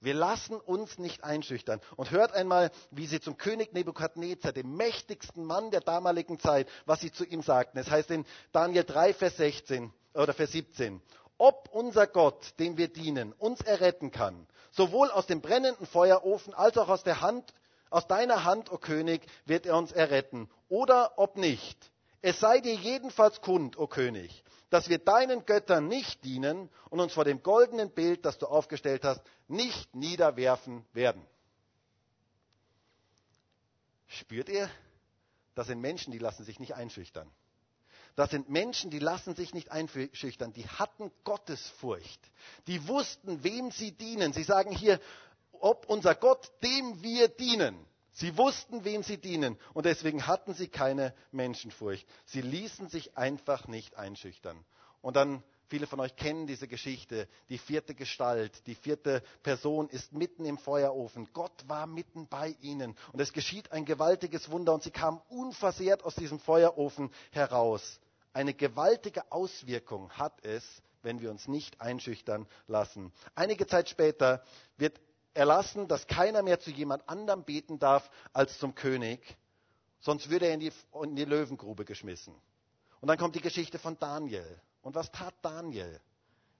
Wir 0.00 0.14
lassen 0.14 0.56
uns 0.56 0.98
nicht 0.98 1.22
einschüchtern. 1.22 1.80
Und 1.94 2.10
hört 2.10 2.32
einmal, 2.32 2.72
wie 2.90 3.06
sie 3.06 3.20
zum 3.20 3.38
König 3.38 3.72
Nebukadnezar, 3.74 4.50
dem 4.50 4.74
mächtigsten 4.76 5.44
Mann 5.44 5.70
der 5.70 5.80
damaligen 5.80 6.40
Zeit, 6.40 6.68
was 6.84 7.00
sie 7.00 7.12
zu 7.12 7.24
ihm 7.24 7.42
sagten. 7.42 7.78
Es 7.78 7.88
heißt 7.92 8.10
in 8.10 8.26
Daniel 8.50 8.82
3, 8.82 9.14
Vers 9.14 9.36
16 9.36 9.92
oder 10.14 10.34
Vers 10.34 10.50
17. 10.50 11.00
Ob 11.38 11.68
unser 11.70 12.08
Gott, 12.08 12.58
dem 12.58 12.76
wir 12.76 12.88
dienen, 12.88 13.32
uns 13.34 13.60
erretten 13.60 14.10
kann, 14.10 14.48
sowohl 14.72 15.12
aus 15.12 15.26
dem 15.26 15.40
brennenden 15.40 15.86
Feuerofen 15.86 16.52
als 16.54 16.76
auch 16.76 16.88
aus 16.88 17.04
der 17.04 17.20
Hand, 17.20 17.54
aus 17.92 18.06
deiner 18.06 18.44
Hand, 18.44 18.70
o 18.70 18.74
oh 18.74 18.78
König, 18.78 19.22
wird 19.44 19.66
er 19.66 19.76
uns 19.76 19.92
erretten. 19.92 20.48
Oder 20.68 21.18
ob 21.18 21.36
nicht. 21.36 21.78
Es 22.22 22.40
sei 22.40 22.60
dir 22.60 22.74
jedenfalls 22.74 23.40
kund, 23.40 23.76
o 23.76 23.82
oh 23.82 23.86
König, 23.86 24.44
dass 24.70 24.88
wir 24.88 24.98
deinen 24.98 25.44
Göttern 25.44 25.88
nicht 25.88 26.24
dienen 26.24 26.70
und 26.88 27.00
uns 27.00 27.12
vor 27.12 27.24
dem 27.24 27.42
goldenen 27.42 27.90
Bild, 27.90 28.24
das 28.24 28.38
du 28.38 28.46
aufgestellt 28.46 29.04
hast, 29.04 29.20
nicht 29.48 29.94
niederwerfen 29.94 30.86
werden. 30.92 31.26
Spürt 34.06 34.48
ihr? 34.48 34.70
Das 35.54 35.66
sind 35.66 35.80
Menschen, 35.80 36.12
die 36.12 36.18
lassen 36.18 36.44
sich 36.44 36.60
nicht 36.60 36.74
einschüchtern. 36.74 37.30
Das 38.14 38.30
sind 38.30 38.50
Menschen, 38.50 38.90
die 38.90 38.98
lassen 38.98 39.34
sich 39.34 39.54
nicht 39.54 39.70
einschüchtern. 39.70 40.52
Die 40.52 40.68
hatten 40.68 41.10
Gottesfurcht. 41.24 42.20
Die 42.66 42.86
wussten, 42.86 43.42
wem 43.42 43.70
sie 43.70 43.92
dienen. 43.92 44.34
Sie 44.34 44.42
sagen 44.42 44.70
hier, 44.70 45.00
ob 45.62 45.88
unser 45.88 46.14
Gott, 46.14 46.50
dem 46.62 47.02
wir 47.02 47.28
dienen. 47.28 47.76
Sie 48.14 48.36
wussten, 48.36 48.84
wem 48.84 49.02
sie 49.02 49.16
dienen 49.16 49.58
und 49.72 49.86
deswegen 49.86 50.26
hatten 50.26 50.52
sie 50.52 50.68
keine 50.68 51.14
Menschenfurcht. 51.30 52.06
Sie 52.26 52.42
ließen 52.42 52.88
sich 52.88 53.16
einfach 53.16 53.68
nicht 53.68 53.96
einschüchtern. 53.96 54.62
Und 55.00 55.16
dann, 55.16 55.42
viele 55.68 55.86
von 55.86 55.98
euch 55.98 56.14
kennen 56.14 56.46
diese 56.46 56.68
Geschichte, 56.68 57.26
die 57.48 57.56
vierte 57.56 57.94
Gestalt, 57.94 58.66
die 58.66 58.74
vierte 58.74 59.22
Person 59.42 59.88
ist 59.88 60.12
mitten 60.12 60.44
im 60.44 60.58
Feuerofen. 60.58 61.26
Gott 61.32 61.66
war 61.68 61.86
mitten 61.86 62.28
bei 62.28 62.54
ihnen 62.60 62.94
und 63.12 63.20
es 63.20 63.32
geschieht 63.32 63.72
ein 63.72 63.86
gewaltiges 63.86 64.50
Wunder 64.50 64.74
und 64.74 64.82
sie 64.82 64.90
kamen 64.90 65.22
unversehrt 65.30 66.04
aus 66.04 66.14
diesem 66.14 66.38
Feuerofen 66.38 67.10
heraus. 67.30 67.98
Eine 68.34 68.52
gewaltige 68.52 69.32
Auswirkung 69.32 70.10
hat 70.10 70.44
es, 70.44 70.64
wenn 71.02 71.22
wir 71.22 71.30
uns 71.30 71.48
nicht 71.48 71.80
einschüchtern 71.80 72.46
lassen. 72.66 73.10
Einige 73.34 73.66
Zeit 73.66 73.88
später 73.88 74.44
wird 74.76 75.00
erlassen, 75.34 75.88
dass 75.88 76.06
keiner 76.06 76.42
mehr 76.42 76.60
zu 76.60 76.70
jemand 76.70 77.08
anderem 77.08 77.44
beten 77.44 77.78
darf 77.78 78.10
als 78.32 78.58
zum 78.58 78.74
König, 78.74 79.36
sonst 80.00 80.30
würde 80.30 80.46
er 80.46 80.54
in 80.54 80.60
die, 80.60 80.72
in 81.02 81.16
die 81.16 81.24
Löwengrube 81.24 81.84
geschmissen. 81.84 82.34
Und 83.00 83.08
dann 83.08 83.18
kommt 83.18 83.34
die 83.34 83.40
Geschichte 83.40 83.78
von 83.78 83.98
Daniel. 83.98 84.60
Und 84.82 84.94
was 84.94 85.10
tat 85.10 85.34
Daniel? 85.42 86.00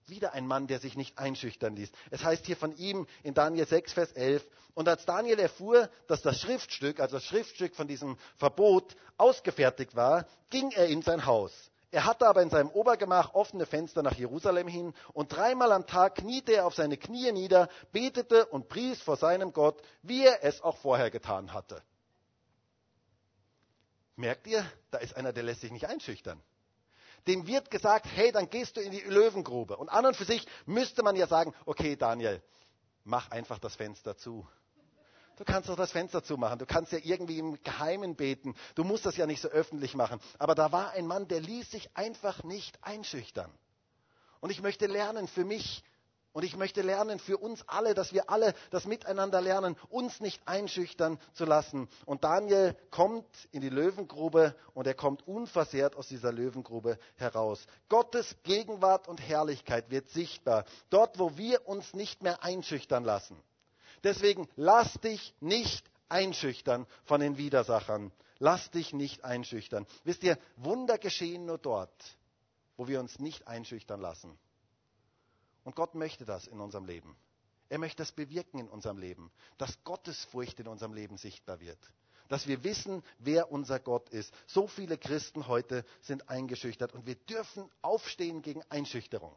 Wieder 0.07 0.33
ein 0.33 0.45
Mann, 0.45 0.67
der 0.67 0.79
sich 0.79 0.97
nicht 0.97 1.17
einschüchtern 1.17 1.75
ließ. 1.75 1.89
Es 2.11 2.23
heißt 2.23 2.45
hier 2.45 2.57
von 2.57 2.75
ihm 2.75 3.07
in 3.23 3.33
Daniel 3.33 3.65
6, 3.65 3.93
Vers 3.93 4.11
11, 4.11 4.45
und 4.73 4.89
als 4.89 5.05
Daniel 5.05 5.39
erfuhr, 5.39 5.89
dass 6.07 6.21
das 6.21 6.41
Schriftstück, 6.41 6.99
also 6.99 7.17
das 7.17 7.25
Schriftstück 7.25 7.75
von 7.75 7.87
diesem 7.87 8.17
Verbot 8.35 8.95
ausgefertigt 9.17 9.95
war, 9.95 10.27
ging 10.49 10.71
er 10.71 10.87
in 10.87 11.01
sein 11.01 11.25
Haus. 11.25 11.71
Er 11.93 12.05
hatte 12.05 12.27
aber 12.27 12.41
in 12.41 12.49
seinem 12.49 12.71
Obergemach 12.71 13.35
offene 13.35 13.67
Fenster 13.67 14.01
nach 14.01 14.15
Jerusalem 14.15 14.67
hin 14.67 14.95
und 15.13 15.31
dreimal 15.31 15.71
am 15.71 15.85
Tag 15.85 16.15
kniete 16.15 16.53
er 16.53 16.65
auf 16.65 16.73
seine 16.73 16.97
Knie 16.97 17.31
nieder, 17.31 17.69
betete 17.91 18.47
und 18.47 18.67
pries 18.67 18.99
vor 18.99 19.15
seinem 19.15 19.53
Gott, 19.53 19.79
wie 20.01 20.25
er 20.25 20.43
es 20.43 20.59
auch 20.61 20.77
vorher 20.77 21.11
getan 21.11 21.53
hatte. 21.53 21.83
Merkt 24.15 24.47
ihr, 24.47 24.65
da 24.89 24.97
ist 24.97 25.15
einer, 25.15 25.33
der 25.33 25.43
lässt 25.43 25.61
sich 25.61 25.71
nicht 25.71 25.85
einschüchtern. 25.85 26.41
Dem 27.27 27.45
wird 27.45 27.69
gesagt, 27.69 28.07
hey, 28.07 28.31
dann 28.31 28.49
gehst 28.49 28.75
du 28.75 28.81
in 28.81 28.91
die 28.91 29.01
Löwengrube. 29.01 29.77
Und 29.77 29.89
an 29.89 30.07
und 30.07 30.15
für 30.15 30.25
sich 30.25 30.47
müsste 30.65 31.03
man 31.03 31.15
ja 31.15 31.27
sagen, 31.27 31.53
okay, 31.63 31.95
Daniel, 31.95 32.41
mach 33.03 33.29
einfach 33.29 33.59
das 33.59 33.75
Fenster 33.75 34.17
zu. 34.17 34.47
Du 35.37 35.43
kannst 35.45 35.69
doch 35.69 35.75
das 35.75 35.91
Fenster 35.91 36.23
zumachen. 36.23 36.59
Du 36.59 36.65
kannst 36.65 36.91
ja 36.91 36.99
irgendwie 37.01 37.39
im 37.39 37.61
Geheimen 37.63 38.15
beten. 38.15 38.55
Du 38.75 38.83
musst 38.83 39.05
das 39.05 39.17
ja 39.17 39.25
nicht 39.25 39.41
so 39.41 39.47
öffentlich 39.47 39.95
machen. 39.95 40.19
Aber 40.37 40.55
da 40.55 40.71
war 40.71 40.91
ein 40.91 41.07
Mann, 41.07 41.27
der 41.27 41.41
ließ 41.41 41.71
sich 41.71 41.89
einfach 41.95 42.43
nicht 42.43 42.77
einschüchtern. 42.81 43.51
Und 44.41 44.49
ich 44.51 44.61
möchte 44.61 44.87
lernen 44.87 45.27
für 45.27 45.45
mich 45.45 45.83
und 46.33 46.43
ich 46.43 46.57
möchte 46.57 46.81
lernen 46.81 47.19
für 47.19 47.37
uns 47.37 47.63
alle, 47.67 47.93
dass 47.93 48.11
wir 48.11 48.29
alle 48.29 48.55
das 48.71 48.85
miteinander 48.85 49.39
lernen, 49.39 49.77
uns 49.89 50.19
nicht 50.19 50.41
einschüchtern 50.47 51.19
zu 51.33 51.45
lassen. 51.45 51.87
Und 52.05 52.23
Daniel 52.23 52.75
kommt 52.89 53.27
in 53.51 53.61
die 53.61 53.69
Löwengrube 53.69 54.55
und 54.73 54.87
er 54.87 54.95
kommt 54.95 55.27
unversehrt 55.27 55.95
aus 55.95 56.07
dieser 56.07 56.31
Löwengrube 56.31 56.97
heraus. 57.15 57.65
Gottes 57.87 58.35
Gegenwart 58.43 59.07
und 59.07 59.21
Herrlichkeit 59.21 59.91
wird 59.91 60.09
sichtbar, 60.09 60.65
dort 60.89 61.19
wo 61.19 61.37
wir 61.37 61.67
uns 61.67 61.93
nicht 61.93 62.23
mehr 62.23 62.43
einschüchtern 62.43 63.03
lassen. 63.03 63.37
Deswegen 64.03 64.47
lass 64.55 64.93
dich 64.95 65.33
nicht 65.39 65.89
einschüchtern 66.09 66.85
von 67.05 67.21
den 67.21 67.37
Widersachern. 67.37 68.11
Lass 68.39 68.69
dich 68.71 68.93
nicht 68.93 69.23
einschüchtern. 69.23 69.87
Wisst 70.03 70.23
ihr, 70.23 70.37
Wunder 70.57 70.97
geschehen 70.97 71.45
nur 71.45 71.57
dort, 71.57 72.17
wo 72.77 72.87
wir 72.87 72.99
uns 72.99 73.19
nicht 73.19 73.47
einschüchtern 73.47 74.01
lassen. 74.01 74.37
Und 75.63 75.75
Gott 75.75 75.95
möchte 75.95 76.25
das 76.25 76.47
in 76.47 76.59
unserem 76.59 76.85
Leben. 76.85 77.15
Er 77.69 77.79
möchte 77.79 78.03
das 78.03 78.11
bewirken 78.11 78.59
in 78.59 78.67
unserem 78.69 78.97
Leben, 78.97 79.31
dass 79.57 79.83
Gottesfurcht 79.83 80.59
in 80.59 80.67
unserem 80.67 80.93
Leben 80.93 81.17
sichtbar 81.17 81.59
wird. 81.59 81.79
Dass 82.27 82.47
wir 82.47 82.63
wissen, 82.63 83.03
wer 83.19 83.51
unser 83.51 83.79
Gott 83.79 84.09
ist. 84.09 84.33
So 84.45 84.67
viele 84.67 84.97
Christen 84.97 85.47
heute 85.47 85.85
sind 86.01 86.29
eingeschüchtert 86.29 86.93
und 86.93 87.05
wir 87.05 87.15
dürfen 87.15 87.69
aufstehen 87.81 88.41
gegen 88.41 88.61
Einschüchterung. 88.69 89.35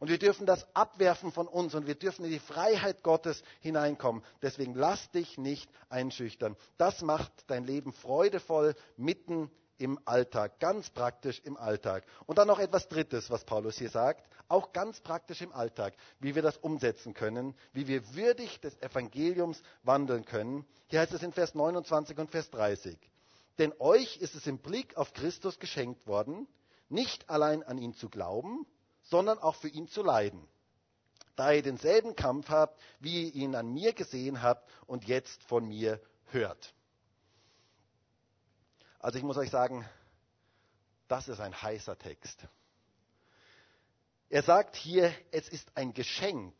Und 0.00 0.08
wir 0.08 0.18
dürfen 0.18 0.46
das 0.46 0.66
abwerfen 0.74 1.30
von 1.30 1.46
uns 1.46 1.74
und 1.74 1.86
wir 1.86 1.94
dürfen 1.94 2.24
in 2.24 2.30
die 2.30 2.38
Freiheit 2.38 3.02
Gottes 3.02 3.42
hineinkommen. 3.60 4.24
Deswegen 4.40 4.74
lass 4.74 5.10
dich 5.10 5.36
nicht 5.36 5.70
einschüchtern. 5.90 6.56
Das 6.78 7.02
macht 7.02 7.30
dein 7.48 7.64
Leben 7.64 7.92
freudevoll 7.92 8.74
mitten 8.96 9.50
im 9.76 9.98
Alltag, 10.06 10.58
ganz 10.58 10.88
praktisch 10.88 11.40
im 11.44 11.58
Alltag. 11.58 12.06
Und 12.26 12.38
dann 12.38 12.48
noch 12.48 12.58
etwas 12.58 12.88
Drittes, 12.88 13.30
was 13.30 13.44
Paulus 13.44 13.76
hier 13.76 13.90
sagt, 13.90 14.26
auch 14.48 14.72
ganz 14.72 15.00
praktisch 15.00 15.42
im 15.42 15.52
Alltag, 15.52 15.94
wie 16.18 16.34
wir 16.34 16.42
das 16.42 16.56
umsetzen 16.56 17.12
können, 17.12 17.54
wie 17.74 17.86
wir 17.86 18.14
würdig 18.14 18.58
des 18.60 18.80
Evangeliums 18.80 19.62
wandeln 19.82 20.24
können. 20.24 20.66
Hier 20.88 21.00
heißt 21.00 21.12
es 21.12 21.22
in 21.22 21.32
Vers 21.32 21.54
29 21.54 22.18
und 22.18 22.30
Vers 22.30 22.50
30. 22.50 22.98
Denn 23.58 23.74
euch 23.78 24.16
ist 24.16 24.34
es 24.34 24.46
im 24.46 24.58
Blick 24.58 24.96
auf 24.96 25.12
Christus 25.12 25.58
geschenkt 25.58 26.06
worden, 26.06 26.48
nicht 26.88 27.28
allein 27.28 27.62
an 27.62 27.76
ihn 27.76 27.92
zu 27.92 28.08
glauben, 28.08 28.66
sondern 29.10 29.38
auch 29.38 29.56
für 29.56 29.68
ihn 29.68 29.88
zu 29.88 30.02
leiden. 30.02 30.46
Da 31.36 31.52
ihr 31.52 31.62
denselben 31.62 32.16
Kampf 32.16 32.48
habt, 32.48 32.80
wie 33.00 33.28
ihr 33.28 33.34
ihn 33.34 33.54
an 33.54 33.72
mir 33.72 33.92
gesehen 33.92 34.42
habt 34.42 34.68
und 34.86 35.06
jetzt 35.06 35.42
von 35.44 35.66
mir 35.66 36.00
hört. 36.26 36.74
Also 39.00 39.18
ich 39.18 39.24
muss 39.24 39.36
euch 39.36 39.50
sagen, 39.50 39.88
das 41.08 41.28
ist 41.28 41.40
ein 41.40 41.60
heißer 41.60 41.98
Text. 41.98 42.46
Er 44.28 44.42
sagt 44.42 44.76
hier, 44.76 45.12
es 45.32 45.48
ist 45.48 45.76
ein 45.76 45.92
Geschenk. 45.92 46.54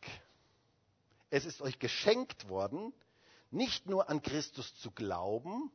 Es 1.29 1.45
ist 1.45 1.61
euch 1.61 1.79
geschenkt 1.79 2.49
worden, 2.49 2.93
nicht 3.49 3.85
nur 3.85 4.09
an 4.09 4.21
Christus 4.21 4.75
zu 4.75 4.91
glauben, 4.91 5.71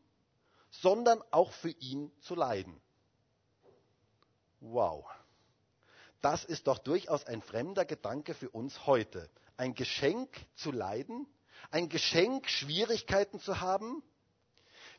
sondern 0.71 1.23
auch 1.31 1.53
für 1.53 1.71
ihn 1.71 2.13
zu 2.21 2.35
leiden. 2.35 2.79
Wow. 4.61 5.07
Das 6.27 6.45
ist 6.45 6.67
doch 6.67 6.79
durchaus 6.79 7.25
ein 7.25 7.41
fremder 7.41 7.85
Gedanke 7.85 8.35
für 8.35 8.51
uns 8.51 8.85
heute. 8.85 9.31
Ein 9.57 9.75
Geschenk 9.75 10.29
zu 10.57 10.73
leiden, 10.73 11.25
ein 11.71 11.89
Geschenk 11.89 12.51
Schwierigkeiten 12.51 13.39
zu 13.39 13.61
haben. 13.61 14.03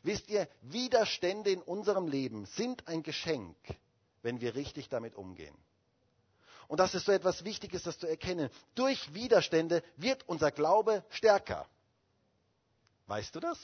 Wisst 0.02 0.30
ihr, 0.30 0.48
Widerstände 0.62 1.50
in 1.50 1.60
unserem 1.60 2.06
Leben 2.06 2.46
sind 2.46 2.88
ein 2.88 3.02
Geschenk, 3.02 3.58
wenn 4.22 4.40
wir 4.40 4.54
richtig 4.54 4.88
damit 4.88 5.16
umgehen. 5.16 5.54
Und 6.66 6.80
das 6.80 6.94
ist 6.94 7.04
so 7.04 7.12
etwas 7.12 7.44
Wichtiges, 7.44 7.82
das 7.82 7.98
zu 7.98 8.06
erkennen. 8.06 8.48
Durch 8.74 9.12
Widerstände 9.12 9.82
wird 9.96 10.26
unser 10.26 10.50
Glaube 10.50 11.04
stärker. 11.10 11.68
Weißt 13.06 13.34
du 13.34 13.40
das? 13.40 13.58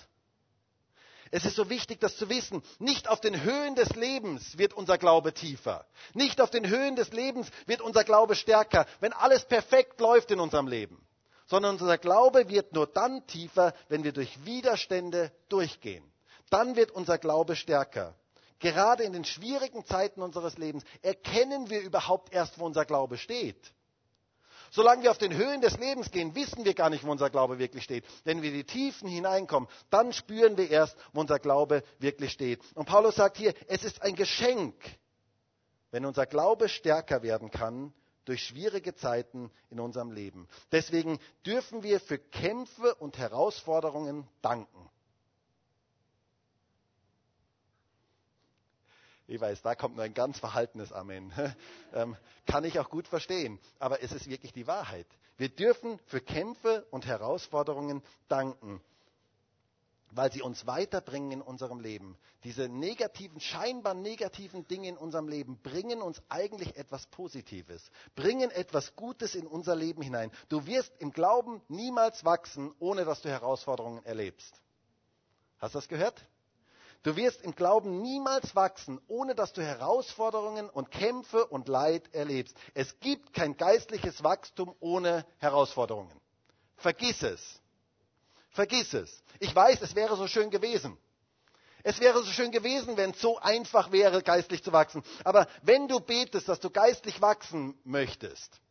Es 1.37 1.45
ist 1.45 1.57
so 1.57 1.69
wichtig, 1.69 1.99
das 1.99 2.17
zu 2.17 2.29
wissen. 2.29 2.63
Nicht 2.79 3.09
auf 3.09 3.21
den 3.21 3.43
Höhen 3.43 3.75
des 3.75 3.97
Lebens 3.97 4.57
wird 4.57 4.73
unser 4.73 4.99
Glaube 4.99 5.35
tiefer. 5.35 5.85
Nicht 6.13 6.41
auf 6.41 6.49
den 6.51 6.69
Höhen 6.69 6.95
des 6.95 7.11
Lebens 7.11 7.49
wird 7.67 7.81
unser 7.81 8.05
Glaube 8.05 8.37
stärker, 8.37 8.87
wenn 9.01 9.13
alles 9.13 9.45
perfekt 9.45 9.99
läuft 10.01 10.31
in 10.31 10.39
unserem 10.39 10.69
Leben. 10.69 11.05
Sondern 11.47 11.73
unser 11.73 11.99
Glaube 11.99 12.49
wird 12.49 12.73
nur 12.73 12.87
dann 12.87 13.27
tiefer, 13.27 13.75
wenn 13.89 14.05
wir 14.05 14.13
durch 14.13 14.45
Widerstände 14.45 15.33
durchgehen. 15.49 16.05
Dann 16.51 16.77
wird 16.77 16.93
unser 16.93 17.19
Glaube 17.19 17.57
stärker. 17.57 18.15
Gerade 18.61 19.03
in 19.03 19.13
den 19.13 19.25
schwierigen 19.25 19.85
Zeiten 19.85 20.23
unseres 20.23 20.57
Lebens 20.57 20.85
erkennen 21.03 21.69
wir 21.69 21.81
überhaupt 21.81 22.33
erst, 22.33 22.61
wo 22.61 22.65
unser 22.65 22.85
Glaube 22.85 23.19
steht. 23.19 23.75
Solange 24.75 25.05
wir 25.05 25.13
auf 25.13 25.19
den 25.19 25.33
Höhen 25.37 25.61
des 25.61 25.79
Lebens 25.79 26.11
gehen, 26.11 26.35
wissen 26.35 26.65
wir 26.65 26.75
gar 26.75 26.91
nicht, 26.91 27.05
wo 27.07 27.13
unser 27.13 27.31
Glaube 27.31 27.61
wirklich 27.61 27.85
steht. 27.85 28.05
Wenn 28.25 28.43
wir 28.43 28.51
in 28.51 28.57
die 28.57 28.65
Tiefen 28.65 29.09
hineinkommen, 29.09 29.69
dann 29.89 30.13
spüren 30.13 30.57
wir 30.57 30.69
erst, 30.69 30.97
wo 31.13 31.21
unser 31.21 31.39
Glaube 31.39 31.85
wirklich 32.01 32.33
steht. 32.33 32.61
Und 32.75 32.87
Paulus 32.87 33.15
sagt 33.15 33.37
hier, 33.37 33.55
es 33.69 33.85
ist 33.85 34.03
ein 34.03 34.17
Geschenk, 34.17 34.75
wenn 35.93 36.05
unser 36.05 36.27
Glaube 36.27 36.69
stärker 36.69 37.23
werden 37.23 37.53
kann 37.53 37.95
durch 38.25 38.43
schwierige 38.43 38.97
Zeiten 38.97 39.53
in 39.71 39.79
unserem 39.79 40.11
Leben. 40.11 40.49
Deswegen 40.73 41.21
dürfen 41.47 41.85
wir 41.85 42.01
für 42.01 42.19
Kämpfe 42.19 42.97
und 42.97 43.17
Herausforderungen 43.17 44.27
danken. 44.43 44.91
Ich 49.27 49.41
weiß, 49.41 49.63
da 49.63 49.75
kommt 49.75 49.97
nur 49.97 50.05
ein 50.05 50.15
ganz 50.15 50.39
verhaltenes 50.39 50.93
Amen. 50.93 51.33
Ähm, 51.93 52.17
kann 52.47 52.65
ich 52.65 52.81
auch 52.81 52.91
gut 52.91 53.07
verstehen. 53.07 53.61
Aber 53.79 54.03
es 54.03 54.11
ist 54.11 54.29
wirklich 54.29 54.53
die 54.53 54.67
Wahrheit. 54.67 55.07
Wir 55.37 55.49
dürfen 55.49 56.01
für 56.07 56.21
Kämpfe 56.21 56.85
und 56.91 57.07
Herausforderungen 57.07 58.03
danken, 58.27 58.81
weil 60.11 60.33
sie 60.33 60.43
uns 60.43 60.67
weiterbringen 60.67 61.31
in 61.31 61.41
unserem 61.41 61.79
Leben. 61.79 62.19
Diese 62.43 62.69
negativen, 62.69 63.39
scheinbar 63.39 63.95
negativen 63.95 64.67
Dinge 64.67 64.89
in 64.89 64.97
unserem 64.97 65.29
Leben 65.29 65.57
bringen 65.63 66.03
uns 66.03 66.21
eigentlich 66.29 66.77
etwas 66.77 67.07
Positives, 67.07 67.93
bringen 68.17 68.51
etwas 68.51 68.97
Gutes 68.97 69.37
in 69.37 69.47
unser 69.47 69.77
Leben 69.77 70.03
hinein. 70.03 70.33
Du 70.49 70.67
wirst 70.67 70.93
im 70.99 71.13
Glauben 71.13 71.63
niemals 71.69 72.25
wachsen, 72.25 72.75
ohne 72.81 73.05
dass 73.05 73.23
du 73.23 73.29
Herausforderungen 73.29 74.05
erlebst. 74.05 74.61
Hast 75.59 75.77
du 75.77 75.79
das 75.79 75.89
gehört? 75.89 76.21
Du 77.05 77.17
wirst 77.17 77.43
im 77.43 77.55
Glauben 77.55 78.01
niemals 78.01 78.57
wachsen, 78.57 78.99
ohne 79.09 79.35
dass 79.35 79.53
du 79.53 79.63
Herausforderungen 79.63 80.71
und 80.71 80.91
Kämpfe 80.91 81.47
und 81.47 81.69
Leid 81.69 82.13
erlebst. 82.15 82.57
Es 82.73 82.99
gibt 82.99 83.35
kein 83.35 83.59
geistliches 83.59 84.25
Wachstum 84.25 84.75
ohne 84.81 85.27
Herausforderungen. 85.39 86.19
Vergiss 86.77 87.23
es. 87.23 87.61
Vergiss 88.49 88.95
es. 88.95 89.23
Ich 89.39 89.55
weiß, 89.55 89.83
es 89.83 89.95
wäre 89.95 90.17
so 90.17 90.27
schön 90.27 90.49
gewesen. 90.49 90.97
Es 91.83 92.01
wäre 92.01 92.23
so 92.23 92.31
schön 92.31 92.51
gewesen, 92.51 92.97
wenn 92.97 93.11
es 93.11 93.21
so 93.21 93.39
einfach 93.39 93.93
wäre, 93.93 94.23
geistlich 94.23 94.65
zu 94.65 94.73
wachsen. 94.73 95.03
Aber 95.25 95.47
wenn 95.61 95.87
du 95.89 96.01
betest, 96.01 96.49
dass 96.49 96.61
du 96.61 96.71
geistlich 96.71 97.21
wachsen 97.21 97.79
möchtest, 97.85 98.63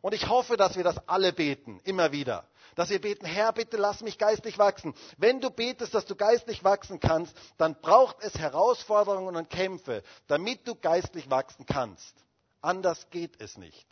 und 0.00 0.14
ich 0.14 0.28
hoffe, 0.28 0.56
dass 0.56 0.76
wir 0.76 0.84
das 0.84 1.08
alle 1.08 1.32
beten, 1.32 1.80
immer 1.82 2.12
wieder, 2.12 2.46
dass 2.74 2.90
wir 2.90 3.00
beten, 3.00 3.24
Herr, 3.24 3.52
bitte 3.52 3.76
lass 3.76 4.00
mich 4.00 4.18
geistlich 4.18 4.58
wachsen. 4.58 4.94
Wenn 5.16 5.40
du 5.40 5.50
betest, 5.50 5.94
dass 5.94 6.06
du 6.06 6.16
geistlich 6.16 6.64
wachsen 6.64 7.00
kannst, 7.00 7.36
dann 7.58 7.80
braucht 7.80 8.16
es 8.22 8.38
Herausforderungen 8.38 9.36
und 9.36 9.50
Kämpfe, 9.50 10.02
damit 10.26 10.66
du 10.66 10.74
geistlich 10.74 11.30
wachsen 11.30 11.66
kannst. 11.66 12.14
Anders 12.60 13.10
geht 13.10 13.40
es 13.40 13.58
nicht. 13.58 13.86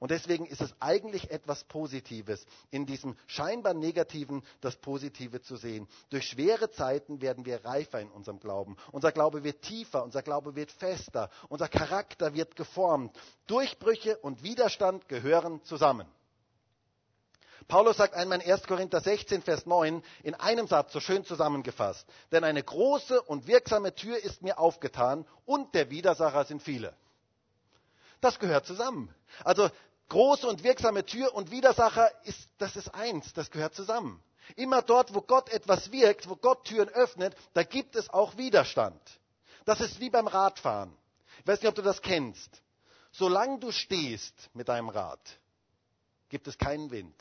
Und 0.00 0.10
deswegen 0.10 0.46
ist 0.46 0.62
es 0.62 0.74
eigentlich 0.80 1.30
etwas 1.30 1.62
Positives, 1.64 2.46
in 2.70 2.86
diesem 2.86 3.16
scheinbar 3.26 3.74
Negativen 3.74 4.42
das 4.62 4.76
Positive 4.76 5.42
zu 5.42 5.56
sehen. 5.56 5.86
Durch 6.08 6.26
schwere 6.26 6.70
Zeiten 6.70 7.20
werden 7.20 7.44
wir 7.44 7.62
reifer 7.66 8.00
in 8.00 8.10
unserem 8.10 8.40
Glauben. 8.40 8.78
Unser 8.92 9.12
Glaube 9.12 9.44
wird 9.44 9.60
tiefer, 9.60 10.02
unser 10.02 10.22
Glaube 10.22 10.56
wird 10.56 10.72
fester, 10.72 11.28
unser 11.50 11.68
Charakter 11.68 12.32
wird 12.32 12.56
geformt. 12.56 13.14
Durchbrüche 13.46 14.16
und 14.16 14.42
Widerstand 14.42 15.06
gehören 15.06 15.62
zusammen. 15.64 16.06
Paulus 17.68 17.96
sagt 17.96 18.14
einmal 18.14 18.40
in 18.40 18.50
1. 18.50 18.66
Korinther 18.66 19.00
16, 19.00 19.42
Vers 19.42 19.66
9 19.66 20.02
in 20.22 20.34
einem 20.34 20.66
Satz 20.66 20.92
so 20.92 21.00
schön 21.00 21.24
zusammengefasst, 21.24 22.06
denn 22.32 22.44
eine 22.44 22.62
große 22.62 23.20
und 23.22 23.46
wirksame 23.46 23.94
Tür 23.94 24.18
ist 24.18 24.42
mir 24.42 24.58
aufgetan 24.58 25.26
und 25.46 25.74
der 25.74 25.90
Widersacher 25.90 26.44
sind 26.44 26.62
viele. 26.62 26.94
Das 28.20 28.38
gehört 28.38 28.66
zusammen. 28.66 29.14
Also 29.44 29.70
große 30.08 30.46
und 30.46 30.62
wirksame 30.62 31.04
Tür 31.04 31.34
und 31.34 31.50
Widersacher 31.50 32.10
ist, 32.24 32.48
das 32.58 32.76
ist 32.76 32.94
eins, 32.94 33.32
das 33.32 33.50
gehört 33.50 33.74
zusammen. 33.74 34.22
Immer 34.56 34.82
dort, 34.82 35.14
wo 35.14 35.20
Gott 35.20 35.48
etwas 35.50 35.92
wirkt, 35.92 36.28
wo 36.28 36.36
Gott 36.36 36.64
Türen 36.64 36.88
öffnet, 36.88 37.34
da 37.54 37.62
gibt 37.62 37.94
es 37.96 38.10
auch 38.10 38.36
Widerstand. 38.36 39.00
Das 39.64 39.80
ist 39.80 40.00
wie 40.00 40.10
beim 40.10 40.26
Radfahren. 40.26 40.96
Ich 41.40 41.46
weiß 41.46 41.60
nicht, 41.60 41.68
ob 41.68 41.74
du 41.74 41.82
das 41.82 42.02
kennst. 42.02 42.62
Solange 43.12 43.58
du 43.58 43.72
stehst 43.72 44.50
mit 44.54 44.68
deinem 44.68 44.88
Rad, 44.88 45.20
gibt 46.28 46.46
es 46.46 46.58
keinen 46.58 46.90
Wind. 46.90 47.14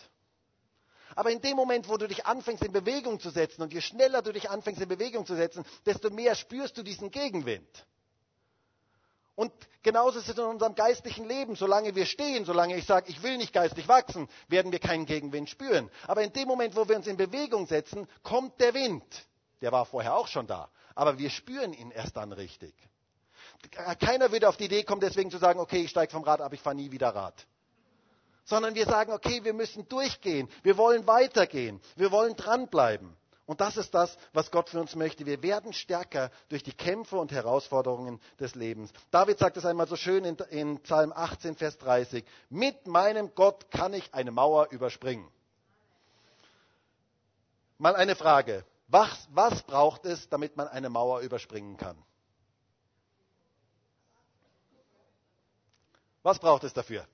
Aber 1.20 1.32
in 1.32 1.42
dem 1.42 1.58
Moment, 1.58 1.90
wo 1.90 1.98
du 1.98 2.08
dich 2.08 2.26
anfängst 2.26 2.64
in 2.64 2.72
Bewegung 2.72 3.20
zu 3.20 3.30
setzen 3.30 3.62
und 3.62 3.74
je 3.74 3.82
schneller 3.82 4.22
du 4.22 4.32
dich 4.32 4.50
anfängst 4.50 4.82
in 4.82 4.88
Bewegung 4.88 5.26
zu 5.26 5.36
setzen, 5.36 5.66
desto 5.86 6.10
mehr 6.10 6.34
spürst 6.34 6.78
du 6.78 6.82
diesen 6.82 7.12
Gegenwind. 7.12 7.68
Und 9.36 9.52
genauso 9.84 10.20
ist 10.20 10.30
es 10.30 10.38
in 10.38 10.46
unserem 10.46 10.76
geistlichen 10.76 11.28
Leben. 11.28 11.58
Solange 11.58 11.94
wir 11.94 12.06
stehen, 12.06 12.46
solange 12.46 12.78
ich 12.78 12.86
sage, 12.86 13.10
ich 13.10 13.22
will 13.22 13.36
nicht 13.36 13.52
geistlich 13.52 13.90
wachsen, 13.90 14.30
werden 14.48 14.72
wir 14.72 14.80
keinen 14.80 15.06
Gegenwind 15.06 15.50
spüren. 15.50 15.92
Aber 16.08 16.22
in 16.22 16.32
dem 16.32 16.48
Moment, 16.48 16.78
wo 16.78 16.88
wir 16.88 16.96
uns 16.96 17.08
in 17.08 17.18
Bewegung 17.18 17.68
setzen, 17.68 18.08
kommt 18.24 18.58
der 18.62 18.74
Wind. 18.74 19.04
Der 19.60 19.74
war 19.74 19.86
vorher 19.86 20.16
auch 20.16 20.28
schon 20.28 20.48
da. 20.48 20.70
Aber 20.96 21.18
wir 21.18 21.32
spüren 21.32 21.74
ihn 21.74 21.92
erst 21.92 22.16
dann 22.16 22.32
richtig. 22.32 22.74
Keiner 24.00 24.32
würde 24.32 24.48
auf 24.48 24.56
die 24.56 24.66
Idee 24.68 24.84
kommen, 24.84 25.02
deswegen 25.02 25.32
zu 25.32 25.38
sagen, 25.38 25.60
okay, 25.60 25.82
ich 25.84 25.90
steige 25.90 26.14
vom 26.14 26.24
Rad 26.24 26.40
ab, 26.40 26.54
ich 26.54 26.62
fahre 26.62 26.78
nie 26.78 26.92
wieder 26.92 27.10
Rad. 27.10 27.46
Sondern 28.46 28.76
wir 28.76 28.86
sagen, 28.86 29.12
okay, 29.14 29.44
wir 29.44 29.54
müssen 29.54 29.88
durchgehen, 29.88 30.50
wir 30.64 30.78
wollen 30.78 31.06
weitergehen, 31.08 31.80
wir 31.96 32.12
wollen 32.12 32.36
dranbleiben. 32.36 33.16
Und 33.50 33.62
das 33.62 33.78
ist 33.78 33.96
das, 33.96 34.16
was 34.32 34.52
Gott 34.52 34.70
für 34.70 34.80
uns 34.80 34.96
möchte. 34.96 35.26
Wir 35.26 35.42
werden 35.42 35.74
stärker 35.74 36.30
durch 36.50 36.62
die 36.62 36.72
Kämpfe 36.72 37.18
und 37.18 37.32
Herausforderungen 37.32 38.22
des 38.40 38.54
Lebens. 38.54 38.92
David 39.10 39.40
sagt 39.40 39.58
es 39.58 39.66
einmal 39.66 39.88
so 39.88 39.96
schön 39.96 40.24
in, 40.24 40.36
in 40.52 40.80
Psalm 40.82 41.12
18, 41.12 41.56
Vers 41.56 41.80
30. 41.80 42.24
Mit 42.52 42.86
meinem 42.86 43.34
Gott 43.34 43.72
kann 43.72 43.96
ich 43.96 44.14
eine 44.14 44.30
Mauer 44.30 44.68
überspringen. 44.70 45.28
Mal 47.80 47.96
eine 47.96 48.16
Frage. 48.16 48.64
Was, 48.88 49.28
was 49.32 49.64
braucht 49.64 50.06
es, 50.06 50.30
damit 50.30 50.56
man 50.56 50.68
eine 50.68 50.90
Mauer 50.90 51.22
überspringen 51.22 51.76
kann? 51.76 51.98
Was 56.22 56.38
braucht 56.38 56.66
es 56.66 56.74
dafür? 56.74 57.08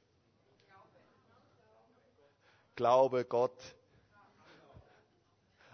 Glaube 2.76 3.26
Gott. 3.26 3.58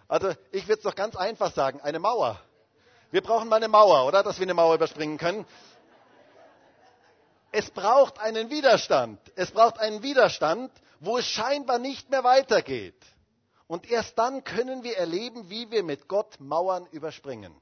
Also 0.08 0.34
ich 0.52 0.68
würde 0.68 0.80
es 0.80 0.84
doch 0.84 0.96
ganz 0.96 1.16
einfach 1.16 1.54
sagen, 1.54 1.80
eine 1.82 2.00
Mauer. 2.00 2.40
Wir 3.12 3.22
brauchen 3.22 3.50
mal 3.50 3.58
eine 3.58 3.68
Mauer, 3.68 4.06
oder? 4.06 4.24
Dass 4.24 4.40
wir 4.40 4.44
eine 4.46 4.54
Mauer 4.54 4.76
überspringen 4.76 5.18
können. 5.18 5.46
Es 7.52 7.70
braucht 7.70 8.20
einen 8.20 8.50
Widerstand. 8.50 9.20
Es 9.36 9.52
braucht 9.52 9.80
einen 9.80 10.04
Widerstand, 10.04 10.72
wo 11.00 11.18
es 11.18 11.26
scheinbar 11.26 11.80
nicht 11.80 12.10
mehr 12.10 12.24
weitergeht. 12.24 13.02
Und 13.68 13.90
erst 13.90 14.18
dann 14.18 14.44
können 14.44 14.84
wir 14.84 14.98
erleben, 14.98 15.50
wie 15.50 15.72
wir 15.72 15.84
mit 15.84 16.08
Gott 16.08 16.40
Mauern 16.40 16.86
überspringen. 16.88 17.56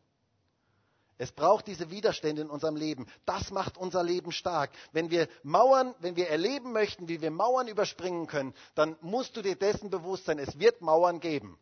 Es 1.22 1.34
braucht 1.34 1.68
diese 1.68 1.92
Widerstände 1.92 2.42
in 2.42 2.50
unserem 2.50 2.78
Leben. 2.78 3.06
Das 3.26 3.52
macht 3.52 3.78
unser 3.78 4.02
Leben 4.04 4.32
stark. 4.32 4.72
Wenn 4.94 5.12
wir 5.12 5.28
Mauern, 5.44 5.94
wenn 6.00 6.16
wir 6.16 6.30
erleben 6.30 6.72
möchten, 6.72 7.10
wie 7.10 7.20
wir 7.20 7.30
Mauern 7.30 7.68
überspringen 7.68 8.26
können, 8.26 8.56
dann 8.74 8.96
musst 9.02 9.36
du 9.36 9.42
dir 9.42 9.58
dessen 9.58 9.90
bewusst 9.90 10.26
sein, 10.26 10.40
es 10.40 10.58
wird 10.60 10.82
Mauern 10.82 11.20
geben. 11.20 11.60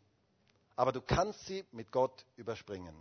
Aber 0.76 0.92
du 0.92 1.02
kannst 1.02 1.48
sie 1.48 1.66
mit 1.72 1.92
Gott 1.92 2.24
überspringen. 2.36 2.96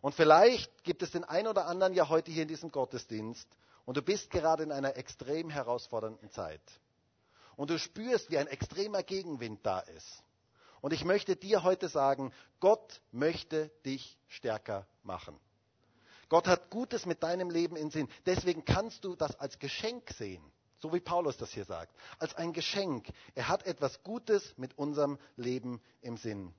Und 0.00 0.14
vielleicht 0.14 0.82
gibt 0.82 1.02
es 1.02 1.10
den 1.10 1.24
einen 1.24 1.46
oder 1.46 1.66
anderen 1.66 1.92
ja 1.92 2.08
heute 2.08 2.30
hier 2.30 2.42
in 2.42 2.48
diesem 2.48 2.72
Gottesdienst 2.72 3.46
und 3.84 3.98
du 3.98 4.02
bist 4.02 4.30
gerade 4.30 4.62
in 4.62 4.72
einer 4.72 4.96
extrem 4.96 5.50
herausfordernden 5.50 6.30
Zeit. 6.30 6.62
Und 7.54 7.68
du 7.68 7.78
spürst, 7.78 8.30
wie 8.30 8.38
ein 8.38 8.46
extremer 8.46 9.02
Gegenwind 9.02 9.60
da 9.62 9.80
ist. 9.80 10.22
Und 10.80 10.94
ich 10.94 11.04
möchte 11.04 11.36
dir 11.36 11.64
heute 11.64 11.90
sagen, 11.90 12.32
Gott 12.60 13.02
möchte 13.12 13.68
dich 13.84 14.16
stärker 14.28 14.86
machen. 15.02 15.38
Gott 16.28 16.46
hat 16.48 16.70
Gutes 16.70 17.06
mit 17.06 17.22
deinem 17.22 17.50
Leben 17.50 17.76
in 17.76 17.90
Sinn. 17.90 18.08
Deswegen 18.24 18.64
kannst 18.64 19.04
du 19.04 19.14
das 19.14 19.38
als 19.38 19.58
Geschenk 19.58 20.10
sehen. 20.10 20.42
So 20.78 20.92
wie 20.92 21.00
Paulus 21.00 21.36
das 21.36 21.50
hier 21.52 21.64
sagt. 21.64 21.94
Als 22.18 22.34
ein 22.34 22.52
Geschenk. 22.52 23.08
Er 23.34 23.48
hat 23.48 23.64
etwas 23.66 24.02
Gutes 24.02 24.54
mit 24.56 24.76
unserem 24.78 25.18
Leben 25.36 25.80
im 26.02 26.16
Sinn. 26.16 26.52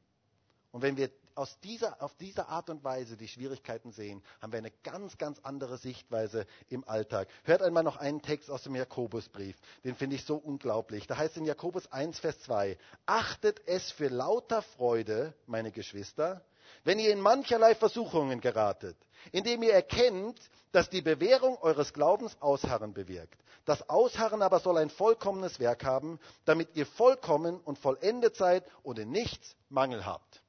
Und 0.72 0.82
wenn 0.82 0.98
wir 0.98 1.10
aus 1.36 1.60
dieser, 1.60 2.02
auf 2.02 2.16
diese 2.16 2.48
Art 2.50 2.70
und 2.70 2.84
Weise 2.84 3.16
die 3.16 3.28
Schwierigkeiten 3.28 3.92
sehen, 3.92 4.24
haben 4.42 4.52
wir 4.52 4.58
eine 4.58 4.72
ganz, 4.84 5.18
ganz 5.18 5.40
andere 5.44 5.78
Sichtweise 5.78 6.48
im 6.70 6.88
Alltag. 6.88 7.28
Hört 7.44 7.62
einmal 7.62 7.84
noch 7.84 7.98
einen 7.98 8.22
Text 8.22 8.50
aus 8.50 8.64
dem 8.64 8.76
Jakobusbrief. 8.76 9.56
Den 9.84 9.96
finde 9.96 10.16
ich 10.16 10.26
so 10.26 10.36
unglaublich. 10.36 11.06
Da 11.06 11.18
heißt 11.18 11.38
in 11.38 11.46
Jakobus 11.46 11.92
1, 11.92 12.20
Vers 12.20 12.40
2, 12.42 12.78
achtet 13.06 13.62
es 13.68 13.92
für 13.92 14.08
lauter 14.08 14.64
Freude, 14.64 15.34
meine 15.46 15.72
Geschwister, 15.72 16.44
wenn 16.84 17.00
ihr 17.00 17.12
in 17.14 17.22
mancherlei 17.22 17.76
Versuchungen 17.76 18.42
geratet, 18.42 18.98
indem 19.32 19.64
ihr 19.64 19.74
erkennt, 19.74 20.40
dass 20.72 20.90
die 20.90 21.02
Bewährung 21.02 21.58
eures 21.60 21.94
Glaubens 21.94 22.36
Ausharren 22.42 22.94
bewirkt. 22.94 23.42
Das 23.66 23.90
Ausharren 23.90 24.42
aber 24.42 24.60
soll 24.60 24.78
ein 24.78 24.90
vollkommenes 24.90 25.60
Werk 25.60 25.84
haben, 25.84 26.20
damit 26.46 26.76
ihr 26.76 26.86
vollkommen 26.86 27.60
und 27.60 27.78
vollendet 27.78 28.36
seid 28.36 28.66
und 28.84 29.00
in 29.00 29.12
nichts 29.12 29.56
Mangel 29.70 30.06
habt. 30.06 30.42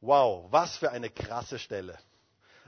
Wow, 0.00 0.46
was 0.50 0.76
für 0.76 0.90
eine 0.90 1.10
krasse 1.10 1.58
Stelle. 1.58 1.98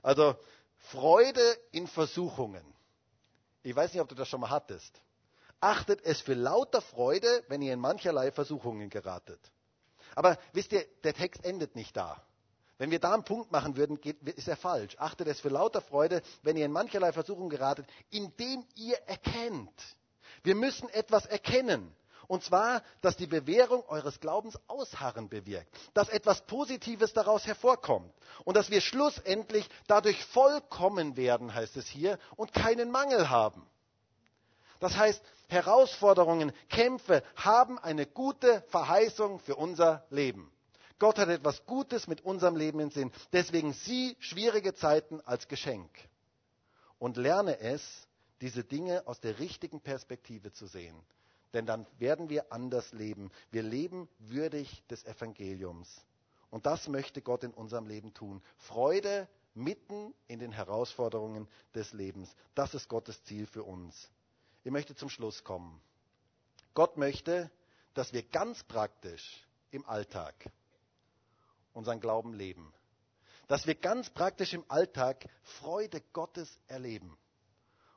Also 0.03 0.37
Freude 0.79 1.43
in 1.73 1.87
Versuchungen. 1.87 2.65
Ich 3.63 3.75
weiß 3.75 3.93
nicht, 3.93 4.01
ob 4.01 4.09
du 4.09 4.15
das 4.15 4.29
schon 4.29 4.41
mal 4.41 4.51
hattest. 4.51 5.03
Achtet 5.61 6.01
es 6.05 6.21
für 6.21 6.35
lauter 6.35 6.81
Freude, 6.81 7.45
wenn 7.49 7.63
ihr 7.63 7.73
in 7.73 7.81
mancherlei 7.81 8.31
Versuchungen 8.31 8.89
geratet. 8.89 9.41
Aber 10.15 10.39
wisst 10.53 10.73
ihr, 10.73 10.87
der 11.03 11.15
Text 11.15 11.45
endet 11.45 11.75
nicht 11.75 11.97
da. 11.97 12.23
Wenn 12.79 12.91
wir 12.91 12.99
da 12.99 13.15
einen 13.15 13.25
Punkt 13.25 13.51
machen 13.53 13.77
würden, 13.77 14.01
geht, 14.01 14.23
ist 14.23 14.49
er 14.49 14.57
falsch. 14.57 14.97
Achtet 14.99 15.29
es 15.29 15.41
für 15.41 15.49
lauter 15.49 15.81
Freude, 15.81 16.23
wenn 16.43 16.57
ihr 16.57 16.67
in 16.67 16.73
mancherlei 16.73 17.13
Versuchungen 17.13 17.49
geratet, 17.49 17.87
indem 18.11 18.65
ihr 18.75 18.97
erkennt. 19.07 19.73
Wir 20.43 20.55
müssen 20.55 20.89
etwas 20.91 21.25
erkennen. 21.27 21.95
Und 22.29 22.43
zwar, 22.43 22.83
dass 23.03 23.17
die 23.17 23.27
Bewährung 23.27 23.85
eures 23.87 24.19
Glaubens 24.21 24.59
Ausharren 24.67 25.29
bewirkt, 25.29 25.69
dass 25.95 26.09
etwas 26.09 26.41
Positives 26.43 27.13
daraus 27.13 27.47
hervorkommt 27.47 28.13
und 28.45 28.57
dass 28.57 28.71
wir 28.71 28.81
schlussendlich 28.81 29.69
dadurch 29.87 30.25
vollkommen 30.27 31.17
werden, 31.17 31.55
heißt 31.55 31.77
es 31.77 31.87
hier, 31.87 32.19
und 32.35 32.53
keinen 32.53 32.91
Mangel 32.91 33.31
haben. 33.31 33.65
Das 34.81 34.97
heißt, 34.97 35.23
Herausforderungen, 35.49 36.53
Kämpfe 36.69 37.23
haben 37.37 37.79
eine 37.79 38.07
gute 38.07 38.63
Verheißung 38.69 39.39
für 39.39 39.55
unser 39.55 40.05
Leben. 40.11 40.53
Gott 40.99 41.19
hat 41.19 41.29
etwas 41.29 41.65
Gutes 41.67 42.07
mit 42.07 42.23
unserem 42.23 42.57
Leben 42.57 42.81
im 42.81 42.91
Sinn. 42.91 43.13
Deswegen 43.33 43.73
sieh 43.73 44.17
schwierige 44.19 44.75
Zeiten 44.75 45.21
als 45.21 45.47
Geschenk 45.49 45.91
und 46.99 47.17
lerne 47.17 47.59
es, 47.61 48.07
diese 48.41 48.65
Dinge 48.65 49.07
aus 49.07 49.21
der 49.21 49.39
richtigen 49.39 49.81
Perspektive 49.81 50.53
zu 50.53 50.67
sehen. 50.67 50.97
Denn 51.55 51.67
dann 51.67 51.87
werden 51.99 52.29
wir 52.29 52.53
anders 52.53 52.93
leben. 52.93 53.31
Wir 53.51 53.63
leben 53.63 54.09
würdig 54.19 54.83
des 54.89 55.05
Evangeliums. 55.05 56.05
Und 56.51 56.67
das 56.67 56.89
möchte 56.89 57.23
Gott 57.23 57.45
in 57.45 57.53
unserem 57.53 57.87
Leben 57.87 58.13
tun. 58.15 58.43
Freude 58.59 59.29
mitten 59.55 60.15
in 60.29 60.39
den 60.39 60.53
Herausforderungen 60.53 61.49
des 61.75 61.93
Lebens. 61.93 62.35
Das 62.55 62.75
ist 62.75 62.89
Gottes 62.89 63.23
Ziel 63.25 63.47
für 63.47 63.63
uns. 63.65 64.11
Ich 64.65 64.71
möchte 64.71 64.95
zum 64.95 65.09
Schluss 65.09 65.45
kommen. 65.45 65.81
Gott 66.75 66.99
möchte, 66.99 67.51
dass 67.95 68.13
wir 68.13 68.23
ganz 68.23 68.63
praktisch 68.65 69.47
im 69.71 69.87
Alltag 69.87 70.35
unseren 71.77 72.01
Glauben 72.01 72.33
leben. 72.33 72.73
Dass 73.49 73.67
wir 73.67 73.75
ganz 73.75 74.11
praktisch 74.11 74.55
im 74.55 74.65
Alltag 74.69 75.29
Freude 75.43 76.01
Gottes 76.13 76.59
erleben. 76.67 77.17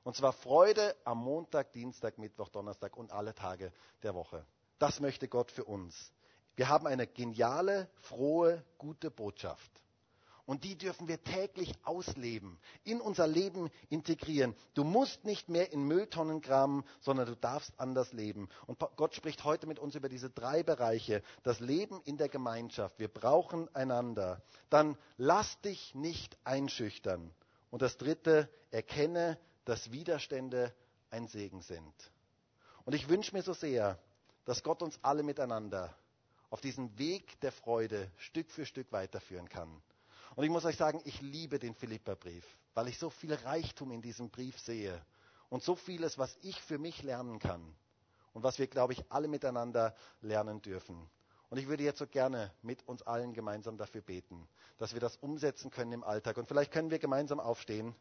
Und 0.04 0.16
zwar 0.16 0.34
Freude 0.34 0.96
am 1.06 1.20
Montag, 1.20 1.72
Dienstag, 1.72 2.18
Mittwoch, 2.18 2.50
Donnerstag 2.50 2.96
und 2.98 3.12
alle 3.12 3.34
Tage 3.34 3.72
der 4.04 4.14
Woche. 4.14 4.46
Das 4.78 5.00
möchte 5.00 5.28
Gott 5.28 5.52
für 5.52 5.66
uns. 5.66 6.12
Wir 6.56 6.70
haben 6.70 6.88
eine 6.88 7.08
geniale, 7.08 7.90
frohe, 8.02 8.64
gute 8.78 9.10
Botschaft. 9.10 9.72
Und 10.50 10.64
die 10.64 10.76
dürfen 10.76 11.08
wir 11.08 11.24
täglich 11.24 11.76
ausleben, 11.84 12.58
in 12.84 13.02
unser 13.02 13.28
Leben 13.28 13.70
integrieren. 13.90 14.56
Du 14.74 14.84
musst 14.84 15.24
nicht 15.24 15.48
mehr 15.48 15.72
in 15.72 15.84
Mülltonnen 15.84 16.42
kramen, 16.42 16.84
sondern 17.02 17.28
du 17.28 17.36
darfst 17.36 17.72
anders 17.78 18.14
leben. 18.14 18.50
Und 18.66 18.80
Gott 18.96 19.14
spricht 19.14 19.44
heute 19.44 19.68
mit 19.68 19.78
uns 19.78 19.94
über 19.94 20.10
diese 20.10 20.32
drei 20.32 20.64
Bereiche. 20.64 21.22
Das 21.44 21.60
Leben 21.60 22.02
in 22.04 22.18
der 22.18 22.30
Gemeinschaft. 22.30 22.98
Wir 22.98 23.10
brauchen 23.10 23.70
einander. 23.76 24.42
Dann 24.72 24.98
lass 25.18 25.62
dich 25.62 25.94
nicht 25.94 26.36
einschüchtern. 26.46 27.30
Und 27.70 27.84
das 27.84 27.98
dritte, 27.98 28.50
erkenne, 28.72 29.38
dass 29.66 29.92
Widerstände 29.92 30.74
ein 31.12 31.28
Segen 31.28 31.62
sind. 31.62 31.94
Und 32.86 32.96
ich 32.96 33.08
wünsche 33.08 33.36
mir 33.36 33.44
so 33.44 33.54
sehr, 33.54 34.00
dass 34.46 34.64
Gott 34.64 34.82
uns 34.82 34.98
alle 35.04 35.22
miteinander 35.22 35.96
auf 36.50 36.60
diesen 36.60 36.98
Weg 36.98 37.40
der 37.42 37.52
Freude 37.52 38.10
Stück 38.18 38.50
für 38.50 38.66
Stück 38.66 38.92
weiterführen 38.92 39.48
kann. 39.48 39.80
Und 40.40 40.46
ich 40.46 40.52
muss 40.52 40.64
euch 40.64 40.78
sagen, 40.78 41.02
ich 41.04 41.20
liebe 41.20 41.60
den 41.60 41.76
Philipperbrief, 41.76 42.46
weil 42.74 42.88
ich 42.88 42.98
so 42.98 43.10
viel 43.10 43.34
Reichtum 43.34 43.92
in 43.92 44.02
diesem 44.02 44.30
Brief 44.30 44.58
sehe 44.58 45.06
und 45.50 45.64
so 45.64 45.76
vieles, 45.76 46.18
was 46.18 46.38
ich 46.44 46.62
für 46.62 46.78
mich 46.78 47.04
lernen 47.04 47.40
kann 47.40 47.76
und 48.32 48.42
was 48.42 48.58
wir, 48.58 48.68
glaube 48.68 48.94
ich, 48.94 49.04
alle 49.10 49.28
miteinander 49.28 49.94
lernen 50.22 50.62
dürfen. 50.62 51.10
Und 51.50 51.58
ich 51.58 51.68
würde 51.68 51.84
jetzt 51.84 52.00
so 52.00 52.08
gerne 52.08 52.54
mit 52.62 52.88
uns 52.88 53.02
allen 53.02 53.34
gemeinsam 53.34 53.76
dafür 53.76 54.00
beten, 54.00 54.48
dass 54.78 54.94
wir 54.94 55.02
das 55.02 55.18
umsetzen 55.18 55.72
können 55.72 55.92
im 55.92 56.06
Alltag. 56.06 56.38
Und 56.38 56.48
vielleicht 56.48 56.72
können 56.72 56.90
wir 56.90 57.00
gemeinsam 57.00 57.42
aufstehen. 57.42 57.94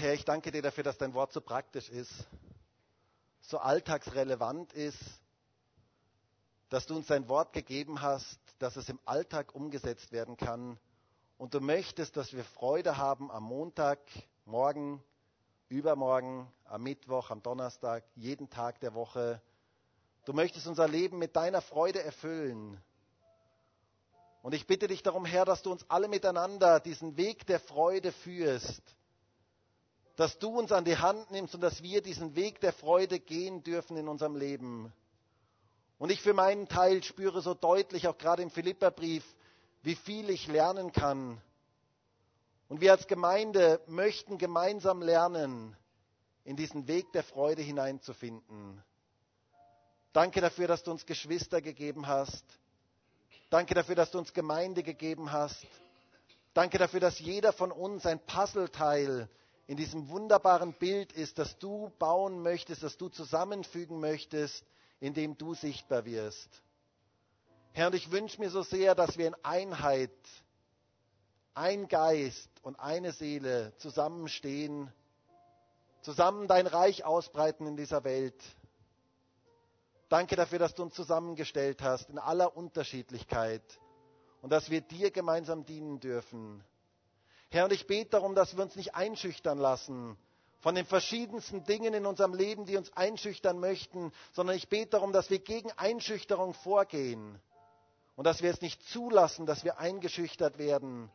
Herr, 0.00 0.14
ich 0.14 0.24
danke 0.24 0.50
dir 0.50 0.62
dafür, 0.62 0.82
dass 0.82 0.96
dein 0.96 1.12
Wort 1.12 1.30
so 1.30 1.42
praktisch 1.42 1.90
ist, 1.90 2.26
so 3.42 3.58
alltagsrelevant 3.58 4.72
ist, 4.72 4.98
dass 6.70 6.86
du 6.86 6.96
uns 6.96 7.08
dein 7.08 7.28
Wort 7.28 7.52
gegeben 7.52 8.00
hast, 8.00 8.40
dass 8.60 8.76
es 8.76 8.88
im 8.88 8.98
Alltag 9.04 9.54
umgesetzt 9.54 10.10
werden 10.10 10.38
kann. 10.38 10.78
Und 11.36 11.52
du 11.52 11.60
möchtest, 11.60 12.16
dass 12.16 12.32
wir 12.32 12.44
Freude 12.44 12.96
haben 12.96 13.30
am 13.30 13.42
Montag, 13.42 13.98
morgen, 14.46 15.04
übermorgen, 15.68 16.50
am 16.64 16.82
Mittwoch, 16.82 17.28
am 17.28 17.42
Donnerstag, 17.42 18.02
jeden 18.14 18.48
Tag 18.48 18.80
der 18.80 18.94
Woche. 18.94 19.42
Du 20.24 20.32
möchtest 20.32 20.66
unser 20.66 20.88
Leben 20.88 21.18
mit 21.18 21.36
deiner 21.36 21.60
Freude 21.60 22.02
erfüllen. 22.02 22.80
Und 24.40 24.54
ich 24.54 24.66
bitte 24.66 24.88
dich 24.88 25.02
darum, 25.02 25.26
Herr, 25.26 25.44
dass 25.44 25.60
du 25.60 25.70
uns 25.70 25.84
alle 25.90 26.08
miteinander 26.08 26.80
diesen 26.80 27.18
Weg 27.18 27.46
der 27.46 27.60
Freude 27.60 28.12
führst 28.12 28.96
dass 30.20 30.38
du 30.38 30.50
uns 30.50 30.70
an 30.70 30.84
die 30.84 30.98
Hand 30.98 31.30
nimmst 31.30 31.54
und 31.54 31.62
dass 31.62 31.82
wir 31.82 32.02
diesen 32.02 32.36
Weg 32.36 32.60
der 32.60 32.74
Freude 32.74 33.18
gehen 33.18 33.62
dürfen 33.62 33.96
in 33.96 34.06
unserem 34.06 34.36
Leben. 34.36 34.92
Und 35.98 36.12
ich 36.12 36.20
für 36.20 36.34
meinen 36.34 36.68
Teil 36.68 37.02
spüre 37.02 37.40
so 37.40 37.54
deutlich, 37.54 38.06
auch 38.06 38.18
gerade 38.18 38.42
im 38.42 38.50
Philipperbrief, 38.50 39.24
wie 39.82 39.94
viel 39.94 40.28
ich 40.28 40.46
lernen 40.46 40.92
kann. 40.92 41.40
Und 42.68 42.82
wir 42.82 42.92
als 42.92 43.06
Gemeinde 43.06 43.80
möchten 43.86 44.36
gemeinsam 44.36 45.00
lernen, 45.00 45.74
in 46.44 46.54
diesen 46.54 46.86
Weg 46.86 47.10
der 47.12 47.22
Freude 47.22 47.62
hineinzufinden. 47.62 48.84
Danke 50.12 50.42
dafür, 50.42 50.68
dass 50.68 50.82
du 50.82 50.90
uns 50.90 51.06
Geschwister 51.06 51.62
gegeben 51.62 52.06
hast. 52.06 52.44
Danke 53.48 53.72
dafür, 53.72 53.94
dass 53.94 54.10
du 54.10 54.18
uns 54.18 54.34
Gemeinde 54.34 54.82
gegeben 54.82 55.32
hast. 55.32 55.66
Danke 56.52 56.76
dafür, 56.76 57.00
dass 57.00 57.18
jeder 57.20 57.54
von 57.54 57.72
uns 57.72 58.04
ein 58.04 58.18
Puzzleteil 58.18 59.26
in 59.70 59.76
diesem 59.76 60.08
wunderbaren 60.08 60.72
Bild 60.72 61.12
ist, 61.12 61.38
das 61.38 61.56
du 61.60 61.92
bauen 62.00 62.42
möchtest, 62.42 62.82
das 62.82 62.96
du 62.96 63.08
zusammenfügen 63.08 64.00
möchtest, 64.00 64.64
indem 64.98 65.38
du 65.38 65.54
sichtbar 65.54 66.04
wirst. 66.04 66.48
Herr, 67.70 67.86
und 67.86 67.94
ich 67.94 68.10
wünsche 68.10 68.40
mir 68.40 68.50
so 68.50 68.64
sehr, 68.64 68.96
dass 68.96 69.16
wir 69.16 69.28
in 69.28 69.36
Einheit, 69.44 70.10
ein 71.54 71.86
Geist 71.86 72.50
und 72.62 72.80
eine 72.80 73.12
Seele 73.12 73.72
zusammenstehen, 73.76 74.92
zusammen 76.00 76.48
dein 76.48 76.66
Reich 76.66 77.04
ausbreiten 77.04 77.64
in 77.68 77.76
dieser 77.76 78.02
Welt. 78.02 78.42
Danke 80.08 80.34
dafür, 80.34 80.58
dass 80.58 80.74
du 80.74 80.82
uns 80.82 80.94
zusammengestellt 80.94 81.80
hast 81.80 82.10
in 82.10 82.18
aller 82.18 82.56
Unterschiedlichkeit 82.56 83.62
und 84.42 84.50
dass 84.50 84.68
wir 84.68 84.80
dir 84.80 85.12
gemeinsam 85.12 85.64
dienen 85.64 86.00
dürfen. 86.00 86.64
Herr, 87.50 87.64
und 87.64 87.72
ich 87.72 87.86
bete 87.86 88.10
darum, 88.10 88.34
dass 88.34 88.56
wir 88.56 88.62
uns 88.62 88.76
nicht 88.76 88.94
einschüchtern 88.94 89.58
lassen 89.58 90.16
von 90.60 90.74
den 90.74 90.84
verschiedensten 90.86 91.64
Dingen 91.64 91.94
in 91.94 92.06
unserem 92.06 92.34
Leben, 92.34 92.64
die 92.66 92.76
uns 92.76 92.92
einschüchtern 92.96 93.58
möchten, 93.58 94.12
sondern 94.32 94.56
ich 94.56 94.68
bete 94.68 94.90
darum, 94.90 95.12
dass 95.12 95.30
wir 95.30 95.38
gegen 95.40 95.72
Einschüchterung 95.72 96.54
vorgehen 96.54 97.40
und 98.14 98.24
dass 98.24 98.42
wir 98.42 98.50
es 98.50 98.60
nicht 98.60 98.82
zulassen, 98.88 99.46
dass 99.46 99.64
wir 99.64 99.78
eingeschüchtert 99.78 100.58
werden, 100.58 101.10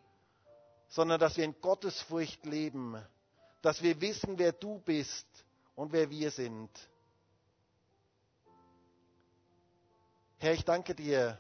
sondern 0.90 1.20
dass 1.20 1.38
wir 1.38 1.46
in 1.46 1.56
Gottesfurcht 1.62 2.46
leben, 2.46 3.02
dass 3.62 3.82
wir 3.82 4.02
wissen, 4.02 4.38
wer 4.38 4.52
du 4.52 4.80
bist 4.80 5.28
und 5.76 5.94
wer 5.94 6.10
wir 6.10 6.32
sind. 6.32 6.70
Herr, 10.40 10.54
ich 10.54 10.66
danke 10.66 10.96
dir. 10.96 11.40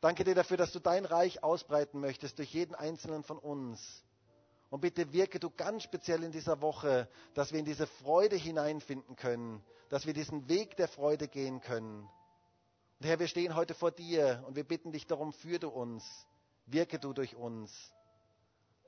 Danke 0.00 0.24
dir 0.24 0.34
dafür, 0.34 0.56
dass 0.56 0.72
du 0.72 0.78
dein 0.78 1.04
Reich 1.04 1.42
ausbreiten 1.42 2.00
möchtest 2.00 2.38
durch 2.38 2.52
jeden 2.52 2.74
einzelnen 2.74 3.24
von 3.24 3.38
uns. 3.38 4.04
Und 4.70 4.80
bitte 4.80 5.12
wirke 5.12 5.38
du 5.38 5.50
ganz 5.50 5.84
speziell 5.84 6.22
in 6.24 6.32
dieser 6.32 6.60
Woche, 6.60 7.08
dass 7.34 7.52
wir 7.52 7.60
in 7.60 7.64
diese 7.64 7.86
Freude 7.86 8.36
hineinfinden 8.36 9.14
können, 9.16 9.62
dass 9.88 10.06
wir 10.06 10.12
diesen 10.12 10.48
Weg 10.48 10.76
der 10.76 10.88
Freude 10.88 11.28
gehen 11.28 11.60
können. 11.60 12.08
Und 12.98 13.06
Herr, 13.06 13.18
wir 13.20 13.28
stehen 13.28 13.54
heute 13.54 13.74
vor 13.74 13.92
dir 13.92 14.42
und 14.46 14.56
wir 14.56 14.64
bitten 14.64 14.90
dich 14.90 15.06
darum, 15.06 15.32
führe 15.32 15.60
du 15.60 15.68
uns, 15.68 16.04
wirke 16.66 16.98
du 16.98 17.12
durch 17.12 17.36
uns. 17.36 17.92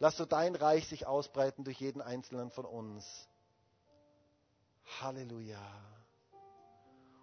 Lass 0.01 0.17
du 0.17 0.25
dein 0.25 0.55
Reich 0.55 0.89
sich 0.89 1.07
ausbreiten 1.07 1.65
durch 1.65 1.81
jeden 1.81 2.01
einzelnen 2.01 2.51
von 2.51 2.65
uns. 2.65 3.29
Halleluja. 5.01 5.61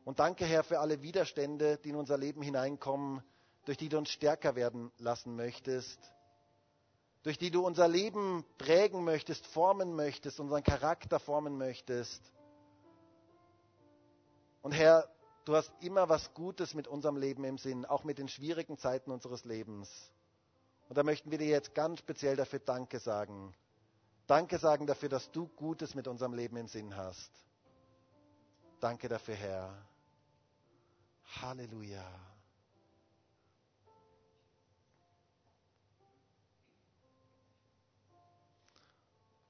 Und 0.05 0.19
danke, 0.19 0.45
Herr, 0.45 0.63
für 0.63 0.79
alle 0.79 1.01
Widerstände, 1.01 1.77
die 1.77 1.89
in 1.89 1.95
unser 1.95 2.17
Leben 2.17 2.41
hineinkommen, 2.41 3.23
durch 3.65 3.77
die 3.77 3.89
du 3.89 3.97
uns 3.97 4.09
stärker 4.11 4.55
werden 4.55 4.91
lassen 4.97 5.35
möchtest 5.35 6.14
durch 7.25 7.39
die 7.39 7.49
du 7.49 7.65
unser 7.65 7.87
Leben 7.87 8.45
prägen 8.59 9.03
möchtest, 9.03 9.47
formen 9.47 9.95
möchtest, 9.95 10.39
unseren 10.39 10.61
Charakter 10.61 11.19
formen 11.19 11.57
möchtest. 11.57 12.21
Und 14.61 14.73
Herr, 14.73 15.09
du 15.43 15.55
hast 15.55 15.71
immer 15.81 16.07
was 16.07 16.35
Gutes 16.35 16.75
mit 16.75 16.87
unserem 16.87 17.17
Leben 17.17 17.43
im 17.43 17.57
Sinn, 17.57 17.83
auch 17.83 18.03
mit 18.03 18.19
den 18.19 18.27
schwierigen 18.27 18.77
Zeiten 18.77 19.09
unseres 19.09 19.43
Lebens. 19.43 20.11
Und 20.87 20.99
da 20.99 21.03
möchten 21.03 21.31
wir 21.31 21.39
dir 21.39 21.47
jetzt 21.47 21.73
ganz 21.73 21.97
speziell 21.97 22.35
dafür 22.35 22.59
Danke 22.59 22.99
sagen. 22.99 23.55
Danke 24.27 24.59
sagen 24.59 24.85
dafür, 24.85 25.09
dass 25.09 25.31
du 25.31 25.47
Gutes 25.47 25.95
mit 25.95 26.07
unserem 26.07 26.33
Leben 26.35 26.57
im 26.57 26.67
Sinn 26.67 26.95
hast. 26.95 27.31
Danke 28.79 29.09
dafür, 29.09 29.33
Herr. 29.33 29.87
Halleluja. 31.41 32.34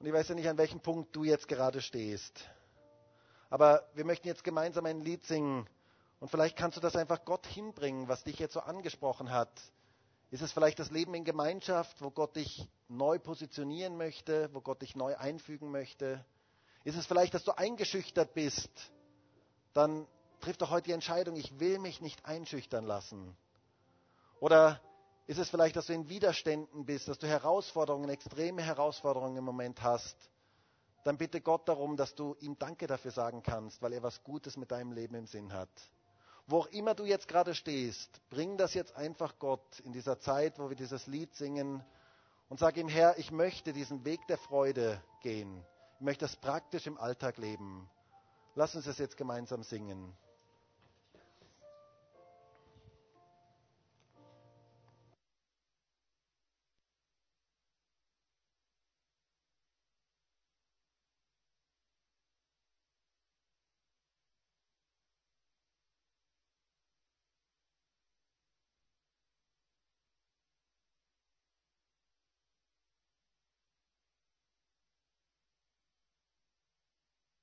Und 0.05 0.09
ich 0.09 0.13
weiß 0.13 0.27
ja 0.27 0.35
nicht, 0.35 0.47
an 0.47 0.59
welchem 0.59 0.81
Punkt 0.81 1.15
du 1.15 1.23
jetzt 1.23 1.47
gerade 1.47 1.81
stehst. 1.81 2.47
Aber 3.49 3.89
wir 3.95 4.05
möchten 4.05 4.27
jetzt 4.27 4.43
gemeinsam 4.43 4.85
ein 4.85 5.01
Lied 5.01 5.25
singen. 5.25 5.67
Und 6.19 6.29
vielleicht 6.29 6.55
kannst 6.55 6.77
du 6.77 6.81
das 6.81 6.95
einfach 6.95 7.25
Gott 7.25 7.47
hinbringen, 7.47 8.07
was 8.07 8.23
dich 8.23 8.37
jetzt 8.37 8.53
so 8.53 8.59
angesprochen 8.59 9.31
hat. 9.31 9.49
Ist 10.29 10.43
es 10.43 10.51
vielleicht 10.51 10.77
das 10.77 10.91
Leben 10.91 11.15
in 11.15 11.23
Gemeinschaft, 11.23 12.03
wo 12.03 12.11
Gott 12.11 12.35
dich 12.35 12.69
neu 12.87 13.17
positionieren 13.17 13.97
möchte, 13.97 14.51
wo 14.53 14.61
Gott 14.61 14.83
dich 14.83 14.95
neu 14.95 15.17
einfügen 15.17 15.71
möchte? 15.71 16.23
Ist 16.83 16.97
es 16.97 17.07
vielleicht, 17.07 17.33
dass 17.33 17.43
du 17.43 17.57
eingeschüchtert 17.57 18.35
bist? 18.35 18.69
Dann 19.73 20.05
triff 20.39 20.57
doch 20.57 20.69
heute 20.69 20.89
die 20.89 20.93
Entscheidung, 20.93 21.35
ich 21.35 21.59
will 21.59 21.79
mich 21.79 21.99
nicht 21.99 22.23
einschüchtern 22.25 22.85
lassen. 22.85 23.35
Oder 24.39 24.79
ist 25.27 25.39
es 25.39 25.49
vielleicht, 25.49 25.75
dass 25.75 25.87
du 25.87 25.93
in 25.93 26.07
Widerständen 26.09 26.85
bist, 26.85 27.07
dass 27.07 27.17
du 27.17 27.27
Herausforderungen, 27.27 28.09
extreme 28.09 28.61
Herausforderungen 28.61 29.37
im 29.37 29.43
Moment 29.43 29.81
hast? 29.81 30.15
Dann 31.03 31.17
bitte 31.17 31.41
Gott 31.41 31.67
darum, 31.67 31.97
dass 31.97 32.15
du 32.15 32.35
ihm 32.39 32.57
Danke 32.57 32.87
dafür 32.87 33.11
sagen 33.11 33.43
kannst, 33.43 33.81
weil 33.81 33.93
er 33.93 34.03
was 34.03 34.23
Gutes 34.23 34.57
mit 34.57 34.71
deinem 34.71 34.91
Leben 34.91 35.15
im 35.15 35.27
Sinn 35.27 35.53
hat. 35.53 35.69
Wo 36.47 36.59
auch 36.59 36.67
immer 36.67 36.93
du 36.93 37.05
jetzt 37.05 37.27
gerade 37.27 37.55
stehst, 37.55 38.21
bring 38.29 38.57
das 38.57 38.73
jetzt 38.75 38.95
einfach 38.95 39.39
Gott 39.39 39.79
in 39.79 39.93
dieser 39.93 40.19
Zeit, 40.19 40.59
wo 40.59 40.69
wir 40.69 40.75
dieses 40.75 41.07
Lied 41.07 41.33
singen 41.35 41.83
und 42.49 42.59
sag 42.59 42.77
ihm, 42.77 42.87
Herr, 42.87 43.17
ich 43.17 43.31
möchte 43.31 43.73
diesen 43.73 44.05
Weg 44.05 44.25
der 44.27 44.37
Freude 44.37 45.01
gehen. 45.21 45.63
Ich 45.99 46.05
möchte 46.05 46.25
das 46.25 46.35
praktisch 46.35 46.85
im 46.85 46.97
Alltag 46.99 47.37
leben. 47.37 47.89
Lass 48.53 48.75
uns 48.75 48.85
das 48.85 48.99
jetzt 48.99 49.17
gemeinsam 49.17 49.63
singen. 49.63 50.15